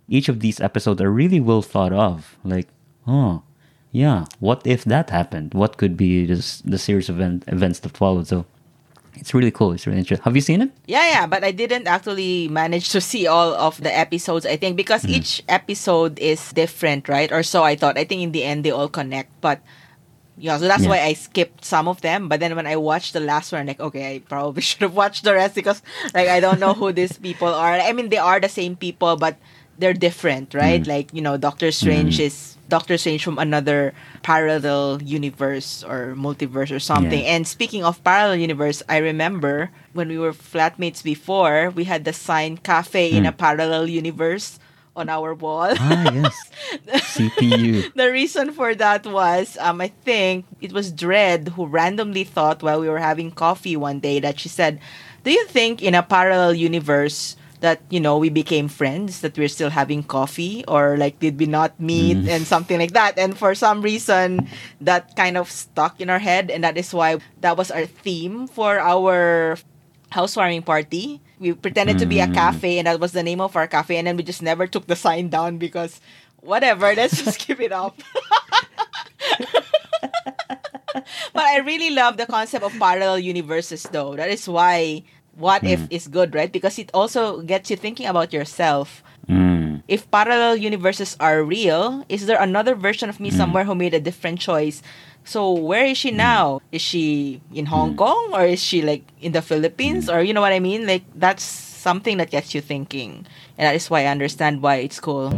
each 0.08 0.30
of 0.30 0.40
these 0.40 0.60
episodes 0.60 1.02
are 1.02 1.12
really 1.12 1.40
well 1.40 1.62
thought 1.62 1.94
of. 1.94 2.38
Like, 2.44 2.68
oh, 3.08 3.44
yeah, 3.92 4.26
what 4.40 4.62
if 4.66 4.84
that 4.86 5.10
happened? 5.10 5.54
What 5.54 5.78
could 5.78 5.98
be 5.98 6.26
this, 6.26 6.62
the 6.62 6.78
series 6.78 7.10
of 7.10 7.18
event, 7.18 7.44
events 7.48 7.80
that 7.80 7.96
followed? 7.98 8.28
So 8.28 8.46
it's 9.16 9.34
really 9.34 9.52
cool. 9.52 9.74
It's 9.74 9.86
really 9.86 10.00
interesting. 10.00 10.24
Have 10.24 10.36
you 10.36 10.42
seen 10.42 10.62
it? 10.62 10.72
Yeah, 10.88 11.06
yeah, 11.08 11.28
but 11.28 11.44
I 11.44 11.52
didn't 11.52 11.88
actually 11.88 12.48
manage 12.48 12.90
to 12.92 13.02
see 13.02 13.28
all 13.28 13.54
of 13.54 13.82
the 13.84 13.92
episodes, 13.96 14.46
I 14.46 14.56
think, 14.56 14.78
because 14.78 15.04
Hmm. 15.04 15.12
each 15.20 15.44
episode 15.50 16.18
is 16.20 16.52
different, 16.54 17.10
right? 17.10 17.32
Or 17.32 17.44
so 17.44 17.64
I 17.64 17.76
thought. 17.76 17.98
I 17.98 18.06
think 18.06 18.22
in 18.22 18.32
the 18.32 18.44
end 18.44 18.64
they 18.64 18.72
all 18.72 18.88
connect, 18.88 19.30
but 19.42 19.60
yeah, 20.42 20.58
so 20.58 20.66
that's 20.68 20.84
Yeah. 20.84 20.90
why 20.90 21.00
I 21.06 21.14
skipped 21.14 21.64
some 21.64 21.88
of 21.88 22.02
them. 22.02 22.28
But 22.28 22.40
then 22.42 22.56
when 22.58 22.66
I 22.66 22.76
watched 22.76 23.14
the 23.14 23.22
last 23.22 23.52
one, 23.54 23.62
I'm 23.62 23.68
like, 23.68 23.80
okay, 23.80 24.16
I 24.16 24.20
probably 24.26 24.62
should 24.68 24.82
have 24.82 24.96
watched 24.98 25.24
the 25.24 25.34
rest 25.38 25.54
because 25.56 25.82
like 26.14 26.28
I 26.28 26.40
don't 26.42 26.60
know 26.60 26.74
who 26.74 26.92
these 26.92 27.14
people 27.22 27.48
are. 27.54 27.78
I 27.78 27.94
mean, 27.94 28.10
they 28.10 28.18
are 28.18 28.40
the 28.42 28.50
same 28.50 28.76
people, 28.76 29.16
but 29.16 29.38
they're 29.78 29.94
different, 29.98 30.54
right? 30.54 30.84
Hmm. 30.84 30.90
Like 30.90 31.14
you 31.14 31.22
know, 31.22 31.38
Doctor 31.38 31.72
Strange 31.72 32.20
is 32.20 32.58
Doctor 32.70 32.98
Strange 32.98 33.24
from 33.24 33.38
another 33.40 33.94
parallel 34.24 35.02
universe 35.04 35.84
or 35.84 36.14
multiverse 36.18 36.72
or 36.74 36.80
something. 36.80 37.24
Yeah. 37.24 37.36
And 37.36 37.48
speaking 37.48 37.84
of 37.84 38.02
parallel 38.04 38.38
universe, 38.38 38.82
I 38.88 38.98
remember 38.98 39.70
when 39.94 40.08
we 40.08 40.18
were 40.18 40.34
flatmates 40.34 41.04
before, 41.04 41.70
we 41.76 41.84
had 41.86 42.06
the 42.06 42.14
sign 42.14 42.58
cafe 42.58 43.12
in 43.12 43.24
Hmm. 43.24 43.30
a 43.30 43.36
parallel 43.36 43.90
universe 43.90 44.60
on 44.96 45.10
our 45.10 45.34
wall. 45.34 45.72
Ah, 45.80 46.12
yes. 46.12 46.36
CPU. 47.16 47.94
the 47.94 48.12
reason 48.12 48.52
for 48.52 48.76
that 48.76 49.06
was 49.06 49.58
um, 49.60 49.82
I 49.82 49.88
think 50.04 50.46
it 50.60 50.72
was 50.74 50.92
Dread 50.92 51.50
who 51.56 51.66
randomly 51.66 52.24
thought 52.24 52.62
while 52.64 52.80
we 52.82 52.90
were 52.90 53.00
having 53.00 53.32
coffee 53.32 53.76
one 53.78 54.00
day 54.00 54.20
that 54.20 54.40
she 54.40 54.50
said, 54.50 54.80
Do 55.24 55.32
you 55.32 55.46
think 55.48 55.82
in 55.82 55.96
a 55.96 56.04
parallel 56.04 56.54
universe 56.54 57.38
that, 57.62 57.80
you 57.90 58.00
know, 58.00 58.18
we 58.18 58.30
became 58.30 58.68
friends, 58.68 59.22
that 59.22 59.38
we're 59.38 59.48
still 59.48 59.70
having 59.70 60.02
coffee? 60.04 60.66
Or 60.68 60.98
like 60.98 61.20
did 61.20 61.40
we 61.40 61.46
not 61.46 61.80
meet 61.80 62.18
Mm. 62.18 62.28
and 62.30 62.42
something 62.48 62.80
like 62.80 62.92
that? 62.94 63.18
And 63.18 63.38
for 63.38 63.54
some 63.56 63.82
reason 63.82 64.50
that 64.82 65.16
kind 65.16 65.38
of 65.38 65.50
stuck 65.50 66.02
in 66.02 66.10
our 66.10 66.20
head 66.20 66.50
and 66.52 66.64
that 66.64 66.76
is 66.78 66.94
why 66.94 67.20
that 67.42 67.56
was 67.58 67.72
our 67.72 67.86
theme 67.86 68.48
for 68.48 68.80
our 68.80 69.58
housewarming 70.12 70.62
party. 70.64 71.20
We 71.40 71.54
pretended 71.54 71.98
to 72.00 72.06
be 72.06 72.20
a 72.20 72.28
Mm. 72.28 72.34
cafe, 72.36 72.78
and 72.78 72.86
that 72.88 73.00
was 73.00 73.12
the 73.12 73.24
name 73.24 73.42
of 73.42 73.56
our 73.56 73.68
cafe. 73.68 73.98
And 73.98 74.06
then 74.08 74.16
we 74.18 74.24
just 74.24 74.42
never 74.44 74.68
took 74.68 74.86
the 74.88 74.96
sign 74.96 75.30
down 75.30 75.58
because, 75.58 76.00
whatever, 76.42 76.94
let's 76.94 77.18
just 77.24 77.40
keep 77.40 77.60
it 77.60 77.72
up. 77.72 77.98
but 81.34 81.44
I 81.48 81.58
really 81.60 81.90
love 81.92 82.18
the 82.18 82.26
concept 82.26 82.64
of 82.64 82.74
parallel 82.78 83.20
universes, 83.20 83.84
though. 83.92 84.16
That 84.16 84.30
is 84.30 84.48
why 84.48 85.04
What 85.32 85.64
If 85.64 85.88
is 85.90 86.12
good, 86.12 86.36
right? 86.36 86.52
Because 86.52 86.76
it 86.78 86.92
also 86.94 87.40
gets 87.42 87.72
you 87.72 87.78
thinking 87.80 88.06
about 88.06 88.36
yourself. 88.36 89.00
Mm. 89.32 89.80
If 89.88 90.12
parallel 90.12 90.60
universes 90.60 91.16
are 91.24 91.40
real, 91.42 92.04
is 92.12 92.28
there 92.28 92.36
another 92.38 92.76
version 92.76 93.08
of 93.08 93.18
me 93.24 93.32
Mm. 93.32 93.38
somewhere 93.40 93.64
who 93.64 93.74
made 93.74 93.96
a 93.96 94.04
different 94.04 94.44
choice? 94.44 94.84
So 95.24 95.52
where 95.52 95.86
is 95.86 95.98
she 95.98 96.12
now? 96.12 96.62
Is 96.72 96.82
she 96.82 97.42
in 97.54 97.66
Hong 97.68 97.94
Mm. 97.94 97.98
Kong 97.98 98.30
or 98.34 98.44
is 98.46 98.62
she 98.62 98.82
like 98.82 99.04
in 99.22 99.32
the 99.32 99.42
Philippines 99.42 100.10
or 100.10 100.22
you 100.22 100.34
know 100.34 100.42
what 100.42 100.52
I 100.54 100.60
mean? 100.60 100.88
Like 100.88 101.04
that's 101.16 101.44
something 101.44 102.18
that 102.18 102.30
gets 102.32 102.54
you 102.54 102.62
thinking. 102.62 103.26
And 103.58 103.66
that 103.68 103.76
is 103.76 103.90
why 103.90 104.04
I 104.04 104.12
understand 104.12 104.62
why 104.62 104.82
it's 104.86 105.00
cool. 105.00 105.30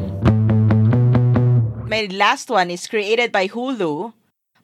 My 1.87 2.07
last 2.09 2.49
one 2.49 2.71
is 2.71 2.87
created 2.87 3.31
by 3.31 3.47
Hulu. 3.47 4.13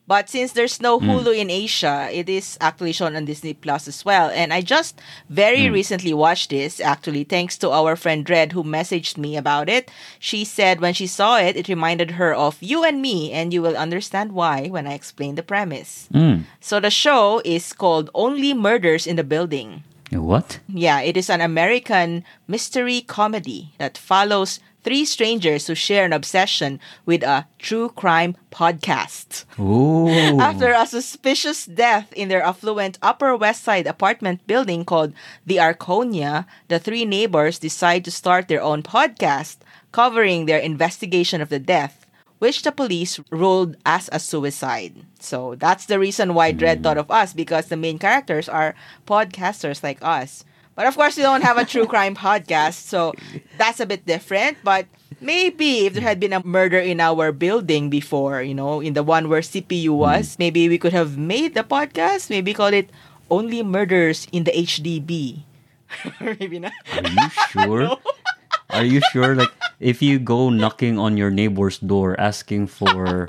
But 0.09 0.27
since 0.27 0.53
there's 0.53 0.81
no 0.81 0.99
Hulu 0.99 1.37
in 1.37 1.51
Asia, 1.51 2.09
it 2.11 2.27
is 2.27 2.57
actually 2.59 2.93
shown 2.93 3.15
on 3.15 3.25
Disney 3.25 3.53
Plus 3.53 3.87
as 3.87 4.03
well. 4.03 4.33
And 4.33 4.51
I 4.51 4.61
just 4.61 4.97
very 5.29 5.69
recently 5.69 6.15
watched 6.15 6.49
this, 6.49 6.81
actually, 6.81 7.23
thanks 7.25 7.59
to 7.59 7.69
our 7.69 7.95
friend 7.95 8.27
Red 8.27 8.53
who 8.53 8.63
messaged 8.63 9.21
me 9.21 9.37
about 9.37 9.69
it. 9.69 9.91
She 10.17 10.43
said 10.45 10.81
when 10.81 10.95
she 10.95 11.05
saw 11.05 11.37
it, 11.37 11.55
it 11.55 11.69
reminded 11.69 12.17
her 12.17 12.33
of 12.33 12.57
you 12.59 12.83
and 12.83 13.03
me, 13.03 13.31
and 13.31 13.53
you 13.53 13.61
will 13.61 13.77
understand 13.77 14.31
why 14.31 14.65
when 14.65 14.87
I 14.87 14.97
explain 14.97 15.35
the 15.35 15.45
premise. 15.45 16.09
Mm. 16.11 16.45
So 16.59 16.79
the 16.79 16.89
show 16.89 17.43
is 17.45 17.71
called 17.71 18.09
Only 18.15 18.55
Murders 18.55 19.05
in 19.05 19.15
the 19.15 19.23
Building. 19.23 19.83
What? 20.09 20.57
Yeah, 20.67 21.01
it 21.01 21.17
is 21.17 21.29
an 21.29 21.39
American 21.39 22.25
mystery 22.47 23.01
comedy 23.01 23.73
that 23.77 23.95
follows 23.95 24.59
three 24.89 25.05
strangers 25.05 25.67
who 25.67 25.75
share 25.75 26.03
an 26.03 26.11
obsession 26.11 26.79
with 27.05 27.21
a 27.21 27.45
true 27.59 27.89
crime 27.89 28.35
podcast. 28.49 29.45
Ooh. 29.59 30.09
After 30.41 30.73
a 30.73 30.87
suspicious 30.87 31.67
death 31.67 32.11
in 32.13 32.27
their 32.27 32.41
affluent 32.41 32.97
Upper 32.99 33.37
West 33.37 33.63
Side 33.63 33.85
apartment 33.85 34.41
building 34.47 34.83
called 34.83 35.13
the 35.45 35.57
Arconia, 35.57 36.47
the 36.69 36.79
three 36.79 37.05
neighbors 37.05 37.59
decide 37.59 38.03
to 38.05 38.09
start 38.09 38.47
their 38.47 38.63
own 38.63 38.81
podcast 38.81 39.57
covering 39.91 40.47
their 40.47 40.57
investigation 40.57 41.39
of 41.39 41.49
the 41.49 41.59
death, 41.59 42.07
which 42.39 42.63
the 42.63 42.71
police 42.71 43.19
ruled 43.29 43.77
as 43.85 44.09
a 44.11 44.17
suicide. 44.17 45.05
So 45.19 45.53
that's 45.53 45.85
the 45.85 45.99
reason 45.99 46.33
why 46.33 46.51
Dredd 46.51 46.77
hmm. 46.77 46.81
thought 46.81 46.97
of 46.97 47.11
us 47.11 47.31
because 47.33 47.67
the 47.67 47.77
main 47.77 47.99
characters 47.99 48.49
are 48.49 48.73
podcasters 49.05 49.83
like 49.83 50.01
us. 50.01 50.45
But 50.79 50.87
of 50.87 50.95
course, 50.95 51.17
we 51.17 51.23
don't 51.23 51.43
have 51.43 51.57
a 51.57 51.67
true 51.67 51.85
crime 51.91 52.15
podcast, 52.15 52.87
so 52.87 53.11
that's 53.59 53.81
a 53.81 53.85
bit 53.85 54.07
different. 54.07 54.63
But 54.63 54.87
maybe 55.19 55.83
if 55.83 55.91
there 55.91 56.07
had 56.07 56.21
been 56.21 56.31
a 56.31 56.39
murder 56.47 56.79
in 56.79 57.03
our 57.03 57.33
building 57.33 57.89
before, 57.91 58.41
you 58.41 58.55
know, 58.55 58.79
in 58.79 58.95
the 58.95 59.03
one 59.03 59.27
where 59.27 59.43
CPU 59.43 59.91
was, 59.91 60.39
maybe 60.39 60.69
we 60.69 60.77
could 60.79 60.95
have 60.95 61.17
made 61.19 61.51
the 61.51 61.67
podcast. 61.67 62.29
Maybe 62.29 62.53
call 62.55 62.71
it 62.71 62.87
Only 63.27 63.59
Murders 63.59 64.25
in 64.31 64.45
the 64.47 64.55
HDB. 64.55 65.43
maybe 66.39 66.63
not. 66.63 66.71
Are 66.95 67.11
you 67.11 67.27
sure? 67.51 67.97
Are 68.69 68.85
you 68.87 69.01
sure? 69.11 69.35
Like, 69.35 69.51
if 69.81 70.01
you 70.01 70.17
go 70.17 70.47
knocking 70.47 70.95
on 70.97 71.17
your 71.19 71.29
neighbor's 71.29 71.79
door 71.79 72.15
asking 72.15 72.67
for, 72.67 73.27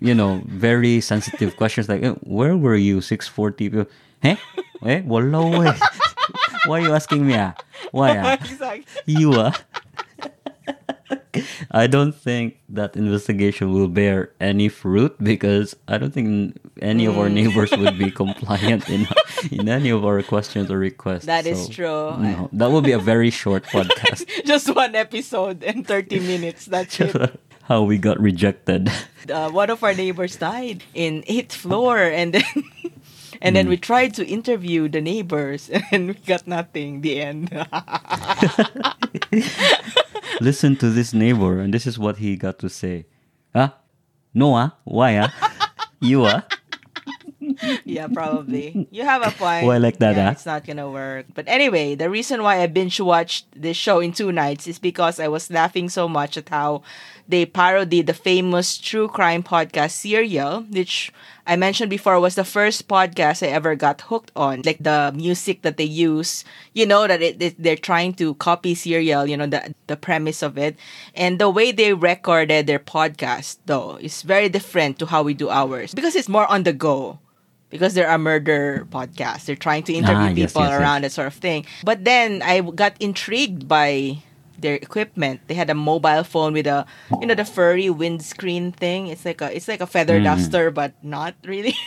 you 0.00 0.14
know, 0.14 0.40
very 0.48 1.02
sensitive 1.04 1.60
questions 1.60 1.90
like, 1.90 2.00
"Eh, 2.00 2.16
where 2.24 2.56
were 2.56 2.80
you 2.80 3.02
640? 3.04 3.84
Hey? 4.24 4.40
Eh? 4.84 5.02
Wala 5.04 5.68
eh. 5.68 5.76
Why 6.66 6.78
are 6.80 6.82
you 6.82 6.92
asking 6.94 7.26
me? 7.26 7.34
Ah? 7.36 7.54
Why? 7.92 8.16
Ah? 8.24 8.34
exactly. 8.34 8.84
You 9.06 9.32
ah? 9.34 9.52
I 11.70 11.86
don't 11.86 12.14
think 12.14 12.58
that 12.70 12.96
investigation 12.96 13.72
will 13.72 13.88
bear 13.88 14.30
any 14.40 14.68
fruit 14.68 15.12
because 15.22 15.74
I 15.88 15.98
don't 15.98 16.14
think 16.14 16.56
any 16.80 17.04
of 17.06 17.18
our 17.18 17.26
Mm. 17.28 17.34
neighbors 17.34 17.70
would 17.74 17.98
be 17.98 18.10
compliant 18.22 18.88
in 18.88 19.06
in 19.50 19.68
any 19.68 19.90
of 19.90 20.04
our 20.06 20.22
questions 20.22 20.70
or 20.70 20.78
requests. 20.78 21.26
That 21.26 21.44
is 21.46 21.66
So, 21.66 21.72
true. 21.72 22.06
No, 22.22 22.48
that 22.54 22.70
will 22.70 22.80
be 22.86 22.92
a 22.94 23.02
very 23.02 23.30
short 23.30 23.64
podcast. 23.66 24.24
Just 24.46 24.70
one 24.74 24.94
episode 24.94 25.62
and 25.66 25.82
30 25.86 26.20
minutes. 26.22 26.66
That's 26.70 26.98
it. 27.02 27.12
How 27.66 27.82
we 27.82 27.98
got 27.98 28.20
rejected. 28.20 28.88
uh, 29.28 29.50
one 29.50 29.68
of 29.70 29.82
our 29.82 29.92
neighbors 29.94 30.36
died 30.36 30.84
in 30.94 31.24
eighth 31.26 31.52
floor 31.52 31.98
and 31.98 32.34
then 32.38 32.46
and 33.44 33.54
then 33.54 33.68
we 33.68 33.76
tried 33.76 34.14
to 34.14 34.26
interview 34.26 34.88
the 34.88 35.00
neighbors 35.00 35.70
and 35.92 36.08
we 36.08 36.14
got 36.14 36.46
nothing 36.46 37.02
the 37.02 37.20
end 37.20 37.52
Listen 40.40 40.74
to 40.76 40.90
this 40.90 41.14
neighbor, 41.14 41.60
and 41.60 41.72
this 41.72 41.86
is 41.86 41.96
what 41.98 42.16
he 42.18 42.34
got 42.36 42.58
to 42.58 42.68
say. 42.68 43.06
Huh? 43.54 43.70
No 44.34 44.54
ah? 44.54 44.74
Why 44.82 45.18
ah? 45.18 45.30
you 46.00 46.26
ah? 46.26 46.42
yeah 47.84 48.08
probably 48.08 48.88
you 48.90 49.04
have 49.04 49.22
a 49.22 49.30
point 49.30 49.66
Why 49.66 49.76
like 49.76 49.98
that, 49.98 50.16
yeah, 50.16 50.28
ah? 50.28 50.32
it's 50.32 50.46
not 50.46 50.66
gonna 50.66 50.90
work 50.90 51.26
but 51.34 51.44
anyway 51.46 51.94
the 51.94 52.08
reason 52.08 52.42
why 52.42 52.60
i 52.62 52.66
binge 52.66 52.98
watched 53.00 53.46
this 53.54 53.76
show 53.76 54.00
in 54.00 54.12
two 54.12 54.32
nights 54.32 54.66
is 54.66 54.78
because 54.78 55.20
i 55.20 55.28
was 55.28 55.50
laughing 55.50 55.88
so 55.88 56.08
much 56.08 56.36
at 56.36 56.48
how 56.48 56.82
they 57.28 57.46
parodied 57.46 58.06
the 58.06 58.14
famous 58.14 58.76
true 58.78 59.08
crime 59.08 59.42
podcast 59.42 59.92
serial 59.92 60.62
which 60.70 61.10
i 61.46 61.56
mentioned 61.56 61.88
before 61.90 62.20
was 62.20 62.34
the 62.34 62.44
first 62.44 62.86
podcast 62.88 63.42
i 63.46 63.50
ever 63.50 63.74
got 63.74 64.00
hooked 64.02 64.30
on 64.36 64.62
like 64.64 64.78
the 64.82 65.12
music 65.14 65.62
that 65.62 65.76
they 65.76 65.84
use 65.84 66.44
you 66.74 66.84
know 66.86 67.06
that 67.06 67.22
it, 67.22 67.40
it- 67.40 67.56
they're 67.62 67.76
trying 67.76 68.12
to 68.12 68.34
copy 68.36 68.74
serial 68.74 69.26
you 69.26 69.36
know 69.36 69.46
the, 69.46 69.74
the 69.86 69.96
premise 69.96 70.42
of 70.42 70.58
it 70.58 70.76
and 71.14 71.38
the 71.38 71.48
way 71.50 71.72
they 71.72 71.92
recorded 71.94 72.66
their 72.66 72.78
podcast 72.78 73.58
though 73.66 73.96
is 73.96 74.22
very 74.22 74.48
different 74.48 74.98
to 74.98 75.06
how 75.06 75.22
we 75.22 75.32
do 75.34 75.48
ours 75.48 75.94
because 75.94 76.14
it's 76.14 76.28
more 76.28 76.46
on 76.50 76.62
the 76.64 76.72
go 76.72 77.18
because 77.70 77.94
they're 77.94 78.08
a 78.10 78.18
murder 78.18 78.86
podcast. 78.92 79.46
They're 79.46 79.56
trying 79.56 79.82
to 79.84 79.92
interview 79.92 80.14
Ah, 80.16 80.28
yes, 80.28 80.52
people 80.52 80.62
yes, 80.62 80.70
yes. 80.70 80.80
around 80.80 81.02
that 81.02 81.10
sort 81.10 81.26
of 81.26 81.34
thing. 81.34 81.66
But 81.82 82.04
then 82.04 82.40
I 82.40 82.60
got 82.60 82.94
intrigued 83.00 83.66
by 83.66 84.22
their 84.64 84.80
equipment. 84.80 85.44
They 85.46 85.54
had 85.54 85.68
a 85.68 85.76
mobile 85.76 86.24
phone 86.24 86.56
with 86.56 86.66
a 86.66 86.88
you 87.20 87.28
know 87.28 87.36
the 87.36 87.44
furry 87.44 87.92
windscreen 87.92 88.72
thing. 88.72 89.06
It's 89.12 89.28
like 89.28 89.44
a 89.44 89.52
it's 89.54 89.68
like 89.68 89.84
a 89.84 89.86
feather 89.86 90.16
Mm. 90.18 90.24
duster, 90.24 90.72
but 90.72 90.96
not 91.04 91.36
really. 91.44 91.76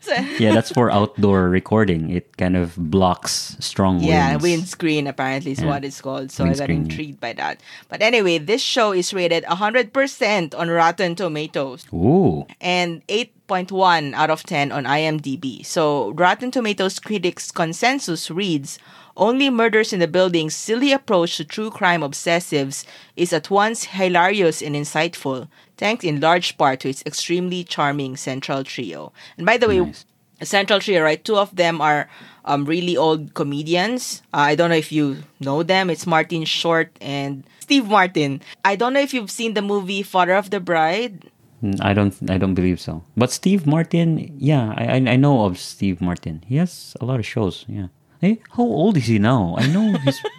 So- 0.00 0.14
Yeah, 0.38 0.52
that's 0.52 0.72
for 0.72 0.90
outdoor 0.90 1.48
recording. 1.48 2.10
It 2.10 2.36
kind 2.36 2.56
of 2.56 2.74
blocks 2.76 3.54
strong 3.60 3.96
winds. 4.02 4.08
Yeah, 4.10 4.36
windscreen 4.36 5.06
apparently 5.06 5.52
is 5.52 5.60
Yeah. 5.60 5.68
what 5.70 5.84
it's 5.84 6.00
called. 6.00 6.32
So 6.32 6.44
I 6.44 6.54
got 6.54 6.70
intrigued 6.70 7.20
by 7.20 7.32
that. 7.34 7.60
But 7.88 8.02
anyway, 8.02 8.38
this 8.38 8.60
show 8.62 8.90
is 8.92 9.14
rated 9.14 9.44
100% 9.46 10.54
on 10.58 10.68
Rotten 10.70 11.14
Tomatoes. 11.14 11.86
Ooh. 11.94 12.46
and 12.60 13.02
8.1 13.08 14.14
out 14.14 14.30
of 14.30 14.42
10 14.42 14.72
on 14.72 14.84
IMDb. 14.84 15.64
So, 15.64 16.10
Rotten 16.18 16.50
Tomatoes 16.50 16.98
critics' 16.98 17.52
consensus 17.52 18.30
reads 18.30 18.78
Only 19.16 19.50
Murders 19.50 19.92
in 19.92 20.00
the 20.00 20.08
Building's 20.08 20.54
silly 20.54 20.92
approach 20.92 21.36
to 21.36 21.44
true 21.44 21.70
crime 21.70 22.00
obsessives 22.00 22.84
is 23.16 23.32
at 23.32 23.50
once 23.50 23.84
hilarious 23.84 24.62
and 24.62 24.74
insightful, 24.74 25.48
thanks 25.76 26.04
in 26.04 26.20
large 26.20 26.56
part 26.56 26.80
to 26.80 26.88
its 26.88 27.02
extremely 27.04 27.64
charming 27.64 28.16
central 28.16 28.64
trio. 28.64 29.12
And 29.36 29.44
by 29.46 29.56
the 29.58 29.68
way, 29.68 29.80
Nice. 29.80 30.04
central 30.42 30.80
trio, 30.80 31.02
right? 31.02 31.22
Two 31.22 31.36
of 31.36 31.54
them 31.56 31.80
are 31.80 32.08
um, 32.44 32.64
really 32.64 32.96
old 32.96 33.34
comedians. 33.34 34.22
Uh, 34.32 34.38
I 34.50 34.54
don't 34.54 34.70
know 34.70 34.76
if 34.76 34.90
you 34.90 35.18
know 35.40 35.62
them. 35.62 35.90
It's 35.90 36.06
Martin 36.06 36.44
Short 36.44 36.90
and 37.00 37.44
Steve 37.60 37.86
Martin. 37.88 38.40
I 38.64 38.76
don't 38.76 38.92
know 38.92 39.00
if 39.00 39.12
you've 39.14 39.30
seen 39.30 39.54
the 39.54 39.62
movie 39.62 40.02
Father 40.02 40.34
of 40.34 40.50
the 40.50 40.58
Bride. 40.58 41.30
Mm, 41.62 41.78
I 41.80 41.92
don't. 41.94 42.14
I 42.28 42.38
don't 42.38 42.54
believe 42.54 42.80
so. 42.80 43.04
But 43.16 43.30
Steve 43.30 43.66
Martin, 43.68 44.34
yeah, 44.36 44.74
I 44.76 44.96
I 44.96 45.16
know 45.16 45.44
of 45.44 45.58
Steve 45.62 46.00
Martin. 46.00 46.42
He 46.48 46.56
has 46.56 46.96
a 47.00 47.04
lot 47.04 47.20
of 47.20 47.26
shows. 47.26 47.64
Yeah. 47.68 47.86
Hey, 48.22 48.40
how 48.52 48.62
old 48.62 48.96
is 48.96 49.06
he 49.06 49.18
now? 49.18 49.56
I 49.58 49.66
know 49.66 49.98
he's. 49.98 50.22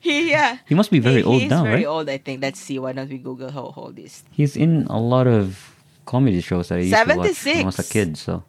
He, 0.00 0.30
yeah. 0.30 0.58
He 0.66 0.74
must 0.74 0.90
be 0.90 0.98
very 0.98 1.22
he, 1.22 1.24
old 1.24 1.40
he's 1.40 1.50
now, 1.50 1.62
very 1.62 1.76
right? 1.76 1.86
old, 1.86 2.10
I 2.10 2.18
think. 2.18 2.42
Let's 2.42 2.60
see. 2.60 2.78
Why 2.78 2.92
don't 2.92 3.08
we 3.08 3.16
Google 3.16 3.50
how 3.50 3.72
old 3.74 3.96
he 3.96 4.04
is? 4.04 4.22
He's 4.30 4.54
in 4.54 4.86
a 4.90 5.00
lot 5.00 5.26
of 5.26 5.74
comedy 6.04 6.42
shows 6.42 6.68
that 6.68 6.76
I 6.76 6.82
used 6.82 6.94
to 6.94 7.16
watch 7.16 7.44
when 7.46 7.62
I 7.62 7.64
was 7.64 7.78
a 7.78 7.84
kid. 7.84 8.18
So, 8.18 8.44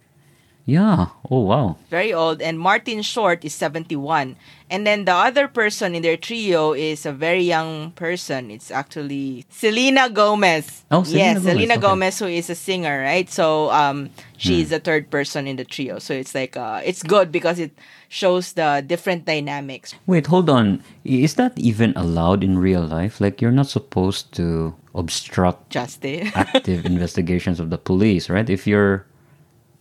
yeah. 0.70 1.08
Oh 1.30 1.42
wow. 1.42 1.76
Very 1.90 2.14
old. 2.14 2.42
And 2.42 2.60
Martin 2.60 3.02
Short 3.02 3.44
is 3.44 3.54
71. 3.54 4.36
And 4.72 4.86
then 4.86 5.06
the 5.06 5.14
other 5.18 5.48
person 5.50 5.96
in 5.96 6.04
their 6.04 6.16
trio 6.18 6.74
is 6.74 7.06
a 7.06 7.12
very 7.12 7.42
young 7.42 7.90
person. 7.98 8.52
It's 8.52 8.70
actually 8.70 9.46
Selena 9.50 10.10
Gomez. 10.14 10.86
Oh, 10.92 11.02
Selena 11.02 11.26
yes, 11.26 11.38
Gomez, 11.42 11.52
Selena 11.54 11.74
okay. 11.74 11.82
Gomez, 11.82 12.20
who 12.20 12.26
is 12.30 12.50
a 12.52 12.56
singer, 12.56 13.02
right? 13.02 13.28
So 13.30 13.72
um, 13.72 14.10
she's 14.38 14.68
Hmm. 14.70 14.78
the 14.78 14.80
third 14.80 15.10
person 15.10 15.48
in 15.48 15.56
the 15.58 15.66
trio. 15.66 15.98
So 15.98 16.14
it's 16.14 16.36
like 16.36 16.54
uh, 16.56 16.82
it's 16.86 17.02
good 17.02 17.32
because 17.32 17.58
it 17.58 17.74
shows 18.10 18.54
the 18.54 18.84
different 18.86 19.26
dynamics. 19.26 19.96
Wait, 20.06 20.28
hold 20.28 20.50
on. 20.50 20.84
Is 21.04 21.34
that 21.42 21.58
even 21.58 21.94
allowed 21.98 22.44
in 22.44 22.58
real 22.62 22.86
life? 22.86 23.18
Like 23.20 23.42
you're 23.42 23.52
not 23.56 23.68
supposed 23.74 24.32
to 24.38 24.76
obstruct 24.94 25.70
Justice. 25.74 26.30
active 26.36 26.86
investigations 26.94 27.60
of 27.60 27.70
the 27.74 27.78
police, 27.82 28.30
right? 28.30 28.50
If 28.50 28.68
you're 28.70 29.06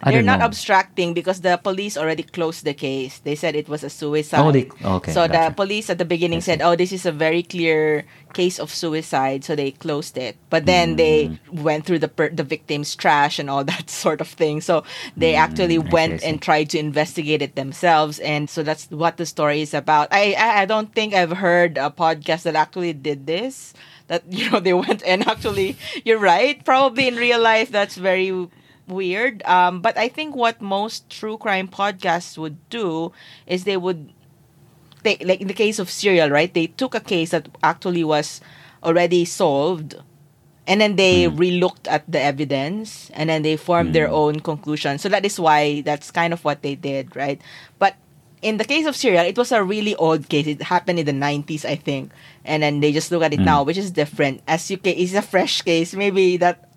I 0.00 0.12
They're 0.12 0.22
don't 0.22 0.38
know. 0.38 0.44
abstracting 0.46 1.12
because 1.12 1.40
the 1.42 1.56
police 1.58 1.96
already 1.98 2.22
closed 2.22 2.62
the 2.64 2.72
case. 2.72 3.18
They 3.18 3.34
said 3.34 3.56
it 3.56 3.68
was 3.68 3.82
a 3.82 3.90
suicide. 3.90 4.38
Oh, 4.46 4.52
they- 4.52 4.70
okay, 4.78 5.10
So 5.10 5.26
the 5.26 5.50
police 5.56 5.90
at 5.90 5.98
the 5.98 6.04
beginning 6.06 6.38
said, 6.40 6.62
"Oh, 6.62 6.76
this 6.78 6.92
is 6.94 7.02
a 7.04 7.10
very 7.10 7.42
clear 7.42 8.06
case 8.32 8.60
of 8.62 8.70
suicide," 8.70 9.42
so 9.42 9.56
they 9.58 9.72
closed 9.74 10.14
it. 10.16 10.36
But 10.54 10.66
then 10.70 10.94
they 10.94 11.34
Mm. 11.50 11.62
went 11.66 11.82
through 11.84 11.98
the 11.98 12.06
per- 12.06 12.30
the 12.30 12.46
victim's 12.46 12.94
trash 12.94 13.42
and 13.42 13.50
all 13.50 13.64
that 13.74 13.90
sort 13.90 14.20
of 14.22 14.28
thing. 14.30 14.60
So 14.62 14.84
they 15.18 15.34
actually 15.34 15.82
Mm, 15.82 15.90
I 15.90 15.90
went 15.90 16.12
I 16.14 16.16
see. 16.22 16.26
and 16.30 16.34
tried 16.38 16.70
to 16.70 16.78
investigate 16.78 17.42
it 17.42 17.58
themselves, 17.58 18.22
and 18.22 18.46
so 18.46 18.62
that's 18.62 18.86
what 18.94 19.16
the 19.18 19.26
story 19.26 19.66
is 19.66 19.74
about. 19.74 20.06
I 20.14 20.38
I, 20.38 20.62
I 20.62 20.64
don't 20.64 20.94
think 20.94 21.10
I've 21.10 21.42
heard 21.42 21.74
a 21.74 21.90
podcast 21.90 22.46
that 22.46 22.54
actually 22.54 22.94
did 22.94 23.26
this. 23.26 23.74
That 24.06 24.22
you 24.30 24.46
know 24.46 24.62
they 24.62 24.78
went 24.78 25.02
and 25.02 25.26
actually, 25.26 25.74
you're 26.06 26.22
right. 26.22 26.62
Probably 26.62 27.10
in 27.10 27.18
real 27.18 27.42
life, 27.42 27.74
that's 27.74 27.98
very 27.98 28.30
weird. 28.88 29.42
Um, 29.44 29.80
but 29.80 29.96
I 29.96 30.08
think 30.08 30.34
what 30.36 30.60
most 30.60 31.08
true 31.10 31.36
crime 31.38 31.68
podcasts 31.68 32.36
would 32.38 32.56
do 32.70 33.12
is 33.46 33.64
they 33.64 33.76
would 33.76 34.12
take, 35.04 35.22
like 35.24 35.40
in 35.40 35.48
the 35.48 35.54
case 35.54 35.78
of 35.78 35.90
serial, 35.90 36.30
right? 36.30 36.52
They 36.52 36.66
took 36.68 36.94
a 36.94 37.00
case 37.00 37.30
that 37.30 37.48
actually 37.62 38.04
was 38.04 38.40
already 38.82 39.24
solved 39.24 39.94
and 40.66 40.80
then 40.80 40.96
they 40.96 41.24
Mm. 41.26 41.36
relooked 41.36 41.88
at 41.88 42.04
the 42.10 42.20
evidence 42.20 43.10
and 43.14 43.30
then 43.30 43.42
they 43.42 43.56
formed 43.56 43.94
their 43.94 44.08
Mm. 44.08 44.12
own 44.12 44.40
conclusion. 44.40 44.98
So 44.98 45.08
that 45.08 45.24
is 45.24 45.40
why 45.40 45.80
that's 45.80 46.10
kind 46.10 46.32
of 46.32 46.44
what 46.44 46.62
they 46.62 46.74
did, 46.74 47.16
right? 47.16 47.40
But 47.78 47.96
in 48.42 48.58
the 48.58 48.64
case 48.64 48.86
of 48.86 48.94
serial, 48.94 49.24
it 49.24 49.36
was 49.36 49.50
a 49.50 49.64
really 49.64 49.94
old 49.96 50.28
case. 50.28 50.46
It 50.46 50.62
happened 50.62 50.98
in 51.00 51.06
the 51.06 51.12
90s, 51.16 51.64
I 51.64 51.74
think. 51.74 52.12
And 52.44 52.62
then 52.62 52.80
they 52.80 52.92
just 52.92 53.10
look 53.10 53.22
at 53.22 53.32
it 53.32 53.40
Mm. 53.40 53.44
now, 53.50 53.62
which 53.64 53.78
is 53.78 53.90
different. 53.90 54.42
As 54.46 54.70
you 54.70 54.76
ca- 54.76 54.94
it's 54.94 55.14
a 55.14 55.22
fresh 55.22 55.62
case. 55.62 55.94
Maybe 55.94 56.36
that 56.36 56.67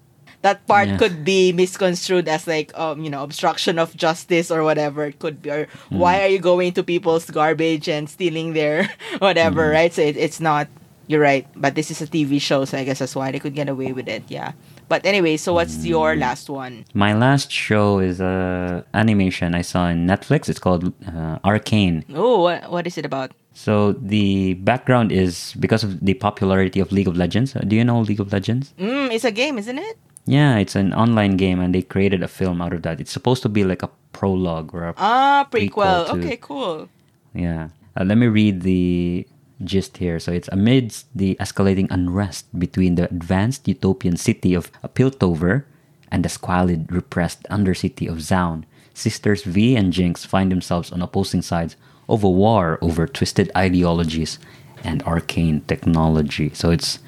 that 0.42 0.66
part 0.66 0.88
Yeah. 0.90 0.98
could 0.98 1.24
be 1.24 1.54
misconstrued 1.54 2.28
as 2.28 2.48
like 2.48 2.72
um 2.78 3.04
you 3.06 3.10
know 3.10 3.22
obstruction 3.24 3.78
of 3.78 3.94
justice 3.96 4.50
or 4.50 4.64
whatever 4.64 5.06
it 5.06 5.20
could 5.20 5.42
be 5.42 5.50
or 5.54 5.68
Mm. 5.90 6.02
why 6.02 6.22
are 6.22 6.32
you 6.32 6.40
going 6.42 6.74
to 6.74 6.82
people's 6.84 7.30
garbage 7.30 7.88
and 7.88 8.10
stealing 8.10 8.54
their 8.54 8.90
whatever 9.22 9.70
Mm. 9.70 9.74
right 9.78 9.94
so 9.94 10.02
it, 10.02 10.18
it's 10.18 10.40
not 10.42 10.68
you're 11.08 11.22
right 11.22 11.46
but 11.56 11.76
this 11.76 11.92
is 11.92 12.02
a 12.02 12.08
tv 12.08 12.40
show 12.40 12.66
so 12.66 12.78
i 12.78 12.84
guess 12.88 13.00
that's 13.00 13.16
why 13.16 13.30
they 13.32 13.40
could 13.40 13.54
get 13.54 13.68
away 13.70 13.92
with 13.94 14.08
it 14.08 14.24
yeah 14.32 14.54
but 14.88 15.06
anyway 15.06 15.36
so 15.38 15.54
what's 15.54 15.86
your 15.86 16.16
Mm. 16.16 16.20
last 16.26 16.50
one 16.50 16.86
My 16.94 17.14
last 17.14 17.52
show 17.52 18.00
is 18.00 18.20
a 18.20 18.82
animation 18.94 19.54
I 19.56 19.62
saw 19.64 19.88
in 19.88 20.06
Netflix. 20.08 20.50
It's 20.50 20.60
called 20.60 20.92
uh, 21.08 21.38
Arcane. 21.46 22.04
oh 22.16 22.42
what, 22.50 22.60
what 22.72 22.84
is 22.88 22.98
it 22.98 23.06
about 23.06 23.32
So 23.54 23.92
the 24.00 24.56
background 24.64 25.12
is 25.12 25.54
because 25.60 25.84
of 25.84 26.00
the 26.00 26.16
popularity 26.16 26.80
of 26.80 26.92
League 26.96 27.08
of 27.12 27.16
Legends. 27.20 27.52
Uh, 27.56 27.60
Do 27.68 27.76
you 27.76 27.84
know 27.84 28.00
League 28.00 28.20
of 28.24 28.32
Legends? 28.32 28.74
mm, 28.80 29.12
it's 29.12 29.28
a 29.28 29.32
game 29.32 29.58
isn't 29.60 29.78
it 29.80 29.96
Yeah, 30.32 30.64
it's 30.64 30.80
an 30.80 30.94
online 30.96 31.36
game, 31.36 31.60
and 31.60 31.76
they 31.76 31.84
created 31.84 32.24
a 32.24 32.32
film 32.32 32.64
out 32.64 32.72
of 32.72 32.88
that. 32.88 33.02
It's 33.04 33.12
supposed 33.12 33.44
to 33.44 33.50
be 33.52 33.68
like 33.68 33.84
a 33.84 33.92
prologue 34.16 34.72
or 34.74 34.88
a 34.88 34.94
ah 34.96 35.44
Prequel 35.52 35.68
prequel 35.76 36.06
to- 36.08 36.20
okay 36.24 36.38
cool 36.40 36.88
Yeah. 37.36 37.76
Uh, 38.00 38.08
let 38.08 38.16
me 38.16 38.28
read 38.32 38.64
the 38.64 39.28
gist 39.60 40.00
here. 40.00 40.20
So 40.24 40.32
it's 40.32 40.48
amidst 40.52 41.12
the 41.12 41.36
escalating 41.36 41.92
unrest 41.92 42.48
between 42.56 42.96
the 42.96 43.12
advanced 43.12 43.68
utopian 43.68 44.16
city 44.16 44.56
of 44.56 44.72
Piltover 44.96 45.68
and 46.08 46.24
the 46.24 46.32
squalid, 46.32 46.88
repressed 46.92 47.44
undercity 47.52 48.08
of 48.08 48.24
Zaun, 48.24 48.64
sisters 48.96 49.44
Vi 49.44 49.76
and 49.76 49.92
Jinx 49.92 50.24
find 50.24 50.48
themselves 50.52 50.92
on 50.92 51.02
opposing 51.04 51.42
sides 51.44 51.76
of 52.08 52.24
a 52.24 52.32
war 52.32 52.80
over 52.80 53.04
twisted 53.08 53.52
ideologies 53.56 54.40
and 54.84 55.04
arcane 55.04 55.60
technology. 55.68 56.52
So 56.56 56.72
it's 56.72 57.00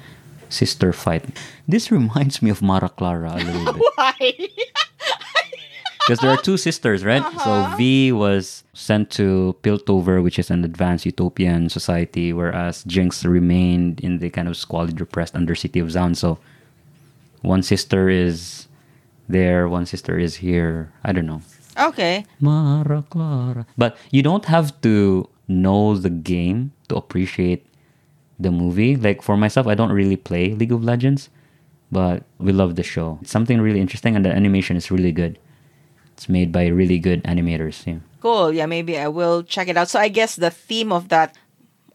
sister 0.48 0.92
fight. 0.92 1.24
This 1.66 1.90
reminds 1.90 2.42
me 2.42 2.50
of 2.50 2.62
Mara 2.62 2.88
Clara 2.88 3.34
a 3.34 3.38
little 3.38 3.72
bit. 3.72 3.82
why 3.94 4.14
Because 6.06 6.20
there 6.20 6.30
are 6.30 6.36
two 6.36 6.56
sisters, 6.56 7.04
right? 7.04 7.22
So 7.40 7.50
uh-huh. 7.50 7.76
Vi 7.76 8.12
was 8.12 8.64
sent 8.74 9.10
to 9.12 9.56
Piltover, 9.62 10.22
which 10.22 10.38
is 10.38 10.50
an 10.50 10.64
advanced 10.64 11.06
utopian 11.06 11.68
society, 11.68 12.32
whereas 12.32 12.84
Jinx 12.84 13.24
remained 13.24 14.00
in 14.00 14.18
the 14.18 14.28
kind 14.28 14.48
of 14.48 14.56
squalid, 14.56 15.00
repressed 15.00 15.34
undercity 15.34 15.80
of 15.80 15.88
Zaun. 15.88 16.14
So 16.14 16.38
one 17.40 17.62
sister 17.62 18.08
is 18.08 18.68
there, 19.28 19.68
one 19.68 19.86
sister 19.86 20.18
is 20.18 20.36
here. 20.36 20.92
I 21.02 21.12
don't 21.12 21.26
know. 21.26 21.42
Okay. 21.78 22.24
Mara 22.40 23.04
Clara. 23.08 23.66
But 23.76 23.96
you 24.10 24.22
don't 24.22 24.44
have 24.44 24.80
to 24.82 25.28
know 25.48 25.96
the 25.96 26.10
game 26.10 26.72
to 26.88 26.96
appreciate 26.96 27.66
the 28.38 28.50
movie. 28.50 28.96
Like 28.96 29.22
for 29.22 29.36
myself, 29.36 29.66
I 29.66 29.74
don't 29.74 29.92
really 29.92 30.16
play 30.16 30.54
League 30.54 30.72
of 30.72 30.84
Legends, 30.84 31.30
but 31.92 32.24
we 32.38 32.52
love 32.52 32.76
the 32.76 32.82
show. 32.82 33.18
It's 33.22 33.30
something 33.30 33.60
really 33.60 33.80
interesting, 33.80 34.16
and 34.16 34.24
the 34.24 34.30
animation 34.30 34.76
is 34.76 34.90
really 34.90 35.12
good. 35.12 35.38
It's 36.14 36.28
made 36.28 36.52
by 36.52 36.66
really 36.66 36.98
good 36.98 37.22
animators. 37.24 37.86
Yeah. 37.86 37.98
Cool. 38.20 38.52
Yeah, 38.52 38.66
maybe 38.66 38.98
I 38.98 39.08
will 39.08 39.42
check 39.42 39.68
it 39.68 39.76
out. 39.76 39.88
So 39.88 39.98
I 39.98 40.08
guess 40.08 40.36
the 40.36 40.50
theme 40.50 40.92
of 40.92 41.08
that 41.08 41.36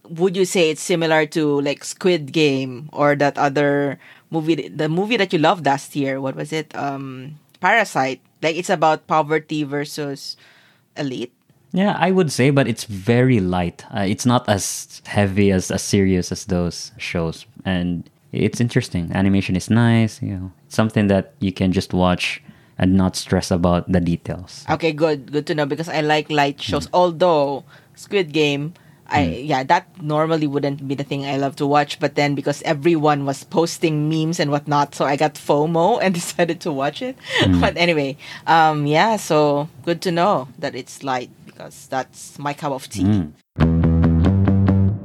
would 0.10 0.36
you 0.36 0.46
say 0.46 0.70
it's 0.70 0.82
similar 0.82 1.26
to 1.28 1.62
like 1.62 1.84
Squid 1.84 2.32
Game 2.32 2.90
or 2.92 3.16
that 3.16 3.38
other 3.38 4.00
movie 4.30 4.68
the 4.68 4.90
movie 4.90 5.18
that 5.18 5.32
you 5.32 5.40
loved 5.40 5.66
last 5.66 5.96
year? 5.96 6.20
What 6.20 6.36
was 6.36 6.52
it? 6.52 6.76
Um 6.76 7.38
Parasite. 7.62 8.22
Like 8.42 8.56
it's 8.56 8.70
about 8.70 9.08
poverty 9.08 9.64
versus 9.64 10.36
elite. 10.98 11.34
Yeah, 11.72 11.96
I 12.00 12.12
would 12.12 12.32
say, 12.32 12.50
but 12.50 12.68
it's 12.68 12.86
very 12.86 13.40
light. 13.40 13.86
Uh, 13.94 14.02
it's 14.02 14.26
not 14.26 14.50
as 14.50 15.02
heavy 15.06 15.52
as 15.52 15.70
as 15.70 15.84
serious 15.84 16.32
as 16.32 16.46
those 16.46 16.92
shows, 16.98 17.46
and 17.64 18.10
it's 18.32 18.60
interesting. 18.60 19.12
Animation 19.14 19.56
is 19.56 19.70
nice. 19.70 20.22
You 20.22 20.34
know, 20.34 20.52
it's 20.66 20.76
something 20.76 21.08
that 21.08 21.34
you 21.40 21.54
can 21.54 21.72
just 21.72 21.94
watch 21.94 22.42
and 22.80 22.96
not 22.96 23.16
stress 23.16 23.52
about 23.52 23.92
the 23.92 24.00
details. 24.00 24.66
Okay, 24.70 24.94
good. 24.94 25.32
Good 25.32 25.46
to 25.48 25.54
know 25.54 25.66
because 25.66 25.90
I 25.90 26.02
like 26.02 26.32
light 26.32 26.62
shows. 26.62 26.88
Although 26.94 27.66
Squid 27.94 28.32
Game, 28.32 28.74
I 29.06 29.26
yeah, 29.44 29.64
that 29.64 30.02
normally 30.02 30.48
wouldn't 30.48 30.88
be 30.88 30.96
the 30.96 31.04
thing 31.04 31.26
I 31.26 31.38
love 31.38 31.56
to 31.58 31.68
watch. 31.68 32.00
But 32.00 32.16
then 32.16 32.36
because 32.36 32.62
everyone 32.64 33.26
was 33.26 33.44
posting 33.44 34.10
memes 34.10 34.40
and 34.40 34.50
whatnot, 34.50 34.96
so 34.96 35.06
I 35.06 35.18
got 35.18 35.36
FOMO 35.36 36.00
and 36.02 36.14
decided 36.14 36.62
to 36.62 36.72
watch 36.72 37.02
it. 37.02 37.18
But 37.62 37.78
anyway, 37.78 38.18
um, 38.48 38.86
yeah. 38.88 39.18
So 39.18 39.70
good 39.84 40.02
to 40.04 40.12
know 40.12 40.48
that 40.58 40.74
it's 40.74 41.04
light 41.04 41.30
because 41.60 41.88
that's 41.88 42.40
my 42.40 42.54
cup 42.54 42.72
of 42.72 42.88
tea. 42.88 43.04
Mm. 43.04 43.36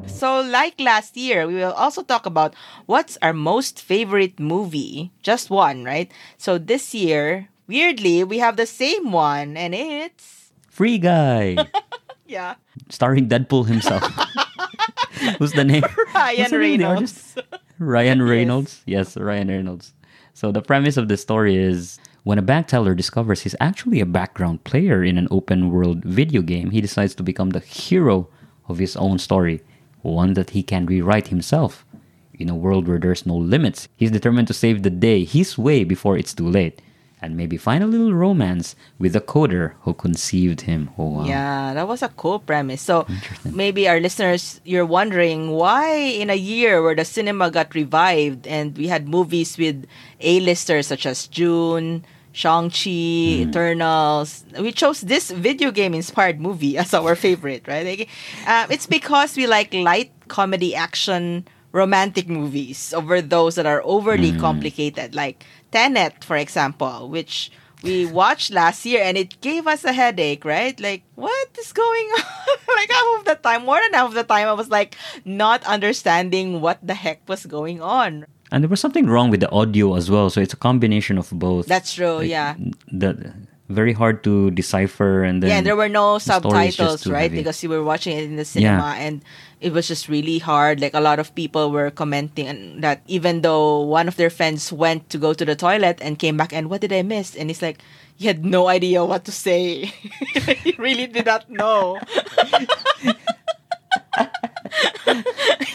So, 0.07 0.40
like 0.40 0.78
last 0.78 1.16
year, 1.16 1.48
we 1.48 1.55
will 1.55 1.72
also 1.72 2.02
talk 2.02 2.26
about 2.26 2.55
what's 2.86 3.18
our 3.20 3.32
most 3.32 3.82
favorite 3.82 4.38
movie. 4.38 5.11
Just 5.22 5.50
one, 5.50 5.82
right? 5.82 6.11
So, 6.38 6.57
this 6.57 6.94
year, 6.94 7.48
weirdly, 7.66 8.22
we 8.22 8.38
have 8.38 8.57
the 8.57 8.66
same 8.66 9.11
one, 9.11 9.57
and 9.57 9.74
it's. 9.74 10.52
Free 10.70 10.98
Guy, 10.98 11.57
Yeah. 12.26 12.55
starring 12.88 13.28
Deadpool 13.28 13.66
himself. 13.66 14.02
Who's 15.38 15.52
the 15.52 15.64
name? 15.64 15.84
Ryan 16.14 16.50
the 16.50 16.59
name 16.59 16.80
Reynolds. 16.80 17.34
Ryan 17.78 18.22
Reynolds. 18.30 18.82
Yes, 18.86 19.16
Ryan 19.16 19.48
Reynolds. 19.48 19.92
So 20.34 20.50
the 20.52 20.62
premise 20.62 20.96
of 20.96 21.09
the 21.09 21.16
story 21.16 21.57
is 21.57 21.98
when 22.24 22.38
a 22.38 22.42
bank 22.42 22.66
teller 22.66 22.94
discovers 22.94 23.42
he's 23.42 23.54
actually 23.60 24.00
a 24.00 24.06
background 24.06 24.64
player 24.64 25.04
in 25.04 25.18
an 25.18 25.28
open 25.30 25.70
world 25.70 26.02
video 26.04 26.40
game, 26.40 26.70
he 26.70 26.80
decides 26.80 27.14
to 27.14 27.22
become 27.22 27.50
the 27.50 27.60
hero 27.60 28.28
of 28.66 28.78
his 28.78 28.96
own 28.96 29.18
story, 29.18 29.62
one 30.00 30.32
that 30.32 30.50
he 30.50 30.62
can 30.62 30.86
rewrite 30.86 31.28
himself. 31.28 31.84
In 32.32 32.48
a 32.48 32.56
world 32.56 32.88
where 32.88 32.98
there's 32.98 33.26
no 33.26 33.36
limits, 33.36 33.88
he's 33.94 34.10
determined 34.10 34.48
to 34.48 34.54
save 34.54 34.82
the 34.82 34.90
day 34.90 35.24
his 35.24 35.56
way 35.56 35.84
before 35.84 36.16
it's 36.16 36.34
too 36.34 36.48
late. 36.48 36.80
And 37.20 37.36
maybe 37.36 37.56
find 37.56 37.82
a 37.82 37.86
little 37.86 38.12
romance 38.12 38.76
with 38.98 39.14
the 39.14 39.20
coder 39.20 39.74
who 39.82 39.94
conceived 39.94 40.62
him. 40.62 40.90
Oh, 40.98 41.08
wow. 41.08 41.24
Yeah, 41.24 41.72
that 41.72 41.88
was 41.88 42.02
a 42.02 42.08
cool 42.08 42.38
premise. 42.38 42.82
So 42.82 43.06
maybe 43.50 43.88
our 43.88 43.98
listeners, 43.98 44.60
you're 44.64 44.84
wondering 44.84 45.50
why 45.50 45.94
in 45.94 46.28
a 46.28 46.34
year 46.34 46.82
where 46.82 46.94
the 46.94 47.04
cinema 47.06 47.50
got 47.50 47.74
revived 47.74 48.46
and 48.46 48.76
we 48.76 48.88
had 48.88 49.08
movies 49.08 49.56
with 49.56 49.86
A-listers 50.20 50.86
such 50.86 51.06
as 51.06 51.26
Dune, 51.28 52.04
Shang-Chi, 52.35 53.47
Eternals, 53.47 54.45
we 54.59 54.72
chose 54.72 55.01
this 55.03 55.30
video 55.30 55.70
game 55.70 55.95
inspired 55.95 56.41
movie 56.41 56.76
as 56.76 56.93
our 56.93 57.14
favorite, 57.14 57.66
right? 57.68 57.87
Like, 57.87 58.09
uh, 58.47 58.66
it's 58.68 58.87
because 58.87 59.37
we 59.37 59.47
like 59.47 59.72
light 59.72 60.11
comedy 60.26 60.74
action 60.74 61.47
romantic 61.70 62.28
movies 62.28 62.93
over 62.93 63.22
those 63.22 63.55
that 63.55 63.66
are 63.66 63.82
overly 63.85 64.32
complicated, 64.39 65.14
like 65.14 65.45
Tenet, 65.70 66.24
for 66.24 66.37
example, 66.37 67.09
which 67.09 67.53
we 67.85 68.07
watched 68.07 68.51
last 68.51 68.85
year 68.85 69.03
and 69.03 69.16
it 69.16 69.41
gave 69.41 69.66
us 69.66 69.85
a 69.85 69.93
headache, 69.93 70.45
right? 70.45 70.78
Like, 70.80 71.03
what 71.14 71.49
is 71.59 71.72
going 71.72 72.09
on? 72.18 72.59
like 72.76 72.91
half 72.91 73.18
of 73.18 73.24
the 73.26 73.35
time, 73.37 73.64
more 73.64 73.78
than 73.78 73.93
half 73.95 74.09
of 74.09 74.14
the 74.14 74.24
time, 74.24 74.49
I 74.49 74.55
was 74.55 74.70
like 74.70 74.97
not 75.24 75.62
understanding 75.64 76.61
what 76.61 76.78
the 76.82 76.95
heck 76.95 77.28
was 77.28 77.47
going 77.47 77.80
on. 77.80 78.26
And 78.55 78.62
there 78.62 78.70
was 78.70 78.78
something 78.78 79.11
wrong 79.11 79.30
with 79.30 79.40
the 79.40 79.50
audio 79.50 79.96
as 79.96 80.09
well. 80.09 80.30
So 80.30 80.40
it's 80.40 80.55
a 80.55 80.57
combination 80.57 81.18
of 81.18 81.28
both. 81.34 81.66
That's 81.66 81.92
true, 81.92 82.22
Like, 82.22 82.30
yeah. 82.30 82.55
The 82.86 83.34
very 83.68 83.92
hard 83.92 84.22
to 84.22 84.52
decipher 84.52 85.24
and 85.24 85.42
then 85.42 85.50
yeah, 85.50 85.57
and 85.59 85.66
there 85.66 85.74
were 85.74 85.88
no 85.88 86.20
the 86.20 86.38
story 86.38 86.68
is 86.68 86.76
just 86.76 87.02
subtitles, 87.02 87.07
right? 87.09 87.22
heavy. 87.22 87.38
Because 87.38 87.62
you 87.64 87.68
were 87.68 87.82
watching 87.82 88.16
it 88.16 88.22
in 88.22 88.36
the 88.36 88.44
cinema 88.44 88.94
and 88.96 89.24
it 89.61 89.72
was 89.72 89.88
just 89.88 90.07
really 90.07 90.38
hard. 90.38 90.80
Like 90.80 90.94
a 90.94 91.00
lot 91.00 91.18
of 91.18 91.34
people 91.34 91.72
were 91.72 91.90
commenting 91.90 92.46
and 92.46 92.84
that 92.84 93.02
even 93.09 93.40
though 93.40 93.80
one 93.80 94.07
of 94.07 94.14
their 94.14 94.30
friends 94.30 94.70
went 94.70 95.11
to 95.11 95.18
go 95.18 95.34
to 95.34 95.44
the 95.44 95.57
toilet 95.57 95.98
and 96.00 96.16
came 96.16 96.36
back 96.36 96.52
and 96.52 96.70
what 96.70 96.80
did 96.80 96.92
I 96.92 97.02
miss? 97.02 97.34
And 97.34 97.50
it's 97.50 97.62
like 97.62 97.82
he 98.14 98.28
had 98.28 98.44
no 98.44 98.68
idea 98.68 99.05
what 99.05 99.24
to 99.24 99.32
say. 99.32 99.86
he 100.62 100.76
really 100.78 101.09
did 101.09 101.26
not 101.26 101.50
know. 101.50 101.98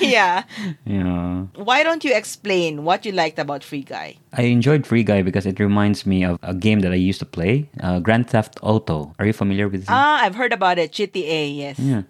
yeah. 0.18 0.44
yeah. 0.86 1.46
Why 1.56 1.84
don't 1.84 2.04
you 2.04 2.16
explain 2.16 2.84
what 2.84 3.06
you 3.06 3.12
liked 3.12 3.40
about 3.40 3.64
Free 3.64 3.84
Guy? 3.84 4.18
I 4.34 4.44
enjoyed 4.44 4.86
Free 4.86 5.04
Guy 5.04 5.22
because 5.22 5.46
it 5.46 5.60
reminds 5.60 6.06
me 6.06 6.24
of 6.24 6.40
a 6.44 6.54
game 6.54 6.80
that 6.82 6.92
I 6.92 6.96
used 6.96 7.20
to 7.20 7.26
play, 7.26 7.70
uh, 7.82 8.00
Grand 8.00 8.30
Theft 8.30 8.58
Auto. 8.62 9.14
Are 9.20 9.26
you 9.26 9.34
familiar 9.34 9.68
with 9.68 9.84
it? 9.84 9.90
Ah, 9.90 10.24
I've 10.24 10.36
heard 10.36 10.54
about 10.54 10.78
it. 10.78 10.92
GTA, 10.92 11.56
yes. 11.56 11.80
Yeah. 11.80 12.04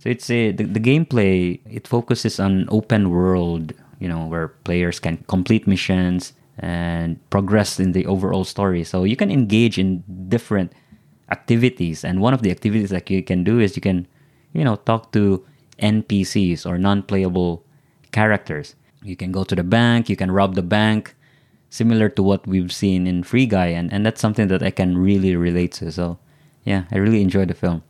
So 0.00 0.08
it's 0.08 0.30
a 0.30 0.52
the, 0.52 0.64
the 0.64 0.80
gameplay. 0.80 1.60
It 1.68 1.86
focuses 1.86 2.40
on 2.40 2.66
open 2.70 3.10
world, 3.10 3.72
you 3.98 4.08
know, 4.08 4.26
where 4.26 4.48
players 4.48 4.98
can 4.98 5.18
complete 5.28 5.66
missions 5.66 6.32
and 6.58 7.18
progress 7.30 7.78
in 7.78 7.92
the 7.92 8.06
overall 8.06 8.44
story. 8.44 8.84
So 8.84 9.04
you 9.04 9.16
can 9.16 9.30
engage 9.30 9.78
in 9.78 10.02
different 10.28 10.72
activities, 11.30 12.04
and 12.04 12.20
one 12.20 12.34
of 12.34 12.42
the 12.42 12.50
activities 12.50 12.90
that 12.90 13.08
you 13.10 13.22
can 13.22 13.44
do 13.44 13.60
is 13.60 13.76
you 13.76 13.82
can, 13.82 14.08
you 14.52 14.64
know, 14.64 14.76
talk 14.76 15.12
to 15.12 15.44
NPCs 15.80 16.66
or 16.66 16.78
non-playable 16.78 17.64
characters. 18.12 18.74
You 19.02 19.16
can 19.16 19.32
go 19.32 19.44
to 19.44 19.54
the 19.54 19.64
bank. 19.64 20.08
You 20.08 20.16
can 20.16 20.30
rob 20.30 20.54
the 20.54 20.62
bank. 20.62 21.14
Similar 21.70 22.08
to 22.10 22.22
what 22.22 22.46
we've 22.46 22.72
seen 22.72 23.06
in 23.06 23.22
Free 23.22 23.46
Guy, 23.46 23.68
and, 23.68 23.92
and 23.92 24.04
that's 24.04 24.20
something 24.20 24.48
that 24.48 24.62
I 24.62 24.70
can 24.70 24.98
really 24.98 25.36
relate 25.36 25.72
to. 25.78 25.92
So, 25.92 26.18
yeah, 26.64 26.84
I 26.90 26.98
really 26.98 27.22
enjoyed 27.22 27.48
the 27.48 27.54
film. 27.54 27.84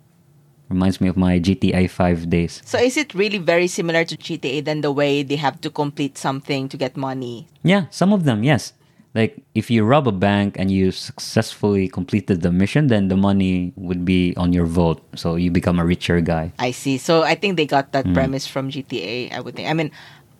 Reminds 0.68 1.00
me 1.00 1.08
of 1.08 1.16
my 1.16 1.40
GTA 1.40 1.88
5 1.88 2.28
days. 2.28 2.60
So 2.64 2.78
is 2.78 2.96
it 2.96 3.14
really 3.14 3.38
very 3.38 3.66
similar 3.66 4.04
to 4.04 4.16
GTA 4.16 4.64
than 4.64 4.82
the 4.82 4.92
way 4.92 5.22
they 5.22 5.36
have 5.36 5.60
to 5.62 5.70
complete 5.70 6.18
something 6.18 6.68
to 6.68 6.76
get 6.76 6.96
money? 6.96 7.48
Yeah, 7.62 7.86
some 7.90 8.12
of 8.12 8.24
them, 8.24 8.44
yes. 8.44 8.74
Like 9.14 9.42
if 9.54 9.70
you 9.70 9.82
rob 9.84 10.06
a 10.06 10.12
bank 10.14 10.54
and 10.58 10.70
you 10.70 10.92
successfully 10.92 11.88
completed 11.88 12.42
the 12.42 12.52
mission, 12.52 12.86
then 12.86 13.08
the 13.08 13.16
money 13.18 13.72
would 13.74 14.04
be 14.04 14.34
on 14.36 14.52
your 14.52 14.66
vote. 14.66 15.02
So 15.18 15.34
you 15.34 15.50
become 15.50 15.78
a 15.78 15.84
richer 15.84 16.20
guy. 16.20 16.52
I 16.58 16.70
see. 16.70 16.96
So 16.98 17.22
I 17.22 17.34
think 17.34 17.56
they 17.56 17.66
got 17.66 17.90
that 17.92 18.06
premise 18.14 18.46
from 18.46 18.70
GTA, 18.70 19.34
I 19.34 19.40
would 19.40 19.56
think. 19.56 19.68
I 19.68 19.74
mean, 19.74 19.90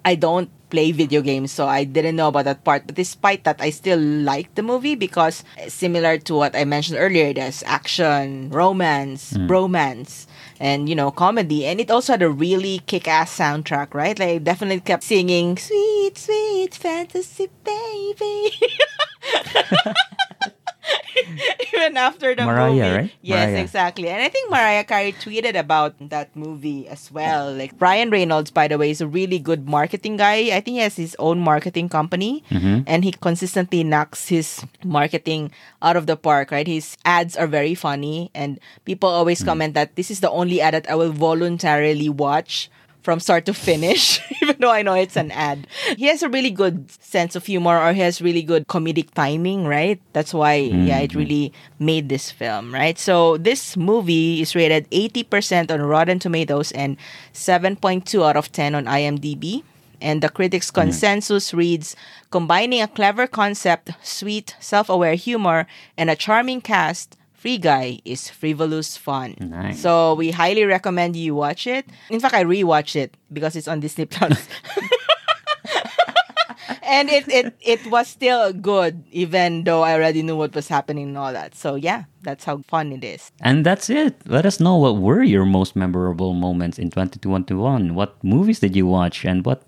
I 0.05 0.15
don't 0.15 0.49
play 0.71 0.93
video 0.93 1.21
games, 1.21 1.51
so 1.51 1.67
I 1.67 1.83
didn't 1.83 2.15
know 2.15 2.29
about 2.29 2.45
that 2.47 2.63
part. 2.63 2.87
But 2.87 2.95
despite 2.95 3.43
that, 3.45 3.61
I 3.61 3.71
still 3.71 3.99
like 3.99 4.55
the 4.55 4.63
movie 4.63 4.95
because 4.95 5.43
eh, 5.59 5.69
similar 5.69 6.17
to 6.31 6.35
what 6.39 6.55
I 6.55 6.65
mentioned 6.65 6.97
earlier, 7.03 7.35
there's 7.35 7.63
action, 7.67 8.49
romance, 8.55 9.35
Hmm. 9.35 9.51
bromance, 9.51 10.31
and 10.61 10.89
you 10.89 10.95
know, 10.95 11.11
comedy. 11.11 11.67
And 11.67 11.81
it 11.81 11.91
also 11.91 12.13
had 12.13 12.23
a 12.23 12.31
really 12.31 12.81
kick-ass 12.87 13.37
soundtrack, 13.37 13.95
right? 13.95 14.19
Like 14.19 14.45
definitely 14.45 14.81
kept 14.81 15.03
singing 15.03 15.57
"Sweet, 15.57 16.17
Sweet 16.17 16.75
Fantasy 16.75 17.49
Baby." 17.65 18.53
Even 21.75 21.97
after 21.97 22.35
the 22.35 22.45
Mariah, 22.45 22.71
movie. 22.71 22.81
right? 22.97 23.13
Yes, 23.23 23.49
Mariah. 23.51 23.63
exactly. 23.63 24.09
And 24.09 24.23
I 24.23 24.29
think 24.29 24.51
Mariah 24.51 24.85
Carey 24.85 25.13
tweeted 25.13 25.59
about 25.59 25.95
that 26.11 26.35
movie 26.37 26.89
as 26.89 27.11
well. 27.13 27.53
Like 27.53 27.73
Ryan 27.79 28.11
Reynolds, 28.11 28.51
by 28.51 28.69
the 28.69 28.79
way, 28.79 28.91
is 28.91 29.01
a 29.01 29.07
really 29.07 29.39
good 29.39 29.69
marketing 29.69 30.17
guy. 30.17 30.51
I 30.55 30.61
think 30.61 30.77
he 30.77 30.79
has 30.79 30.97
his 30.97 31.17
own 31.19 31.41
marketing 31.41 31.89
company 31.89 32.43
Mm-hmm. 32.51 32.83
and 32.87 33.05
he 33.05 33.13
consistently 33.13 33.85
knocks 33.85 34.29
his 34.29 34.65
marketing 34.85 35.51
out 35.83 35.97
of 35.97 36.07
the 36.07 36.17
park, 36.17 36.51
right? 36.51 36.67
His 36.67 36.97
ads 37.05 37.37
are 37.37 37.47
very 37.47 37.75
funny 37.75 38.31
and 38.35 38.59
people 38.85 39.09
always 39.09 39.41
Mm. 39.43 39.47
comment 39.47 39.75
that 39.75 39.97
this 39.97 40.11
is 40.11 40.21
the 40.21 40.31
only 40.31 40.61
ad 40.61 40.75
that 40.75 40.91
I 40.91 40.95
will 40.95 41.13
voluntarily 41.13 42.09
watch 42.09 42.71
from 43.03 43.19
start 43.21 43.47
to 43.47 43.55
finish, 43.55 44.21
even 44.43 44.57
though 44.59 44.71
I 44.71 44.83
know 44.83 44.95
it's 44.95 45.17
an 45.17 45.31
ad. 45.33 45.67
He 45.97 46.07
has 46.07 46.23
a 46.23 46.29
really 46.29 46.51
good 46.51 46.91
sense 47.03 47.37
of 47.37 47.47
humor 47.47 47.79
or 47.79 47.93
he 47.93 48.01
has 48.01 48.23
really 48.23 48.43
good 48.43 48.67
comedic 48.69 49.13
timing, 49.13 49.67
right? 49.67 50.01
That's 50.13 50.35
why, 50.35 50.55
yeah, 50.55 50.99
it 50.99 51.11
mm-hmm. 51.11 51.19
really 51.19 51.53
made 51.79 52.09
this 52.09 52.31
film, 52.31 52.73
right? 52.73 52.99
So 52.99 53.37
this 53.37 53.77
movie 53.77 54.41
is 54.41 54.55
rated 54.55 54.91
80% 54.91 55.71
on 55.71 55.83
Rotten 55.83 56.19
Tomatoes 56.19 56.73
and 56.73 56.97
7.2 57.33 58.27
out 58.27 58.37
of 58.37 58.53
10 58.53 58.75
on 58.75 58.85
IMDb. 58.87 59.63
And 60.01 60.23
the 60.23 60.31
critics' 60.31 60.71
mm-hmm. 60.71 60.81
consensus 60.81 61.53
reads 61.53 61.95
combining 62.31 62.81
a 62.81 62.89
clever 62.89 63.27
concept, 63.27 63.91
sweet, 64.03 64.57
self 64.59 64.89
aware 64.89 65.15
humor, 65.15 65.67
and 65.97 66.09
a 66.09 66.17
charming 66.17 66.63
cast. 66.63 67.17
Free 67.41 67.57
Guy 67.57 68.05
is 68.05 68.29
frivolous 68.29 68.99
fun. 68.99 69.33
Nice. 69.41 69.81
So 69.81 70.13
we 70.13 70.31
highly 70.31 70.69
recommend 70.69 71.17
you 71.17 71.35
watch 71.35 71.67
it. 71.67 71.89
In 72.11 72.21
fact, 72.21 72.35
I 72.35 72.45
rewatched 72.45 72.97
it 72.97 73.17
because 73.33 73.57
it's 73.57 73.67
on 73.67 73.81
Disney 73.81 74.05
Plus. 74.05 74.47
and 76.83 77.09
it, 77.09 77.25
it 77.33 77.57
it 77.65 77.81
was 77.89 78.09
still 78.09 78.53
good 78.53 79.03
even 79.11 79.65
though 79.65 79.81
I 79.81 79.95
already 79.95 80.23
knew 80.23 80.37
what 80.37 80.55
was 80.55 80.69
happening 80.69 81.09
and 81.09 81.17
all 81.17 81.33
that. 81.33 81.55
So 81.55 81.77
yeah, 81.77 82.05
that's 82.21 82.45
how 82.45 82.59
fun 82.69 82.93
it 82.93 83.03
is. 83.03 83.33
And 83.41 83.65
that's 83.65 83.89
it. 83.89 84.21
Let 84.27 84.45
us 84.45 84.61
know 84.61 84.77
what 84.77 85.01
were 85.01 85.23
your 85.23 85.47
most 85.47 85.75
memorable 85.75 86.35
moments 86.35 86.79
in 86.79 86.91
2021. 86.91 87.95
What 87.95 88.23
movies 88.23 88.61
did 88.61 88.77
you 88.77 88.87
watch 88.87 89.25
and 89.25 89.47
what 89.47 89.63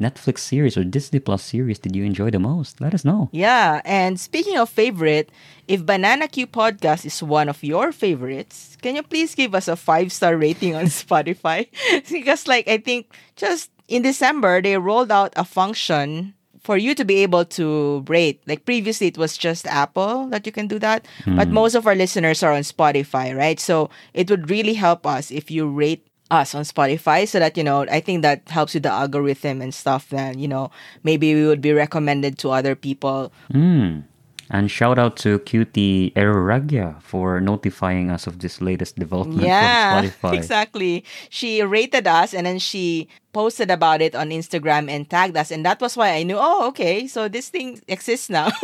Netflix 0.00 0.38
series 0.38 0.76
or 0.76 0.84
Disney 0.84 1.20
Plus 1.20 1.42
series 1.42 1.78
did 1.78 1.94
you 1.94 2.04
enjoy 2.04 2.30
the 2.30 2.38
most? 2.38 2.80
Let 2.80 2.94
us 2.94 3.04
know. 3.04 3.28
Yeah, 3.32 3.80
and 3.84 4.18
speaking 4.18 4.56
of 4.56 4.68
favorite, 4.68 5.30
if 5.68 5.84
Banana 5.84 6.26
Q 6.26 6.46
podcast 6.46 7.04
is 7.04 7.22
one 7.22 7.48
of 7.48 7.62
your 7.62 7.92
favorites, 7.92 8.76
can 8.80 8.96
you 8.96 9.02
please 9.02 9.34
give 9.34 9.54
us 9.54 9.68
a 9.68 9.76
five 9.76 10.12
star 10.12 10.36
rating 10.36 10.74
on 10.74 10.84
Spotify? 10.90 11.68
because, 12.10 12.48
like, 12.48 12.66
I 12.66 12.78
think 12.78 13.12
just 13.36 13.70
in 13.88 14.02
December 14.02 14.62
they 14.62 14.78
rolled 14.78 15.10
out 15.12 15.34
a 15.36 15.44
function 15.44 16.34
for 16.60 16.76
you 16.76 16.94
to 16.94 17.04
be 17.04 17.22
able 17.22 17.44
to 17.44 18.04
rate. 18.06 18.40
Like 18.46 18.64
previously, 18.64 19.08
it 19.08 19.18
was 19.18 19.36
just 19.36 19.66
Apple 19.66 20.28
that 20.28 20.46
you 20.46 20.52
can 20.52 20.68
do 20.68 20.78
that, 20.78 21.06
but 21.26 21.48
hmm. 21.48 21.54
most 21.54 21.74
of 21.74 21.86
our 21.86 21.94
listeners 21.94 22.42
are 22.42 22.52
on 22.52 22.62
Spotify, 22.62 23.36
right? 23.36 23.58
So 23.58 23.90
it 24.12 24.30
would 24.30 24.50
really 24.50 24.74
help 24.74 25.06
us 25.06 25.30
if 25.30 25.50
you 25.50 25.66
rate 25.66 26.06
us 26.30 26.54
on 26.54 26.62
Spotify 26.62 27.26
so 27.26 27.38
that 27.38 27.56
you 27.56 27.64
know 27.64 27.86
I 27.90 28.00
think 28.00 28.22
that 28.22 28.48
helps 28.48 28.74
with 28.74 28.84
the 28.84 28.90
algorithm 28.90 29.60
and 29.60 29.74
stuff 29.74 30.08
then 30.10 30.38
you 30.38 30.48
know 30.48 30.70
maybe 31.02 31.34
we 31.34 31.46
would 31.46 31.60
be 31.60 31.72
recommended 31.72 32.38
to 32.38 32.50
other 32.50 32.74
people. 32.74 33.32
Mm. 33.52 34.04
And 34.52 34.68
shout 34.68 34.98
out 34.98 35.16
to 35.18 35.38
Cutie 35.46 36.10
Eruragya 36.16 37.00
for 37.02 37.40
notifying 37.40 38.10
us 38.10 38.26
of 38.26 38.40
this 38.40 38.60
latest 38.60 38.98
development 38.98 39.42
yeah 39.42 40.02
from 40.02 40.10
Spotify. 40.30 40.34
exactly. 40.34 41.04
She 41.28 41.62
rated 41.62 42.06
us 42.06 42.34
and 42.34 42.46
then 42.46 42.58
she 42.58 43.08
posted 43.32 43.70
about 43.70 44.02
it 44.02 44.16
on 44.16 44.30
Instagram 44.30 44.90
and 44.90 45.08
tagged 45.08 45.36
us. 45.36 45.52
And 45.52 45.64
that 45.64 45.80
was 45.80 45.96
why 45.96 46.14
I 46.14 46.24
knew 46.24 46.36
oh 46.38 46.66
okay 46.68 47.06
so 47.06 47.28
this 47.28 47.48
thing 47.48 47.80
exists 47.86 48.30
now. 48.30 48.50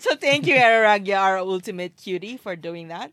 So 0.00 0.14
thank 0.16 0.46
you 0.46 0.54
Eruragya 0.60 1.18
our 1.18 1.38
ultimate 1.38 1.96
cutie 1.96 2.36
for 2.36 2.54
doing 2.56 2.88
that 2.88 3.08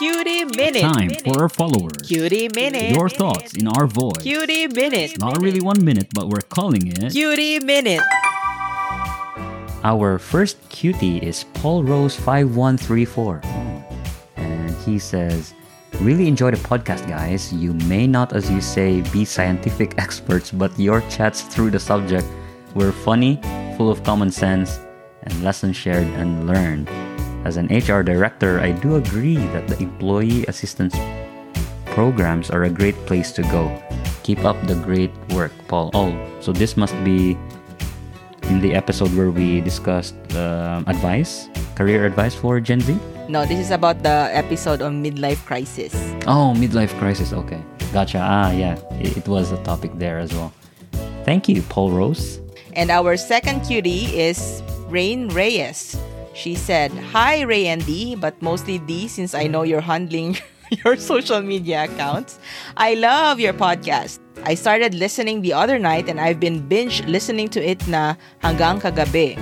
cutie 0.00 0.44
minute 0.56 0.80
Time 0.80 1.10
for 1.24 1.42
our 1.42 1.48
followers. 1.48 2.08
cutie 2.08 2.48
minute 2.54 2.90
Your 2.96 3.08
thoughts 3.08 3.54
in 3.54 3.68
our 3.68 3.86
voice. 3.86 4.22
cutie 4.22 4.66
minute 4.68 5.18
Not 5.20 5.40
really 5.42 5.60
one 5.60 5.84
minute, 5.84 6.08
but 6.14 6.28
we're 6.28 6.40
calling 6.48 6.86
it. 6.88 7.12
cutie 7.12 7.60
minute 7.60 8.00
Our 9.84 10.18
first 10.18 10.56
cutie 10.68 11.18
is 11.18 11.44
Paul 11.54 11.84
Rose 11.84 12.14
5134. 12.16 13.40
And 14.36 14.70
he 14.84 14.98
says, 14.98 15.54
Really 16.00 16.28
enjoy 16.28 16.50
the 16.52 16.60
podcast, 16.60 17.08
guys. 17.08 17.52
You 17.52 17.72
may 17.88 18.06
not, 18.06 18.32
as 18.32 18.50
you 18.50 18.60
say, 18.60 19.00
be 19.12 19.24
scientific 19.24 19.94
experts, 19.98 20.50
but 20.50 20.72
your 20.78 21.00
chats 21.08 21.42
through 21.42 21.70
the 21.72 21.80
subject 21.80 22.26
were 22.74 22.92
funny, 22.92 23.40
full 23.76 23.90
of 23.90 24.04
common 24.04 24.30
sense, 24.30 24.78
and 25.24 25.32
lessons 25.42 25.76
shared 25.76 26.06
and 26.20 26.46
learned. 26.46 26.88
As 27.44 27.56
an 27.56 27.66
HR 27.72 28.02
director, 28.02 28.60
I 28.60 28.72
do 28.72 28.96
agree 28.96 29.36
that 29.56 29.66
the 29.68 29.78
employee 29.80 30.44
assistance 30.46 30.94
programs 31.86 32.50
are 32.50 32.64
a 32.64 32.70
great 32.70 32.94
place 33.06 33.32
to 33.32 33.42
go. 33.42 33.70
Keep 34.22 34.44
up 34.44 34.56
the 34.66 34.74
great 34.76 35.10
work, 35.30 35.52
Paul. 35.68 35.90
Oh, 35.94 36.12
so 36.40 36.52
this 36.52 36.76
must 36.76 36.94
be 37.04 37.36
in 38.44 38.60
the 38.60 38.74
episode 38.74 39.08
where 39.16 39.30
we 39.30 39.60
discussed 39.60 40.14
um, 40.36 40.84
advice, 40.86 41.48
career 41.76 42.04
advice 42.04 42.34
for 42.34 42.60
Gen 42.60 42.80
Z. 42.80 42.98
no 43.30 43.46
this 43.46 43.58
is 43.62 43.70
about 43.70 44.02
the 44.02 44.26
episode 44.34 44.82
on 44.82 44.98
midlife 44.98 45.38
crisis 45.46 45.94
Oh, 46.26 46.50
midlife 46.56 46.90
crisis. 46.98 47.32
Okay, 47.32 47.62
gotcha. 47.94 48.18
Ah, 48.18 48.50
yeah, 48.50 48.74
it, 48.98 49.16
it 49.22 49.26
was 49.28 49.52
a 49.52 49.58
topic 49.62 49.90
there 49.96 50.18
as 50.18 50.34
well. 50.34 50.52
Thank 51.24 51.48
you, 51.48 51.62
Paul 51.62 51.90
Rose. 51.94 52.40
And 52.74 52.90
our 52.90 53.16
second 53.16 53.62
cutie 53.62 54.06
is 54.18 54.62
Rain 54.88 55.28
Reyes. 55.30 55.96
She 56.40 56.56
said, 56.56 56.88
Hi, 57.12 57.44
Ray 57.44 57.68
and 57.68 57.84
D, 57.84 58.16
but 58.16 58.32
mostly 58.40 58.80
D 58.80 59.08
since 59.12 59.36
I 59.36 59.44
know 59.44 59.60
you're 59.60 59.84
handling 59.84 60.40
your 60.80 60.96
social 60.96 61.44
media 61.44 61.84
accounts. 61.84 62.40
I 62.80 62.96
love 62.96 63.36
your 63.36 63.52
podcast. 63.52 64.24
I 64.48 64.56
started 64.56 64.96
listening 64.96 65.44
the 65.44 65.52
other 65.52 65.78
night 65.78 66.08
and 66.08 66.16
I've 66.16 66.40
been 66.40 66.64
binge 66.64 67.04
listening 67.04 67.52
to 67.52 67.60
it 67.60 67.84
na 67.84 68.16
hanggang 68.40 68.80
kagabi. 68.80 69.36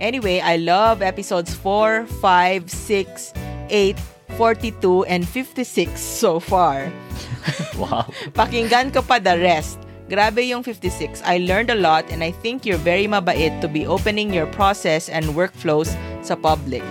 Anyway, 0.00 0.40
I 0.40 0.56
love 0.56 1.04
episodes 1.04 1.52
4, 1.52 2.08
5, 2.08 2.70
6, 2.70 3.32
8, 3.68 4.00
42, 4.40 5.04
and 5.04 5.28
56 5.28 6.00
so 6.00 6.40
far. 6.40 6.88
Wow. 7.76 8.06
Pakinggan 8.32 8.94
ko 8.94 9.02
pa 9.02 9.18
the 9.18 9.34
rest. 9.36 9.81
Grabe 10.12 10.44
yung 10.44 10.60
56. 10.60 11.24
I 11.24 11.40
learned 11.40 11.72
a 11.72 11.80
lot 11.80 12.04
and 12.12 12.20
I 12.20 12.36
think 12.44 12.68
you're 12.68 12.76
very 12.76 13.08
mabait 13.08 13.64
to 13.64 13.68
be 13.68 13.88
opening 13.88 14.28
your 14.28 14.44
process 14.52 15.08
and 15.08 15.24
workflows 15.32 15.88
sa 16.20 16.36
public. 16.36 16.84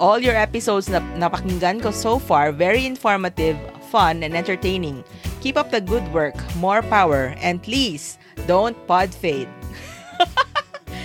All 0.00 0.16
your 0.16 0.32
episodes 0.32 0.88
na 0.88 1.04
napakinggan 1.20 1.84
ko 1.84 1.92
so 1.92 2.16
far, 2.16 2.56
very 2.56 2.88
informative, 2.88 3.60
fun, 3.92 4.24
and 4.24 4.32
entertaining. 4.32 5.04
Keep 5.44 5.60
up 5.60 5.68
the 5.68 5.84
good 5.84 6.08
work, 6.16 6.40
more 6.56 6.80
power, 6.80 7.36
and 7.44 7.60
please, 7.60 8.16
don't 8.48 8.74
pod 8.88 9.12
fade. 9.12 9.52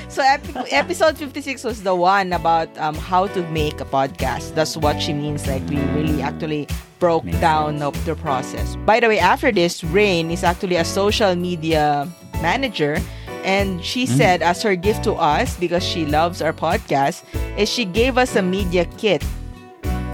So 0.09 0.25
ep- 0.25 0.73
episode 0.73 1.21
56 1.21 1.63
was 1.63 1.83
the 1.83 1.93
one 1.93 2.33
about 2.33 2.67
um, 2.81 2.97
how 2.97 3.27
to 3.27 3.45
make 3.53 3.79
a 3.79 3.85
podcast. 3.85 4.57
That's 4.57 4.75
what 4.75 4.97
she 4.97 5.13
means. 5.13 5.45
Like 5.45 5.61
we 5.69 5.77
really 5.93 6.25
actually 6.25 6.67
broke 6.99 7.23
Makes 7.25 7.39
down 7.39 7.81
of 7.81 7.95
the 8.05 8.15
process. 8.15 8.75
By 8.85 8.99
the 8.99 9.07
way, 9.07 9.19
after 9.19 9.51
this, 9.51 9.83
Rain 9.83 10.29
is 10.31 10.43
actually 10.43 10.75
a 10.75 10.85
social 10.85 11.35
media 11.35 12.07
manager. 12.41 12.99
And 13.43 13.83
she 13.83 14.05
said 14.05 14.41
as 14.43 14.61
her 14.63 14.75
gift 14.75 15.03
to 15.05 15.13
us, 15.15 15.55
because 15.57 15.81
she 15.81 16.05
loves 16.05 16.41
our 16.41 16.51
podcast, 16.53 17.23
is 17.57 17.69
she 17.71 17.85
gave 17.85 18.17
us 18.17 18.35
a 18.35 18.41
media 18.43 18.83
kit. 18.99 19.23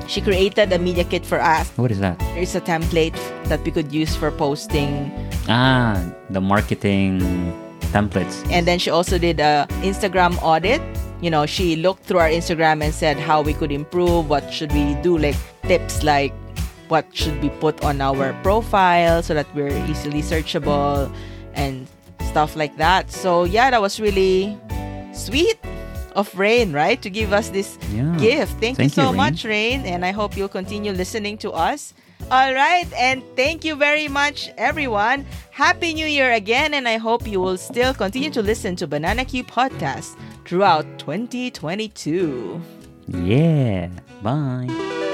She 0.08 0.22
created 0.22 0.72
a 0.72 0.78
media 0.78 1.04
kit 1.04 1.26
for 1.26 1.42
us. 1.42 1.68
What 1.76 1.90
is 1.90 2.00
that? 2.00 2.20
There's 2.38 2.54
a 2.54 2.62
template 2.62 3.18
that 3.50 3.66
we 3.66 3.72
could 3.72 3.92
use 3.92 4.16
for 4.16 4.30
posting 4.30 5.10
Ah, 5.50 5.98
the 6.30 6.40
marketing 6.40 7.18
templates. 7.90 8.46
and 8.54 8.68
then 8.70 8.78
she 8.78 8.90
also 8.94 9.18
did 9.18 9.40
a 9.40 9.66
Instagram 9.82 10.38
audit. 10.46 10.82
You 11.22 11.32
know, 11.34 11.46
she 11.50 11.76
looked 11.76 12.04
through 12.06 12.20
our 12.20 12.30
Instagram 12.30 12.84
and 12.86 12.94
said 12.94 13.18
how 13.18 13.42
we 13.42 13.54
could 13.58 13.72
improve, 13.72 14.30
what 14.30 14.54
should 14.54 14.72
we 14.74 14.94
do, 15.02 15.18
like 15.18 15.36
tips 15.66 16.04
like 16.04 16.34
what 16.88 17.06
should 17.16 17.40
be 17.42 17.50
put 17.50 17.84
on 17.84 18.02
our 18.02 18.34
profile 18.44 19.22
so 19.24 19.34
that 19.34 19.48
we're 19.56 19.74
easily 19.90 20.22
searchable 20.22 21.12
and 21.54 21.88
stuff 22.22 22.56
like 22.56 22.76
that. 22.78 23.12
So 23.12 23.44
yeah, 23.44 23.70
that 23.72 23.82
was 23.82 24.00
really 24.00 24.58
sweet 25.14 25.58
of 26.16 26.34
Rain, 26.38 26.72
right? 26.74 27.02
To 27.02 27.10
give 27.10 27.34
us 27.34 27.50
this 27.50 27.78
Yeah. 27.94 28.16
gift. 28.18 28.54
Thank, 28.62 28.78
Thank 28.78 28.96
you 28.96 29.04
you, 29.04 29.08
so 29.08 29.08
Rain. 29.08 29.18
much, 29.18 29.44
Rain, 29.44 29.82
and 29.86 30.06
I 30.06 30.12
hope 30.12 30.38
you'll 30.38 30.48
continue 30.48 30.92
listening 30.94 31.38
to 31.40 31.52
us. 31.52 31.94
All 32.32 32.54
right, 32.54 32.88
and 32.98 33.22
thank 33.36 33.66
you 33.66 33.76
very 33.76 34.08
much, 34.08 34.50
everyone. 34.58 35.26
Happy 35.52 35.94
New 35.94 36.08
Year 36.08 36.32
again, 36.32 36.74
and 36.74 36.88
I 36.88 36.98
hope 36.98 37.28
you 37.28 37.40
will 37.42 37.58
still 37.58 37.94
continue 37.94 38.32
to 38.32 38.42
listen 38.42 38.76
to 38.78 38.88
Banana 38.88 39.26
Q 39.26 39.44
podcast 39.44 40.16
throughout 40.46 40.86
2022. 40.98 42.62
Yeah. 43.08 43.90
Bye. 44.24 45.05